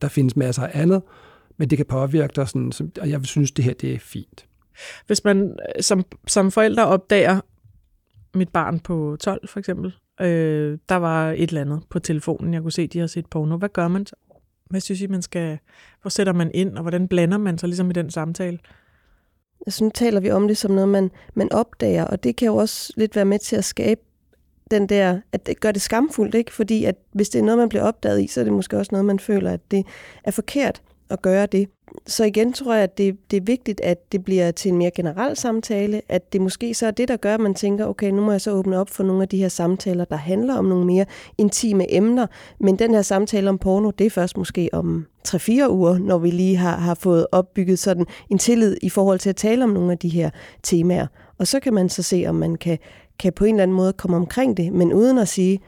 Der 0.01 0.07
findes 0.07 0.35
masser 0.35 0.63
af 0.63 0.81
andet, 0.81 1.01
men 1.57 1.69
det 1.69 1.77
kan 1.77 1.85
påvirke 1.85 2.33
dig, 2.35 2.47
sådan, 2.47 2.71
som- 2.71 2.91
og 3.01 3.09
jeg 3.09 3.25
synes, 3.25 3.51
det 3.51 3.65
her, 3.65 3.73
det 3.73 3.93
er 3.93 3.99
fint. 3.99 4.45
Hvis 5.07 5.23
man 5.23 5.41
øh, 5.77 5.83
som, 5.83 6.03
som 6.27 6.51
forældre 6.51 6.85
opdager 6.85 7.39
mit 8.35 8.49
barn 8.49 8.79
på 8.79 9.17
12 9.19 9.47
for 9.47 9.59
eksempel, 9.59 9.93
øh, 10.21 10.77
der 10.89 10.95
var 10.95 11.31
et 11.31 11.47
eller 11.49 11.61
andet 11.61 11.81
på 11.89 11.99
telefonen, 11.99 12.53
jeg 12.53 12.61
kunne 12.61 12.71
se, 12.71 12.87
de 12.87 12.99
har 12.99 13.07
set 13.07 13.25
porno. 13.25 13.57
Hvad 13.57 13.69
gør 13.69 13.87
man 13.87 14.05
så? 14.05 14.15
Hvad 14.69 14.81
synes 14.81 15.01
I, 15.01 15.07
man 15.07 15.21
skal... 15.21 15.57
Hvor 16.01 16.09
sætter 16.09 16.33
man 16.33 16.51
ind, 16.53 16.75
og 16.77 16.81
hvordan 16.81 17.07
blander 17.07 17.37
man 17.37 17.57
sig 17.57 17.69
ligesom 17.69 17.89
i 17.89 17.93
den 17.93 18.11
samtale? 18.11 18.59
Altså 19.67 19.83
nu 19.83 19.89
taler 19.93 20.19
vi 20.19 20.31
om 20.31 20.47
det 20.47 20.57
som 20.57 20.71
noget, 20.71 20.89
man, 20.89 21.11
man 21.33 21.53
opdager, 21.53 22.05
og 22.05 22.23
det 22.23 22.35
kan 22.35 22.45
jo 22.45 22.55
også 22.55 22.93
lidt 22.97 23.15
være 23.15 23.25
med 23.25 23.39
til 23.39 23.55
at 23.55 23.65
skabe 23.65 24.01
den 24.71 24.89
der, 24.89 25.19
at 25.31 25.45
det 25.45 25.59
gør 25.59 25.71
det 25.71 25.81
skamfuldt, 25.81 26.35
ikke? 26.35 26.53
Fordi 26.53 26.85
at 26.85 26.95
hvis 27.11 27.29
det 27.29 27.39
er 27.39 27.43
noget, 27.43 27.57
man 27.57 27.69
bliver 27.69 27.83
opdaget 27.83 28.21
i, 28.21 28.27
så 28.27 28.39
er 28.39 28.43
det 28.43 28.53
måske 28.53 28.77
også 28.77 28.89
noget, 28.91 29.05
man 29.05 29.19
føler, 29.19 29.51
at 29.51 29.71
det 29.71 29.85
er 30.23 30.31
forkert 30.31 30.81
at 31.13 31.21
gøre 31.21 31.45
det. 31.45 31.69
Så 32.07 32.23
igen 32.23 32.53
tror 32.53 32.73
jeg, 32.73 32.83
at 32.83 32.97
det, 32.97 33.17
det 33.31 33.37
er 33.37 33.41
vigtigt, 33.41 33.81
at 33.81 34.11
det 34.11 34.23
bliver 34.23 34.51
til 34.51 34.71
en 34.71 34.77
mere 34.77 34.91
generel 34.95 35.37
samtale, 35.37 36.01
at 36.09 36.33
det 36.33 36.41
måske 36.41 36.73
så 36.73 36.87
er 36.87 36.91
det, 36.91 37.07
der 37.07 37.17
gør, 37.17 37.33
at 37.33 37.39
man 37.39 37.53
tænker, 37.53 37.85
okay, 37.85 38.09
nu 38.09 38.21
må 38.21 38.31
jeg 38.31 38.41
så 38.41 38.51
åbne 38.51 38.77
op 38.77 38.89
for 38.89 39.03
nogle 39.03 39.21
af 39.21 39.29
de 39.29 39.37
her 39.37 39.47
samtaler, 39.47 40.05
der 40.05 40.15
handler 40.15 40.55
om 40.55 40.65
nogle 40.65 40.85
mere 40.85 41.05
intime 41.37 41.93
emner, 41.93 42.27
men 42.59 42.75
den 42.75 42.93
her 42.93 43.01
samtale 43.01 43.49
om 43.49 43.57
porno, 43.57 43.91
det 43.91 44.05
er 44.05 44.09
først 44.09 44.37
måske 44.37 44.69
om 44.73 45.05
3-4 45.27 45.69
uger, 45.69 45.97
når 45.97 46.17
vi 46.17 46.29
lige 46.29 46.55
har, 46.55 46.77
har 46.77 46.95
fået 46.95 47.27
opbygget 47.31 47.79
sådan 47.79 48.05
en 48.29 48.37
tillid 48.37 48.77
i 48.81 48.89
forhold 48.89 49.19
til 49.19 49.29
at 49.29 49.35
tale 49.35 49.63
om 49.63 49.69
nogle 49.69 49.91
af 49.91 49.97
de 49.97 50.09
her 50.09 50.29
temaer. 50.63 51.07
Og 51.37 51.47
så 51.47 51.59
kan 51.59 51.73
man 51.73 51.89
så 51.89 52.03
se, 52.03 52.25
om 52.27 52.35
man 52.35 52.55
kan, 52.55 52.77
kan 53.19 53.33
på 53.33 53.45
en 53.45 53.55
eller 53.55 53.63
anden 53.63 53.77
måde 53.77 53.93
komme 53.93 54.17
omkring 54.17 54.57
det, 54.57 54.73
men 54.73 54.93
uden 54.93 55.17
at 55.17 55.27
sige, 55.27 55.59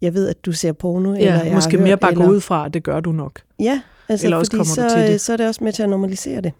jeg 0.00 0.14
ved, 0.14 0.28
at 0.28 0.46
du 0.46 0.52
ser 0.52 0.72
porno. 0.72 1.12
eller 1.12 1.32
jeg 1.32 1.46
Ja, 1.46 1.54
måske 1.54 1.76
hørt, 1.76 1.84
mere 1.84 1.96
bare 1.96 2.14
gå 2.14 2.24
ud 2.24 2.40
fra, 2.40 2.66
at 2.66 2.74
det 2.74 2.82
gør 2.82 3.00
du 3.00 3.12
nok. 3.12 3.40
Ja, 3.58 3.80
altså 4.08 4.26
Eller 4.26 4.36
også 4.36 4.50
kommer 4.50 4.64
så, 4.64 4.82
du 4.82 4.88
til 4.88 5.12
det. 5.12 5.20
så 5.20 5.32
er 5.32 5.36
det 5.36 5.48
også 5.48 5.64
med 5.64 5.72
til 5.72 5.82
at 5.82 5.88
normalisere 5.88 6.40
det. 6.40 6.52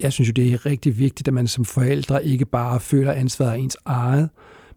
Jeg 0.00 0.12
synes 0.12 0.28
jo, 0.28 0.32
det 0.32 0.52
er 0.52 0.66
rigtig 0.66 0.98
vigtigt, 0.98 1.28
at 1.28 1.34
man 1.34 1.46
som 1.46 1.64
forældre 1.64 2.24
ikke 2.24 2.44
bare 2.44 2.80
føler 2.80 3.12
ansvaret 3.12 3.52
af 3.52 3.58
ens 3.58 3.76
eget, 3.84 4.28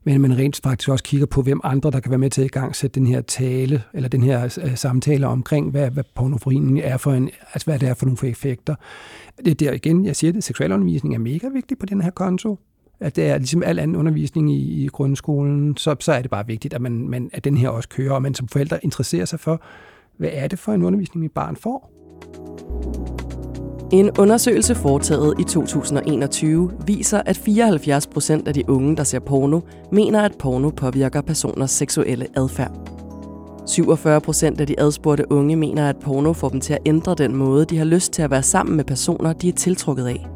men 0.03 0.15
at 0.15 0.21
man 0.21 0.37
rent 0.37 0.59
faktisk 0.63 0.89
også 0.89 1.03
kigger 1.03 1.25
på, 1.25 1.41
hvem 1.41 1.61
andre, 1.63 1.91
der 1.91 1.99
kan 1.99 2.11
være 2.11 2.19
med 2.19 2.29
til 2.29 2.41
at 2.41 2.45
i 2.45 2.49
gang 2.49 2.75
sætte 2.75 2.99
den 2.99 3.07
her 3.07 3.21
tale, 3.21 3.83
eller 3.93 4.09
den 4.09 4.23
her 4.23 4.59
øh, 4.63 4.75
samtale 4.75 5.27
omkring, 5.27 5.71
hvad, 5.71 5.91
hvad 5.91 6.03
pornoforien 6.15 6.77
er 6.77 6.97
for 6.97 7.11
en, 7.11 7.29
altså 7.53 7.65
hvad 7.65 7.79
det 7.79 7.89
er 7.89 7.93
for 7.93 8.05
nogle 8.05 8.29
effekter. 8.29 8.75
Det 9.45 9.51
er 9.51 9.55
der 9.55 9.73
igen, 9.73 10.05
jeg 10.05 10.15
siger 10.15 10.33
det, 10.33 10.43
seksualundervisning 10.43 11.15
er 11.15 11.19
mega 11.19 11.47
vigtig 11.47 11.77
på 11.77 11.85
den 11.85 12.01
her 12.01 12.09
konto. 12.09 12.59
At 12.99 13.15
det 13.15 13.25
er 13.29 13.37
ligesom 13.37 13.63
al 13.63 13.79
anden 13.79 13.97
undervisning 13.97 14.51
i, 14.51 14.83
i 14.83 14.87
grundskolen, 14.87 15.77
så, 15.77 15.95
så 15.99 16.11
er 16.11 16.21
det 16.21 16.31
bare 16.31 16.47
vigtigt, 16.47 16.73
at, 16.73 16.81
man, 16.81 17.09
man, 17.09 17.29
at 17.33 17.43
den 17.43 17.57
her 17.57 17.69
også 17.69 17.89
kører, 17.89 18.13
og 18.13 18.21
man 18.21 18.33
som 18.33 18.47
forældre 18.47 18.79
interesserer 18.83 19.25
sig 19.25 19.39
for, 19.39 19.61
hvad 20.19 20.29
er 20.33 20.47
det 20.47 20.59
for 20.59 20.71
en 20.71 20.83
undervisning, 20.83 21.21
mit 21.21 21.31
barn 21.31 21.55
får? 21.55 21.91
En 23.91 24.09
undersøgelse 24.19 24.75
foretaget 24.75 25.33
i 25.39 25.43
2021 25.43 26.71
viser, 26.85 27.21
at 27.25 27.37
74 27.37 28.07
procent 28.07 28.47
af 28.47 28.53
de 28.53 28.69
unge, 28.69 28.97
der 28.97 29.03
ser 29.03 29.19
porno, 29.19 29.59
mener, 29.91 30.21
at 30.21 30.35
porno 30.39 30.69
påvirker 30.69 31.21
personers 31.21 31.71
seksuelle 31.71 32.27
adfærd. 32.35 32.71
47 33.65 34.21
procent 34.21 34.61
af 34.61 34.67
de 34.67 34.79
adspurgte 34.79 35.31
unge 35.31 35.55
mener, 35.55 35.89
at 35.89 35.97
porno 35.97 36.33
får 36.33 36.49
dem 36.49 36.61
til 36.61 36.73
at 36.73 36.79
ændre 36.85 37.15
den 37.15 37.35
måde, 37.35 37.65
de 37.65 37.77
har 37.77 37.85
lyst 37.85 38.13
til 38.13 38.21
at 38.21 38.31
være 38.31 38.43
sammen 38.43 38.75
med 38.75 38.83
personer, 38.83 39.33
de 39.33 39.49
er 39.49 39.53
tiltrukket 39.53 40.07
af. 40.07 40.27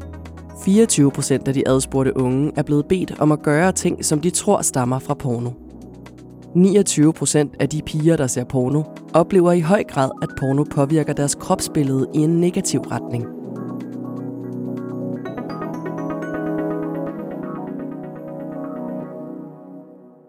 24 0.64 1.10
procent 1.10 1.48
af 1.48 1.54
de 1.54 1.68
adspurgte 1.68 2.16
unge 2.16 2.52
er 2.56 2.62
blevet 2.62 2.86
bedt 2.86 3.20
om 3.20 3.32
at 3.32 3.42
gøre 3.42 3.72
ting, 3.72 4.04
som 4.04 4.20
de 4.20 4.30
tror 4.30 4.62
stammer 4.62 4.98
fra 4.98 5.14
porno. 5.14 5.50
29 6.54 7.12
procent 7.12 7.56
af 7.60 7.68
de 7.68 7.82
piger, 7.86 8.16
der 8.16 8.26
ser 8.26 8.44
porno, 8.44 8.82
oplever 9.14 9.52
i 9.52 9.60
høj 9.60 9.84
grad, 9.84 10.10
at 10.22 10.28
porno 10.38 10.64
påvirker 10.64 11.12
deres 11.12 11.34
kropsbillede 11.34 12.06
i 12.14 12.18
en 12.18 12.40
negativ 12.40 12.80
retning. 12.80 13.24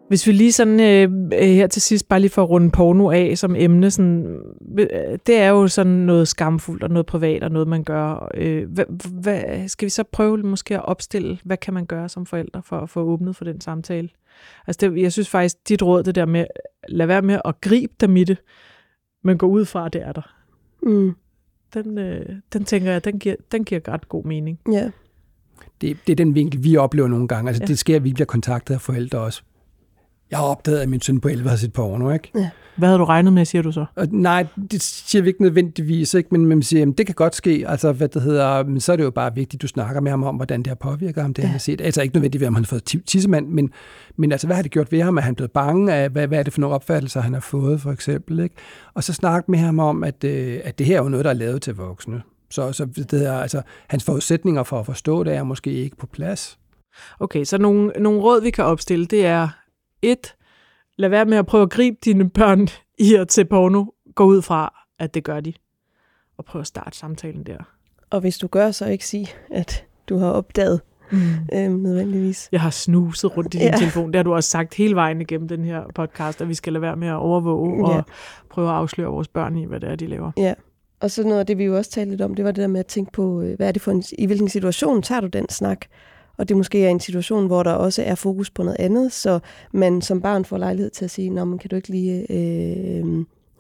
Hvis 0.07 0.27
vi 0.27 0.31
lige 0.31 0.51
sådan 0.51 0.79
øh, 0.79 1.11
øh 1.33 1.47
her 1.47 1.67
til 1.67 1.81
sidst 1.81 2.07
bare 2.07 2.19
lige 2.19 2.31
får 2.31 2.43
runde 2.43 2.69
porno 2.71 3.11
af 3.11 3.37
som 3.37 3.55
emne, 3.55 3.91
sådan, 3.91 4.39
øh, 4.79 4.87
det 5.27 5.37
er 5.37 5.49
jo 5.49 5.67
sådan 5.67 5.93
noget 5.93 6.27
skamfuldt 6.27 6.83
og 6.83 6.89
noget 6.89 7.05
privat 7.05 7.43
og 7.43 7.51
noget, 7.51 7.67
man 7.67 7.83
gør. 7.83 8.29
Øh, 8.33 8.71
hvad, 8.71 8.85
hvad, 9.21 9.67
skal 9.67 9.85
vi 9.85 9.89
så 9.89 10.03
prøve 10.03 10.37
måske 10.37 10.75
at 10.75 10.85
opstille, 10.85 11.37
hvad 11.43 11.57
kan 11.57 11.73
man 11.73 11.85
gøre 11.85 12.09
som 12.09 12.25
forældre 12.25 12.61
for 12.61 12.77
at 12.77 12.89
få 12.89 12.99
åbnet 12.99 13.35
for 13.35 13.45
den 13.45 13.61
samtale? 13.61 14.09
Altså 14.67 14.89
det, 14.89 15.01
jeg 15.01 15.11
synes 15.11 15.29
faktisk, 15.29 15.69
dit 15.69 15.81
råd, 15.83 16.03
det 16.03 16.15
der 16.15 16.25
med, 16.25 16.45
lad 16.87 17.07
være 17.07 17.21
med 17.21 17.39
at 17.45 17.61
gribe 17.61 17.93
dem 17.99 18.17
i 18.17 18.23
det, 18.23 18.37
men 19.23 19.37
gå 19.37 19.45
ud 19.45 19.65
fra, 19.65 19.85
at 19.85 19.93
det 19.93 20.01
er 20.01 20.11
der. 20.11 20.35
Mm. 20.83 21.15
Den, 21.73 21.97
øh, 21.97 22.35
den 22.53 22.65
tænker 22.65 22.91
jeg, 22.91 23.05
den 23.05 23.19
giver, 23.19 23.35
den 23.51 23.63
giver 23.63 23.81
ret 23.87 24.09
god 24.09 24.23
mening. 24.23 24.59
Ja. 24.71 24.89
Det, 25.81 25.97
det 26.07 26.11
er 26.11 26.15
den 26.15 26.35
vinkel, 26.35 26.63
vi 26.63 26.77
oplever 26.77 27.07
nogle 27.07 27.27
gange. 27.27 27.49
Altså, 27.49 27.61
Ja. 27.61 27.65
ja. 27.65 27.67
Det 27.67 27.79
sker, 27.79 27.95
at 27.95 28.03
vi 28.03 28.13
bliver 28.13 28.25
kontaktet 28.25 28.73
af 28.73 28.81
forældre 28.81 29.19
også. 29.19 29.43
Jeg 30.35 30.41
har 30.41 30.47
opdaget, 30.47 30.79
at 30.79 30.89
min 30.89 31.01
søn 31.01 31.19
på 31.19 31.27
11 31.27 31.49
har 31.49 31.57
set 31.57 31.73
porno, 31.73 32.09
ikke? 32.09 32.31
Hvad 32.77 32.89
havde 32.89 32.99
du 32.99 33.05
regnet 33.05 33.33
med, 33.33 33.45
siger 33.45 33.61
du 33.61 33.71
så? 33.71 33.85
Og 33.95 34.07
nej, 34.11 34.45
det 34.71 34.81
siger 34.81 35.21
vi 35.21 35.27
ikke 35.27 35.41
nødvendigvis, 35.41 36.13
ikke? 36.13 36.29
men 36.31 36.45
man 36.45 36.61
siger, 36.63 36.91
at 36.91 36.97
det 36.97 37.05
kan 37.05 37.15
godt 37.15 37.35
ske. 37.35 37.65
Altså, 37.67 37.91
hvad 37.91 38.07
det 38.07 38.21
hedder, 38.21 38.63
men 38.63 38.79
så 38.79 38.91
er 38.91 38.95
det 38.95 39.03
jo 39.03 39.11
bare 39.11 39.35
vigtigt, 39.35 39.59
at 39.59 39.61
du 39.61 39.67
snakker 39.67 40.01
med 40.01 40.11
ham 40.11 40.23
om, 40.23 40.35
hvordan 40.35 40.59
det 40.59 40.67
har 40.67 40.75
påvirket 40.75 41.21
ham, 41.21 41.33
det 41.33 41.41
ja. 41.41 41.47
han 41.47 41.51
har 41.51 41.59
set. 41.59 41.81
Altså 41.81 42.01
ikke 42.01 42.15
nødvendigvis, 42.15 42.47
om 42.47 42.55
han 42.55 42.63
har 42.63 42.67
fået 42.67 42.83
ti- 42.83 43.01
tissemand, 43.07 43.47
men, 43.47 43.69
men 44.17 44.31
altså, 44.31 44.47
hvad 44.47 44.55
har 44.55 44.63
det 44.63 44.71
gjort 44.71 44.91
ved 44.91 45.01
ham? 45.01 45.17
Er 45.17 45.21
han 45.21 45.35
blevet 45.35 45.51
bange 45.51 45.93
af, 45.93 46.09
hvad, 46.09 46.27
hvad 46.27 46.39
er 46.39 46.43
det 46.43 46.53
for 46.53 46.61
nogle 46.61 46.75
opfattelser, 46.75 47.21
han 47.21 47.33
har 47.33 47.39
fået, 47.39 47.81
for 47.81 47.91
eksempel? 47.91 48.39
Ikke? 48.39 48.55
Og 48.93 49.03
så 49.03 49.13
snakke 49.13 49.51
med 49.51 49.59
ham 49.59 49.79
om, 49.79 50.03
at, 50.03 50.23
øh, 50.23 50.59
at 50.63 50.79
det 50.79 50.87
her 50.87 50.97
er 50.97 51.03
jo 51.03 51.09
noget, 51.09 51.25
der 51.25 51.31
er 51.31 51.35
lavet 51.35 51.61
til 51.61 51.75
voksne. 51.75 52.21
Så, 52.49 52.71
så 52.71 52.85
det 52.85 53.11
hedder, 53.11 53.39
altså, 53.39 53.61
hans 53.87 54.03
forudsætninger 54.03 54.63
for 54.63 54.79
at 54.79 54.85
forstå 54.85 55.23
det 55.23 55.33
er 55.33 55.43
måske 55.43 55.71
ikke 55.71 55.97
på 55.97 56.07
plads. 56.07 56.57
Okay, 57.19 57.43
så 57.43 57.57
nogle, 57.57 57.91
nogle 57.99 58.21
råd, 58.21 58.41
vi 58.41 58.49
kan 58.49 58.63
opstille, 58.63 59.05
det 59.05 59.25
er 59.25 59.47
et, 60.01 60.35
lad 60.97 61.09
være 61.09 61.25
med 61.25 61.37
at 61.37 61.45
prøve 61.45 61.63
at 61.63 61.69
gribe 61.69 61.97
dine 62.05 62.29
børn 62.29 62.67
i 63.09 63.15
at 63.15 63.31
se 63.31 63.45
porno. 63.45 63.85
Gå 64.15 64.23
ud 64.25 64.41
fra, 64.41 64.73
at 64.99 65.13
det 65.13 65.23
gør 65.23 65.39
de. 65.39 65.53
Og 66.37 66.45
prøv 66.45 66.61
at 66.61 66.67
starte 66.67 66.97
samtalen 66.97 67.43
der. 67.43 67.57
Og 68.09 68.21
hvis 68.21 68.37
du 68.37 68.47
gør, 68.47 68.71
så 68.71 68.85
ikke 68.85 69.07
sige, 69.07 69.27
at 69.51 69.85
du 70.09 70.17
har 70.17 70.29
opdaget 70.31 70.81
Mm. 71.11 71.17
øhm, 71.53 71.73
nødvendigvis. 71.73 72.49
Jeg 72.51 72.61
har 72.61 72.69
snuset 72.69 73.37
rundt 73.37 73.53
i 73.53 73.57
din 73.57 73.67
Ja. 73.71 73.77
telefon. 73.77 74.07
Det 74.07 74.15
har 74.15 74.23
du 74.23 74.33
også 74.33 74.49
sagt 74.49 74.73
hele 74.73 74.95
vejen 74.95 75.21
igennem 75.21 75.47
den 75.47 75.65
her 75.65 75.83
podcast, 75.95 76.41
at 76.41 76.49
vi 76.49 76.53
skal 76.53 76.73
lade 76.73 76.81
være 76.81 76.95
med 76.95 77.07
at 77.07 77.15
overvåge 77.15 77.91
Ja. 77.91 77.97
og 77.97 78.03
prøve 78.49 78.67
at 78.69 78.73
afsløre 78.73 79.07
vores 79.07 79.27
børn 79.27 79.57
i, 79.57 79.65
hvad 79.65 79.79
det 79.79 79.89
er, 79.91 79.95
de 79.95 80.07
laver. 80.07 80.31
Ja. 80.37 80.53
Og 80.99 81.11
så 81.11 81.23
noget 81.23 81.39
af 81.39 81.45
det, 81.45 81.57
vi 81.57 81.63
jo 81.63 81.77
også 81.77 81.91
talte 81.91 82.09
lidt 82.11 82.21
om, 82.21 82.35
det 82.35 82.45
var 82.45 82.51
det 82.51 82.61
der 82.61 82.67
med 82.67 82.79
at 82.79 82.85
tænke 82.85 83.11
på, 83.11 83.41
øh, 83.41 83.55
hvad 83.55 83.67
er 83.67 83.71
det 83.71 83.81
for 83.81 83.91
en, 83.91 84.03
i 84.19 84.25
hvilken 84.25 84.49
situation 84.49 85.01
tager 85.01 85.21
du 85.21 85.27
den 85.27 85.49
snak? 85.49 85.85
Og 86.37 86.49
det 86.49 86.57
måske 86.57 86.85
er 86.85 86.89
en 86.89 86.99
situation, 86.99 87.47
hvor 87.47 87.63
der 87.63 87.71
også 87.71 88.03
er 88.03 88.15
fokus 88.15 88.49
på 88.49 88.63
noget 88.63 88.77
andet, 88.79 89.11
så 89.11 89.39
man 89.71 90.01
som 90.01 90.21
barn 90.21 90.45
får 90.45 90.57
lejlighed 90.57 90.89
til 90.89 91.05
at 91.05 91.11
sige, 91.11 91.29
Nå, 91.29 91.45
man 91.45 91.59
kan 91.59 91.69
du 91.69 91.75
ikke 91.75 91.89
lige 91.89 92.31
øh, 92.31 93.05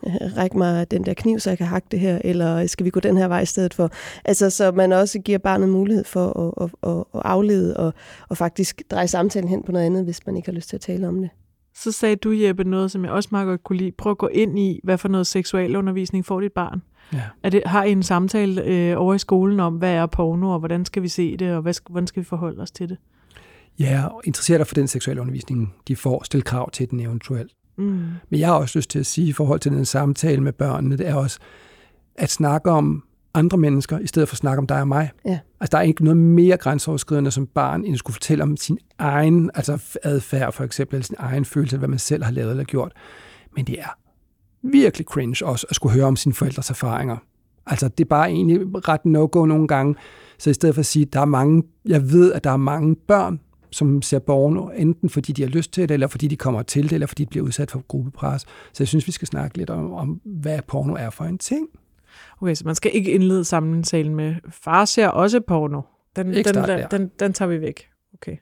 øh, 0.07 0.37
række 0.37 0.57
mig 0.57 0.91
den 0.91 1.05
der 1.05 1.13
kniv, 1.13 1.39
så 1.39 1.49
jeg 1.49 1.57
kan 1.57 1.67
hakke 1.67 1.87
det 1.91 1.99
her, 1.99 2.19
eller 2.23 2.67
skal 2.67 2.85
vi 2.85 2.89
gå 2.89 2.99
den 2.99 3.17
her 3.17 3.27
vej 3.27 3.41
i 3.41 3.45
stedet 3.45 3.73
for? 3.73 3.91
Altså, 4.25 4.49
så 4.49 4.71
man 4.71 4.91
også 4.91 5.19
giver 5.19 5.37
barnet 5.37 5.69
mulighed 5.69 6.03
for 6.03 6.39
at, 6.39 6.63
at, 6.63 6.91
at, 6.91 7.03
at 7.13 7.21
aflede 7.25 7.77
og, 7.77 7.93
og 8.29 8.37
faktisk 8.37 8.81
dreje 8.91 9.07
samtalen 9.07 9.49
hen 9.49 9.63
på 9.63 9.71
noget 9.71 9.85
andet, 9.85 10.03
hvis 10.03 10.25
man 10.25 10.37
ikke 10.37 10.47
har 10.47 10.53
lyst 10.53 10.69
til 10.69 10.77
at 10.77 10.81
tale 10.81 11.07
om 11.07 11.21
det. 11.21 11.29
Så 11.75 11.91
sagde 11.91 12.15
du, 12.15 12.31
Jeppe, 12.31 12.63
noget, 12.63 12.91
som 12.91 13.03
jeg 13.03 13.11
også 13.11 13.29
meget 13.31 13.45
godt 13.45 13.63
kunne 13.63 13.77
lide. 13.77 13.91
Prøv 13.91 14.11
at 14.11 14.17
gå 14.17 14.27
ind 14.27 14.59
i, 14.59 14.79
hvad 14.83 14.97
for 14.97 15.07
noget 15.07 15.27
seksualundervisning 15.27 16.25
får 16.25 16.41
dit 16.41 16.51
barn. 16.51 16.81
Ja. 17.13 17.21
Er 17.43 17.49
det, 17.49 17.63
har 17.65 17.83
I 17.83 17.91
en 17.91 18.03
samtale 18.03 18.63
øh, 18.63 19.01
over 19.01 19.13
i 19.13 19.19
skolen 19.19 19.59
om, 19.59 19.73
hvad 19.73 19.91
er 19.91 20.05
porno, 20.05 20.53
og 20.53 20.59
hvordan 20.59 20.85
skal 20.85 21.03
vi 21.03 21.07
se 21.07 21.37
det, 21.37 21.51
og 21.51 21.61
hvad, 21.61 21.73
hvordan 21.89 22.07
skal 22.07 22.19
vi 22.19 22.25
forholde 22.25 22.61
os 22.61 22.71
til 22.71 22.89
det? 22.89 22.97
Ja, 23.79 24.05
og 24.05 24.21
interesseret 24.25 24.59
dig 24.59 24.67
for 24.67 24.75
den 24.75 24.87
seksuelle 24.87 25.21
undervisning, 25.21 25.73
de 25.87 25.95
får, 25.95 26.23
stille 26.23 26.43
krav 26.43 26.71
til 26.71 26.91
den 26.91 26.99
eventuelt. 26.99 27.51
Mm. 27.77 28.05
Men 28.29 28.39
jeg 28.39 28.47
har 28.47 28.55
også 28.55 28.79
lyst 28.79 28.89
til 28.89 28.99
at 28.99 29.05
sige 29.05 29.27
i 29.27 29.33
forhold 29.33 29.59
til 29.59 29.71
den 29.71 29.85
samtale 29.85 30.41
med 30.41 30.53
børnene, 30.53 30.97
det 30.97 31.07
er 31.07 31.15
også 31.15 31.39
at 32.15 32.29
snakke 32.29 32.71
om 32.71 33.03
andre 33.35 33.57
mennesker, 33.57 33.99
i 33.99 34.07
stedet 34.07 34.29
for 34.29 34.33
at 34.33 34.37
snakke 34.37 34.59
om 34.59 34.67
dig 34.67 34.81
og 34.81 34.87
mig. 34.87 35.11
Ja. 35.25 35.39
Altså, 35.59 35.71
der 35.71 35.77
er 35.77 35.81
ikke 35.81 36.03
noget 36.03 36.17
mere 36.17 36.57
grænseoverskridende 36.57 37.31
som 37.31 37.47
barn, 37.47 37.85
end 37.85 37.93
at 37.93 37.99
skulle 37.99 38.13
fortælle 38.13 38.43
om 38.43 38.57
sin 38.57 38.77
egen 38.97 39.51
altså 39.55 39.97
adfærd, 40.03 40.53
for 40.53 40.63
eksempel, 40.63 40.95
eller 40.95 41.05
sin 41.05 41.15
egen 41.19 41.45
følelse, 41.45 41.77
hvad 41.77 41.87
man 41.87 41.99
selv 41.99 42.23
har 42.23 42.31
lavet 42.31 42.51
eller 42.51 42.63
gjort. 42.63 42.91
Men 43.55 43.65
det 43.65 43.79
er 43.79 43.97
virkelig 44.63 45.05
cringe 45.05 45.45
også 45.45 45.65
at 45.69 45.75
skulle 45.75 45.93
høre 45.95 46.05
om 46.05 46.15
sine 46.15 46.33
forældres 46.33 46.69
erfaringer. 46.69 47.17
Altså, 47.65 47.87
det 47.87 48.03
er 48.03 48.09
bare 48.09 48.29
egentlig 48.29 48.87
ret 48.87 49.05
no-go 49.05 49.45
nogle 49.45 49.67
gange. 49.67 49.95
Så 50.37 50.49
i 50.49 50.53
stedet 50.53 50.75
for 50.75 50.79
at 50.79 50.85
sige, 50.85 51.05
der 51.05 51.19
er 51.19 51.25
mange, 51.25 51.63
jeg 51.85 52.11
ved, 52.11 52.33
at 52.33 52.43
der 52.43 52.51
er 52.51 52.57
mange 52.57 52.95
børn, 52.95 53.39
som 53.71 54.01
ser 54.01 54.19
porno, 54.19 54.69
enten 54.75 55.09
fordi 55.09 55.33
de 55.33 55.41
har 55.41 55.49
lyst 55.49 55.73
til 55.73 55.89
det, 55.89 55.93
eller 55.93 56.07
fordi 56.07 56.27
de 56.27 56.35
kommer 56.35 56.61
til 56.61 56.83
det, 56.83 56.91
eller 56.91 57.07
fordi 57.07 57.23
de 57.23 57.29
bliver 57.29 57.45
udsat 57.45 57.71
for 57.71 57.83
gruppepres. 57.87 58.41
Så 58.41 58.83
jeg 58.83 58.87
synes, 58.87 59.07
vi 59.07 59.11
skal 59.11 59.27
snakke 59.27 59.57
lidt 59.57 59.69
om, 59.69 59.93
om 59.93 60.21
hvad 60.25 60.59
porno 60.67 60.93
er 60.93 61.09
for 61.09 61.25
en 61.25 61.37
ting. 61.37 61.67
Okay, 62.41 62.55
så 62.55 62.63
man 62.65 62.75
skal 62.75 62.91
ikke 62.95 63.11
indlede 63.11 63.45
samtalen 63.45 64.15
med, 64.15 64.35
far 64.49 64.85
ser 64.85 65.07
også 65.07 65.39
porno. 65.39 65.81
Den, 66.15 66.33
Ikke 66.33 66.47
den, 66.47 66.53
start 66.53 66.69
den, 66.69 66.79
der. 66.79 66.87
den, 66.87 67.11
den 67.19 67.33
tager 67.33 67.49
vi 67.49 67.61
væk. 67.61 67.87
Okay. 68.13 68.37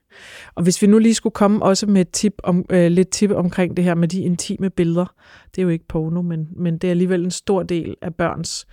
Og 0.55 0.63
hvis 0.63 0.82
vi 0.82 0.88
nu 0.88 0.97
lige 0.99 1.13
skulle 1.13 1.34
komme 1.34 1.63
også 1.65 1.88
med 1.88 2.01
et 2.01 2.11
tip 2.11 2.34
om, 2.43 2.65
øh, 2.69 2.91
lidt 2.91 3.09
tip 3.09 3.32
omkring 3.32 3.78
det 3.78 3.86
her 3.86 3.95
med 3.95 4.07
de 4.07 4.21
intime 4.21 4.69
billeder. 4.69 5.15
Det 5.55 5.61
er 5.61 5.63
jo 5.63 5.69
ikke 5.69 5.88
porno, 5.88 6.21
men, 6.21 6.47
men 6.55 6.78
det 6.78 6.88
er 6.88 6.91
alligevel 6.91 7.24
en 7.24 7.32
stor 7.32 7.63
del 7.63 7.95
af 8.01 8.15
børns 8.15 8.67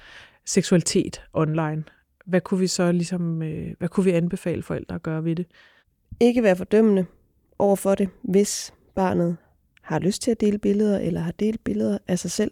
seksualitet 0.47 1.23
online. 1.33 1.85
Hvad 2.27 2.41
kunne 2.41 2.61
vi 2.61 2.67
så 2.67 2.93
ligesom, 2.93 3.43
øh, 3.43 3.69
hvad 3.79 3.89
kunne 3.89 4.05
vi 4.05 4.11
anbefale 4.11 4.63
forældre 4.63 4.95
at 4.95 5.03
gøre 5.03 5.25
ved 5.25 5.37
det? 5.37 5.47
Ikke 6.21 6.43
være 6.43 6.57
fordømmende 6.57 7.07
over 7.59 7.77
for 7.77 7.95
det, 7.95 8.09
hvis 8.23 8.75
barnet 8.95 9.37
har 9.83 9.99
lyst 9.99 10.23
til 10.23 10.31
at 10.31 10.41
dele 10.41 10.59
billeder, 10.59 10.99
eller 10.99 11.21
har 11.21 11.33
delt 11.33 11.65
billeder 11.65 11.99
af 12.09 12.19
sig 12.19 12.31
selv. 12.31 12.51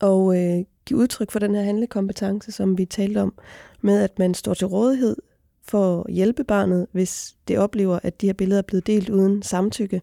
Og 0.00 0.36
øh, 0.36 0.64
give 0.88 1.00
udtryk 1.00 1.30
for 1.30 1.38
den 1.38 1.54
her 1.54 1.62
handlekompetence, 1.62 2.52
som 2.52 2.78
vi 2.78 2.84
talte 2.84 3.22
om, 3.22 3.34
med 3.80 4.02
at 4.02 4.18
man 4.18 4.34
står 4.34 4.54
til 4.54 4.66
rådighed 4.66 5.16
for 5.62 6.02
at 6.02 6.14
hjælpe 6.14 6.44
barnet, 6.44 6.86
hvis 6.92 7.36
det 7.48 7.58
oplever, 7.58 7.98
at 8.02 8.20
de 8.20 8.26
her 8.26 8.32
billeder 8.32 8.58
er 8.58 8.66
blevet 8.66 8.86
delt 8.86 9.08
uden 9.08 9.42
samtykke, 9.42 10.02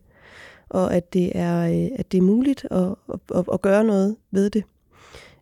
og 0.70 0.94
at 0.96 1.14
det 1.14 1.32
er, 1.36 1.68
øh, 1.68 1.90
at 2.00 2.12
det 2.12 2.18
er 2.18 2.22
muligt 2.22 2.68
at, 2.72 2.96
at, 3.36 3.46
at, 3.54 3.62
gøre 3.62 3.84
noget 3.84 4.16
ved 4.32 4.50
det. 4.50 4.64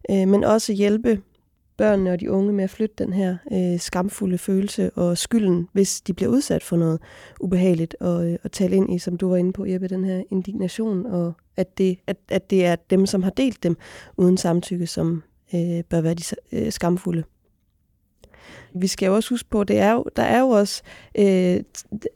Øh, 0.10 0.28
men 0.28 0.44
også 0.44 0.74
hjælpe 0.74 1.22
børnene 1.78 2.12
og 2.12 2.20
de 2.20 2.32
unge 2.32 2.54
med 2.54 2.64
at 2.64 2.70
flytte 2.70 2.96
den 2.98 3.14
her 3.14 3.38
øh, 3.52 3.80
skamfulde 3.80 4.38
følelse 4.38 4.92
og 4.92 5.18
skylden, 5.18 5.68
hvis 5.74 6.02
de 6.02 6.14
bliver 6.14 6.32
udsat 6.32 6.64
for 6.64 6.78
noget 6.78 7.00
ubehageligt, 7.40 7.96
og, 8.00 8.28
øh, 8.28 8.38
og 8.44 8.52
tale 8.52 8.76
ind 8.76 8.94
i, 8.94 9.00
som 9.00 9.18
du 9.18 9.30
var 9.30 9.38
inde 9.38 9.54
på, 9.54 9.66
Jeppe, 9.66 9.88
den 9.88 10.06
her 10.06 10.24
indignation, 10.32 11.06
og 11.06 11.34
at 11.58 11.78
det, 11.78 12.00
at, 12.08 12.18
at 12.30 12.50
det 12.50 12.66
er 12.66 12.76
dem, 12.76 13.06
som 13.06 13.24
har 13.24 13.32
delt 13.32 13.64
dem 13.64 13.78
uden 14.18 14.38
samtykke, 14.38 14.88
som 14.88 15.24
øh, 15.56 15.84
bør 15.84 16.02
være 16.02 16.14
de 16.14 16.24
øh, 16.52 16.72
skamfulde. 16.72 17.24
Vi 18.76 18.88
skal 18.88 19.06
jo 19.06 19.16
også 19.16 19.30
huske 19.30 19.50
på, 19.50 19.62
at 19.62 19.68
det 19.68 19.80
er 19.80 19.92
jo, 19.92 20.06
der 20.16 20.24
er 20.24 20.40
jo 20.40 20.50
også 20.50 20.82
øh, 21.18 21.60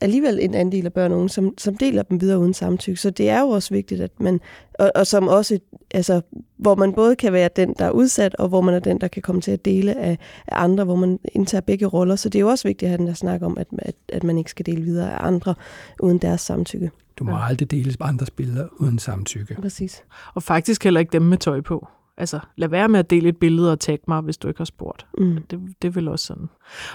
alligevel 0.01 0.39
en 0.41 0.53
andel 0.53 0.85
af 0.85 0.93
børn 0.93 1.11
og 1.11 1.17
unge, 1.17 1.29
som, 1.29 1.53
som 1.57 1.77
deler 1.77 2.03
dem 2.03 2.21
videre 2.21 2.39
uden 2.39 2.53
samtykke. 2.53 2.99
Så 2.99 3.09
det 3.09 3.29
er 3.29 3.41
jo 3.41 3.49
også 3.49 3.73
vigtigt, 3.73 4.01
at 4.01 4.19
man, 4.19 4.39
og, 4.79 4.91
og 4.95 5.07
som 5.07 5.27
også, 5.27 5.59
altså, 5.93 6.21
hvor 6.57 6.75
man 6.75 6.93
både 6.93 7.15
kan 7.15 7.33
være 7.33 7.49
den, 7.55 7.75
der 7.79 7.85
er 7.85 7.91
udsat, 7.91 8.35
og 8.35 8.47
hvor 8.47 8.61
man 8.61 8.73
er 8.73 8.79
den, 8.79 9.01
der 9.01 9.07
kan 9.07 9.21
komme 9.21 9.41
til 9.41 9.51
at 9.51 9.65
dele 9.65 9.97
af, 9.97 10.17
af 10.47 10.63
andre, 10.63 10.83
hvor 10.83 10.95
man 10.95 11.19
indtager 11.33 11.61
begge 11.61 11.85
roller. 11.85 12.15
Så 12.15 12.29
det 12.29 12.39
er 12.39 12.41
jo 12.41 12.49
også 12.49 12.67
vigtigt 12.67 12.83
at 12.83 12.89
have 12.89 12.97
den 12.97 13.07
der 13.07 13.13
snak 13.13 13.41
om, 13.41 13.57
at, 13.57 13.67
at, 13.79 13.95
at 14.09 14.23
man 14.23 14.37
ikke 14.37 14.49
skal 14.49 14.65
dele 14.65 14.81
videre 14.81 15.13
af 15.13 15.27
andre 15.27 15.55
uden 15.99 16.17
deres 16.17 16.41
samtykke. 16.41 16.91
Du 17.19 17.23
må 17.23 17.31
ja. 17.31 17.45
aldrig 17.45 17.71
dele 17.71 17.93
andres 17.99 18.31
billeder 18.31 18.67
uden 18.79 18.99
samtykke. 18.99 19.55
Præcis. 19.61 20.03
Og 20.33 20.43
faktisk 20.43 20.83
heller 20.83 20.99
ikke 20.99 21.11
dem 21.11 21.21
med 21.21 21.37
tøj 21.37 21.61
på. 21.61 21.87
Altså, 22.17 22.39
lad 22.55 22.69
være 22.69 22.89
med 22.89 22.99
at 22.99 23.09
dele 23.09 23.29
et 23.29 23.37
billede 23.37 23.71
og 23.71 23.79
tagge 23.79 24.03
mig, 24.07 24.21
hvis 24.21 24.37
du 24.37 24.47
ikke 24.47 24.59
har 24.59 24.65
spurgt. 24.65 25.05
Mm. 25.17 25.37
Det, 25.49 25.59
det 25.81 25.87
er 25.87 25.91
vel 25.91 26.07
også 26.07 26.25
sådan. 26.25 26.49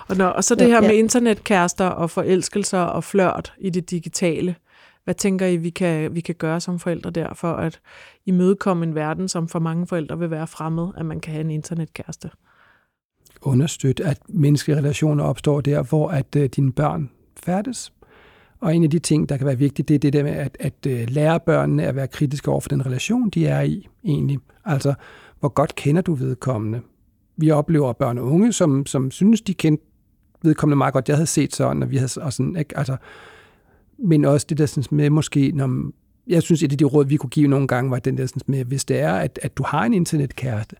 Og, 0.08 0.16
når, 0.16 0.26
og 0.26 0.44
så 0.44 0.54
det 0.54 0.64
Ja, 0.64 0.66
her 0.68 0.82
ja. 0.82 0.88
med 0.88 0.96
internetkærester 0.96 1.86
og 1.86 2.10
forelskelser 2.10 2.78
og 2.78 3.04
flørt 3.04 3.52
i 3.58 3.70
det 3.70 3.90
digitale. 3.90 4.54
Hvad 5.04 5.14
tænker 5.14 5.46
I, 5.46 5.56
vi 5.56 5.70
kan, 5.70 6.14
vi 6.14 6.20
kan 6.20 6.34
gøre 6.34 6.60
som 6.60 6.78
forældre 6.78 7.10
der, 7.10 7.34
for 7.34 7.52
at 7.52 7.80
imødekomme 8.26 8.84
en 8.86 8.94
verden, 8.94 9.28
som 9.28 9.48
for 9.48 9.58
mange 9.58 9.86
forældre 9.86 10.18
vil 10.18 10.30
være 10.30 10.46
fremmed, 10.46 10.88
at 10.96 11.06
man 11.06 11.20
kan 11.20 11.32
have 11.32 11.40
en 11.44 11.50
internetkæreste? 11.50 12.30
Understøtte, 13.42 14.04
at 14.04 14.18
menneskelige 14.28 14.78
relationer 14.78 15.24
opstår 15.24 15.60
der, 15.60 15.82
hvor 15.82 16.08
at 16.08 16.36
øh, 16.36 16.48
dine 16.56 16.72
børn 16.72 17.10
færdes. 17.44 17.92
Og 18.62 18.76
en 18.76 18.84
af 18.84 18.90
de 18.90 18.98
ting, 18.98 19.28
der 19.28 19.36
kan 19.36 19.46
være 19.46 19.58
vigtigt, 19.58 19.88
det 19.88 19.94
er 19.94 19.98
det 19.98 20.12
der 20.12 20.22
med 20.22 20.32
at, 20.32 20.56
at 20.60 20.86
øh, 20.86 21.06
lære 21.08 21.40
børnene 21.40 21.86
at 21.86 21.96
være 21.96 22.08
kritiske 22.08 22.50
over 22.50 22.60
for 22.60 22.68
den 22.68 22.86
relation, 22.86 23.30
de 23.30 23.46
er 23.46 23.60
i 23.60 23.88
egentlig. 24.04 24.38
Altså, 24.64 24.94
hvor 25.40 25.48
godt 25.48 25.74
kender 25.74 26.02
du 26.02 26.14
vedkommende? 26.14 26.80
Vi 27.36 27.50
oplever 27.50 27.92
børn 27.92 28.18
og 28.18 28.24
unge, 28.24 28.52
som, 28.52 28.86
som 28.86 29.10
synes, 29.10 29.40
de 29.40 29.54
kendte 29.54 29.84
vedkommende 30.42 30.76
meget 30.76 30.92
godt. 30.92 31.08
Jeg 31.08 31.16
havde 31.16 31.26
set 31.26 31.54
sådan, 31.54 31.82
og 31.82 31.90
vi 31.90 31.96
havde 31.96 32.10
og 32.22 32.32
sådan, 32.32 32.56
ikke? 32.56 32.78
Altså, 32.78 32.96
men 33.98 34.24
også 34.24 34.46
det 34.48 34.58
der 34.58 34.66
sådan 34.66 34.96
med 34.96 35.10
måske, 35.10 35.52
når, 35.54 35.90
jeg 36.26 36.42
synes, 36.42 36.62
et 36.62 36.72
af 36.72 36.78
de 36.78 36.84
råd, 36.84 37.06
vi 37.06 37.16
kunne 37.16 37.30
give 37.30 37.48
nogle 37.48 37.68
gange, 37.68 37.90
var 37.90 37.98
den 37.98 38.18
der 38.18 38.26
sådan 38.26 38.42
med, 38.46 38.64
hvis 38.64 38.84
det 38.84 39.00
er, 39.00 39.14
at, 39.14 39.38
at 39.42 39.56
du 39.56 39.62
har 39.66 39.84
en 39.84 39.94
internetkæreste, 39.94 40.76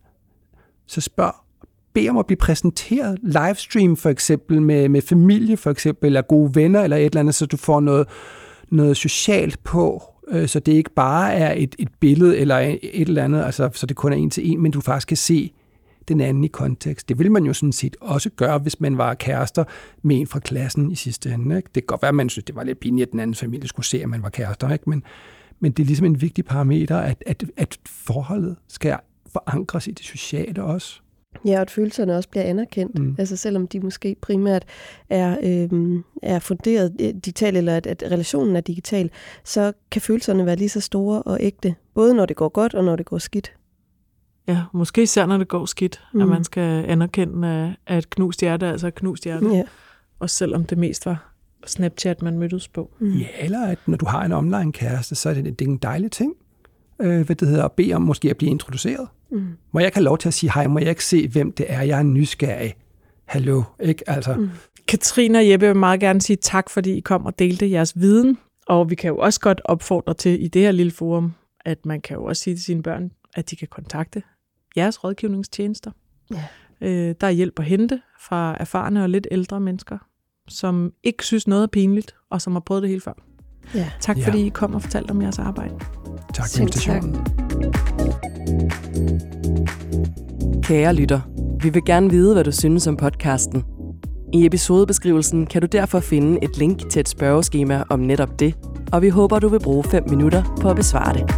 så 0.87 1.01
spørg, 1.01 1.35
bede 1.95 2.09
om 2.09 2.19
at 2.19 2.27
blive 2.27 2.37
præsenteret 2.37 3.19
livestream 3.23 3.97
for 3.97 4.11
eksempel 4.11 4.63
med, 4.63 4.89
med 4.89 5.03
familie 5.03 5.57
for 5.57 5.71
eksempel, 5.71 6.07
eller 6.07 6.23
gode 6.23 6.55
venner 6.55 6.83
eller 6.83 6.97
et 6.97 7.05
eller 7.05 7.21
andet, 7.21 7.35
så 7.35 7.47
du 7.47 7.57
får 7.57 7.81
noget, 7.81 8.09
noget 8.71 8.97
socialt 8.97 9.65
på, 9.65 10.03
øh, 10.29 10.49
så 10.49 10.61
det 10.61 10.73
ikke 10.73 10.91
bare 10.91 11.35
er 11.35 11.55
et, 11.57 11.75
et 11.79 11.89
billede 12.01 12.39
eller 12.39 12.59
et 12.59 12.79
eller 12.83 13.25
andet, 13.25 13.45
altså, 13.45 13.71
så 13.73 13.87
det 13.87 13.97
kun 13.97 14.13
er 14.13 14.17
en 14.17 14.31
til 14.31 14.51
en, 14.51 14.63
men 14.63 14.73
du 14.73 14.81
faktisk 14.81 15.09
kan 15.09 15.17
se 15.17 15.53
den 16.09 16.21
anden 16.21 16.45
i 16.45 16.49
kontekst. 16.49 17.09
Det 17.09 17.19
vil 17.19 17.33
man 17.33 17.45
jo 17.45 17.53
sådan 17.53 17.73
set 17.73 17.97
også 18.01 18.31
gøre, 18.31 18.59
hvis 18.59 18.81
man 18.81 18.99
var 18.99 19.15
kærester 19.15 19.65
med 20.03 20.21
en 20.21 20.27
fra 20.27 20.39
klassen 20.39 20.91
i 20.91 20.95
sidste 20.95 21.31
ende. 21.31 21.57
Ikke? 21.57 21.69
Det 21.75 21.83
kan 21.83 21.87
godt 21.87 22.03
være, 22.03 22.09
at 22.09 22.15
man 22.15 22.29
synes, 22.29 22.45
det 22.45 22.57
var 22.57 22.65
lidt 22.65 22.81
pinligt, 22.81 23.07
at 23.07 23.13
den 23.13 23.21
anden 23.21 23.35
familie 23.35 23.69
skulle 23.69 23.87
se, 23.87 24.03
at 24.03 24.09
man 24.09 24.23
var 24.23 24.29
kærester, 24.29 24.73
ikke? 24.73 24.91
Men, 24.91 25.03
men 25.61 25.73
det 25.73 25.83
er 25.83 25.87
ligesom 25.87 26.07
en 26.07 26.21
vigtig 26.21 26.45
parameter, 26.45 26.99
at, 26.99 27.25
at, 27.27 27.45
at 27.57 27.79
forholdet 27.87 28.57
skal 28.69 28.97
forankres 29.33 29.87
i 29.87 29.91
det 29.91 30.05
sociale 30.05 30.63
også. 30.63 31.01
Ja, 31.45 31.55
og 31.57 31.61
at 31.61 31.71
følelserne 31.71 32.17
også 32.17 32.29
bliver 32.29 32.45
anerkendt. 32.45 32.99
Mm. 32.99 33.15
Altså 33.19 33.37
selvom 33.37 33.67
de 33.69 33.81
måske 33.81 34.17
primært 34.21 34.65
er, 35.11 35.37
øhm, 35.43 36.05
er 36.23 36.39
funderet 36.39 36.93
øh, 37.01 37.07
digitalt, 37.09 37.57
eller 37.57 37.77
at, 37.77 37.87
at 37.87 38.03
relationen 38.11 38.57
er 38.57 38.61
digital, 38.61 39.11
så 39.45 39.73
kan 39.91 40.03
følelserne 40.03 40.47
være 40.47 40.57
lige 40.57 40.69
så 40.69 40.81
store 40.81 41.23
og 41.23 41.39
ægte, 41.41 41.75
både 41.95 42.15
når 42.15 42.27
det 42.27 42.37
går 42.37 42.49
godt 42.49 42.75
og 42.75 42.85
når 42.85 42.97
det 42.97 43.07
går 43.07 43.19
skidt. 43.19 43.53
Ja, 44.49 44.63
måske 44.73 45.03
især 45.03 45.27
når 45.27 45.39
det 45.39 45.49
går 45.49 45.67
skidt, 45.67 46.01
mm. 46.15 46.21
at 46.21 46.29
man 46.29 46.45
skal 46.45 46.85
anerkende, 46.89 47.49
at- 47.49 47.93
at 47.93 47.99
et 47.99 48.11
knust 48.11 48.41
hjerte 48.41 48.67
er 48.67 48.71
altså 48.73 48.87
et 48.87 48.95
knust 48.95 49.25
hjerte. 49.25 49.47
Ja. 49.57 49.63
Også 50.19 50.37
selvom 50.37 50.65
det 50.65 50.79
mest 50.79 51.07
var 51.07 51.33
Snapchat, 51.67 52.23
man 52.23 52.39
mødtes 52.39 52.69
på. 52.69 52.91
Mm. 52.99 53.13
Ja, 53.13 53.27
eller 53.41 53.67
at 53.67 53.79
når 53.87 53.97
du 53.97 54.07
har 54.07 54.25
en 54.25 54.33
online 54.33 54.73
kæreste, 54.73 55.15
så 55.15 55.31
er 55.31 55.35
det, 55.35 55.45
det 55.59 55.67
er 55.67 55.71
en 55.71 55.77
dejlig 55.77 56.11
ting. 56.11 56.35
Øh, 57.03 57.27
hvad 57.27 57.37
det 57.37 57.49
hedder, 57.49 57.65
at 57.65 57.73
bede 57.73 57.95
om 57.95 58.03
måske 58.03 58.31
at 58.31 58.37
blive 58.37 58.51
introduceret. 58.51 59.09
Mm. 59.31 59.47
Må 59.73 59.81
jeg 59.81 59.87
ikke 59.87 59.97
have 59.97 60.05
lov 60.05 60.19
til 60.19 60.29
at 60.29 60.35
sige 60.35 60.53
hej? 60.53 60.67
Må 60.67 60.79
jeg 60.79 60.89
ikke 60.89 61.05
se, 61.05 61.29
hvem 61.29 61.53
det 61.53 61.67
er? 61.69 61.83
Jeg 61.83 61.99
er 61.99 62.03
nysgerrig. 62.03 62.75
Hallo, 63.25 63.63
ikke? 63.81 64.11
Altså, 64.11 64.35
Mm. 64.35 64.49
Katrine 64.89 65.39
og 65.39 65.49
Jeppe 65.51 65.67
vil 65.67 65.77
meget 65.77 66.01
gerne 66.01 66.21
sige 66.21 66.37
tak, 66.37 66.71
fordi 66.71 66.93
I 66.97 67.01
kom 67.01 67.27
og 67.27 67.39
delte 67.39 67.71
jeres 67.71 68.01
viden. 68.01 68.39
Og 68.67 68.91
vi 68.91 68.95
kan 68.95 69.09
jo 69.09 69.17
også 69.19 69.41
godt 69.41 69.61
opfordre 69.65 70.15
til 70.15 70.45
i 70.45 70.49
det 70.49 70.63
her 70.63 70.73
lille 70.73 70.93
forum, 70.93 71.33
at 71.65 71.87
man 71.87 72.01
kan 72.01 72.17
jo 72.17 72.25
også 72.25 72.43
sige 72.43 72.57
til 72.57 72.65
sine 72.65 72.83
børn, 72.83 73.11
at 73.35 73.51
de 73.51 73.57
kan 73.57 73.69
kontakte 73.71 74.23
jeres 74.77 75.05
rådgivningstjenester. 75.05 75.91
Ja. 76.31 76.45
Øh, 76.81 77.15
der 77.21 77.27
er 77.27 77.31
hjælp 77.31 77.59
at 77.59 77.65
hente 77.65 78.01
fra 78.21 78.57
erfarne 78.61 79.03
og 79.03 79.09
lidt 79.11 79.27
ældre 79.31 79.61
mennesker, 79.61 79.99
som 80.49 80.93
ikke 81.03 81.25
synes 81.25 81.47
noget 81.47 81.63
er 81.63 81.67
pinligt, 81.67 82.15
og 82.31 82.43
som 82.43 82.53
har 82.53 82.61
prøvet 82.61 82.83
det 82.83 82.89
hele 82.91 83.01
før. 83.01 83.13
Ja. 83.75 83.87
Tak 84.01 84.19
Ja. 84.19 84.27
fordi 84.27 84.47
I 84.47 84.49
kom 84.49 84.75
og 84.75 84.83
fortalte 84.83 85.11
om 85.11 85.23
jeres 85.23 85.39
arbejde. 85.39 85.75
tak 86.35 86.47
for 86.55 86.61
invitationen. 86.61 87.17
Kære 90.63 90.95
lytter, 90.95 91.21
vi 91.63 91.69
vil 91.71 91.85
gerne 91.87 92.11
vide, 92.11 92.33
hvad 92.35 92.45
du 92.45 92.53
synes 92.53 92.87
om 92.87 92.97
podcasten. 92.97 93.65
I 94.33 94.47
episodebeskrivelsen 94.47 95.47
kan 95.47 95.61
du 95.61 95.67
derfor 95.73 96.01
finde 96.01 96.39
et 96.43 96.59
link 96.59 96.91
til 96.91 97.01
et 97.01 97.09
spørgeskema 97.09 97.83
om 97.91 98.01
netop 98.01 98.41
det, 98.41 98.55
og 98.93 99.03
vi 99.03 99.09
håber, 99.09 99.39
du 99.39 99.49
vil 99.49 99.61
bruge 99.61 99.85
5 99.85 100.03
minutter 100.11 100.57
på 100.61 100.71
at 100.71 100.77
besvare 100.77 101.15
det. 101.15 101.35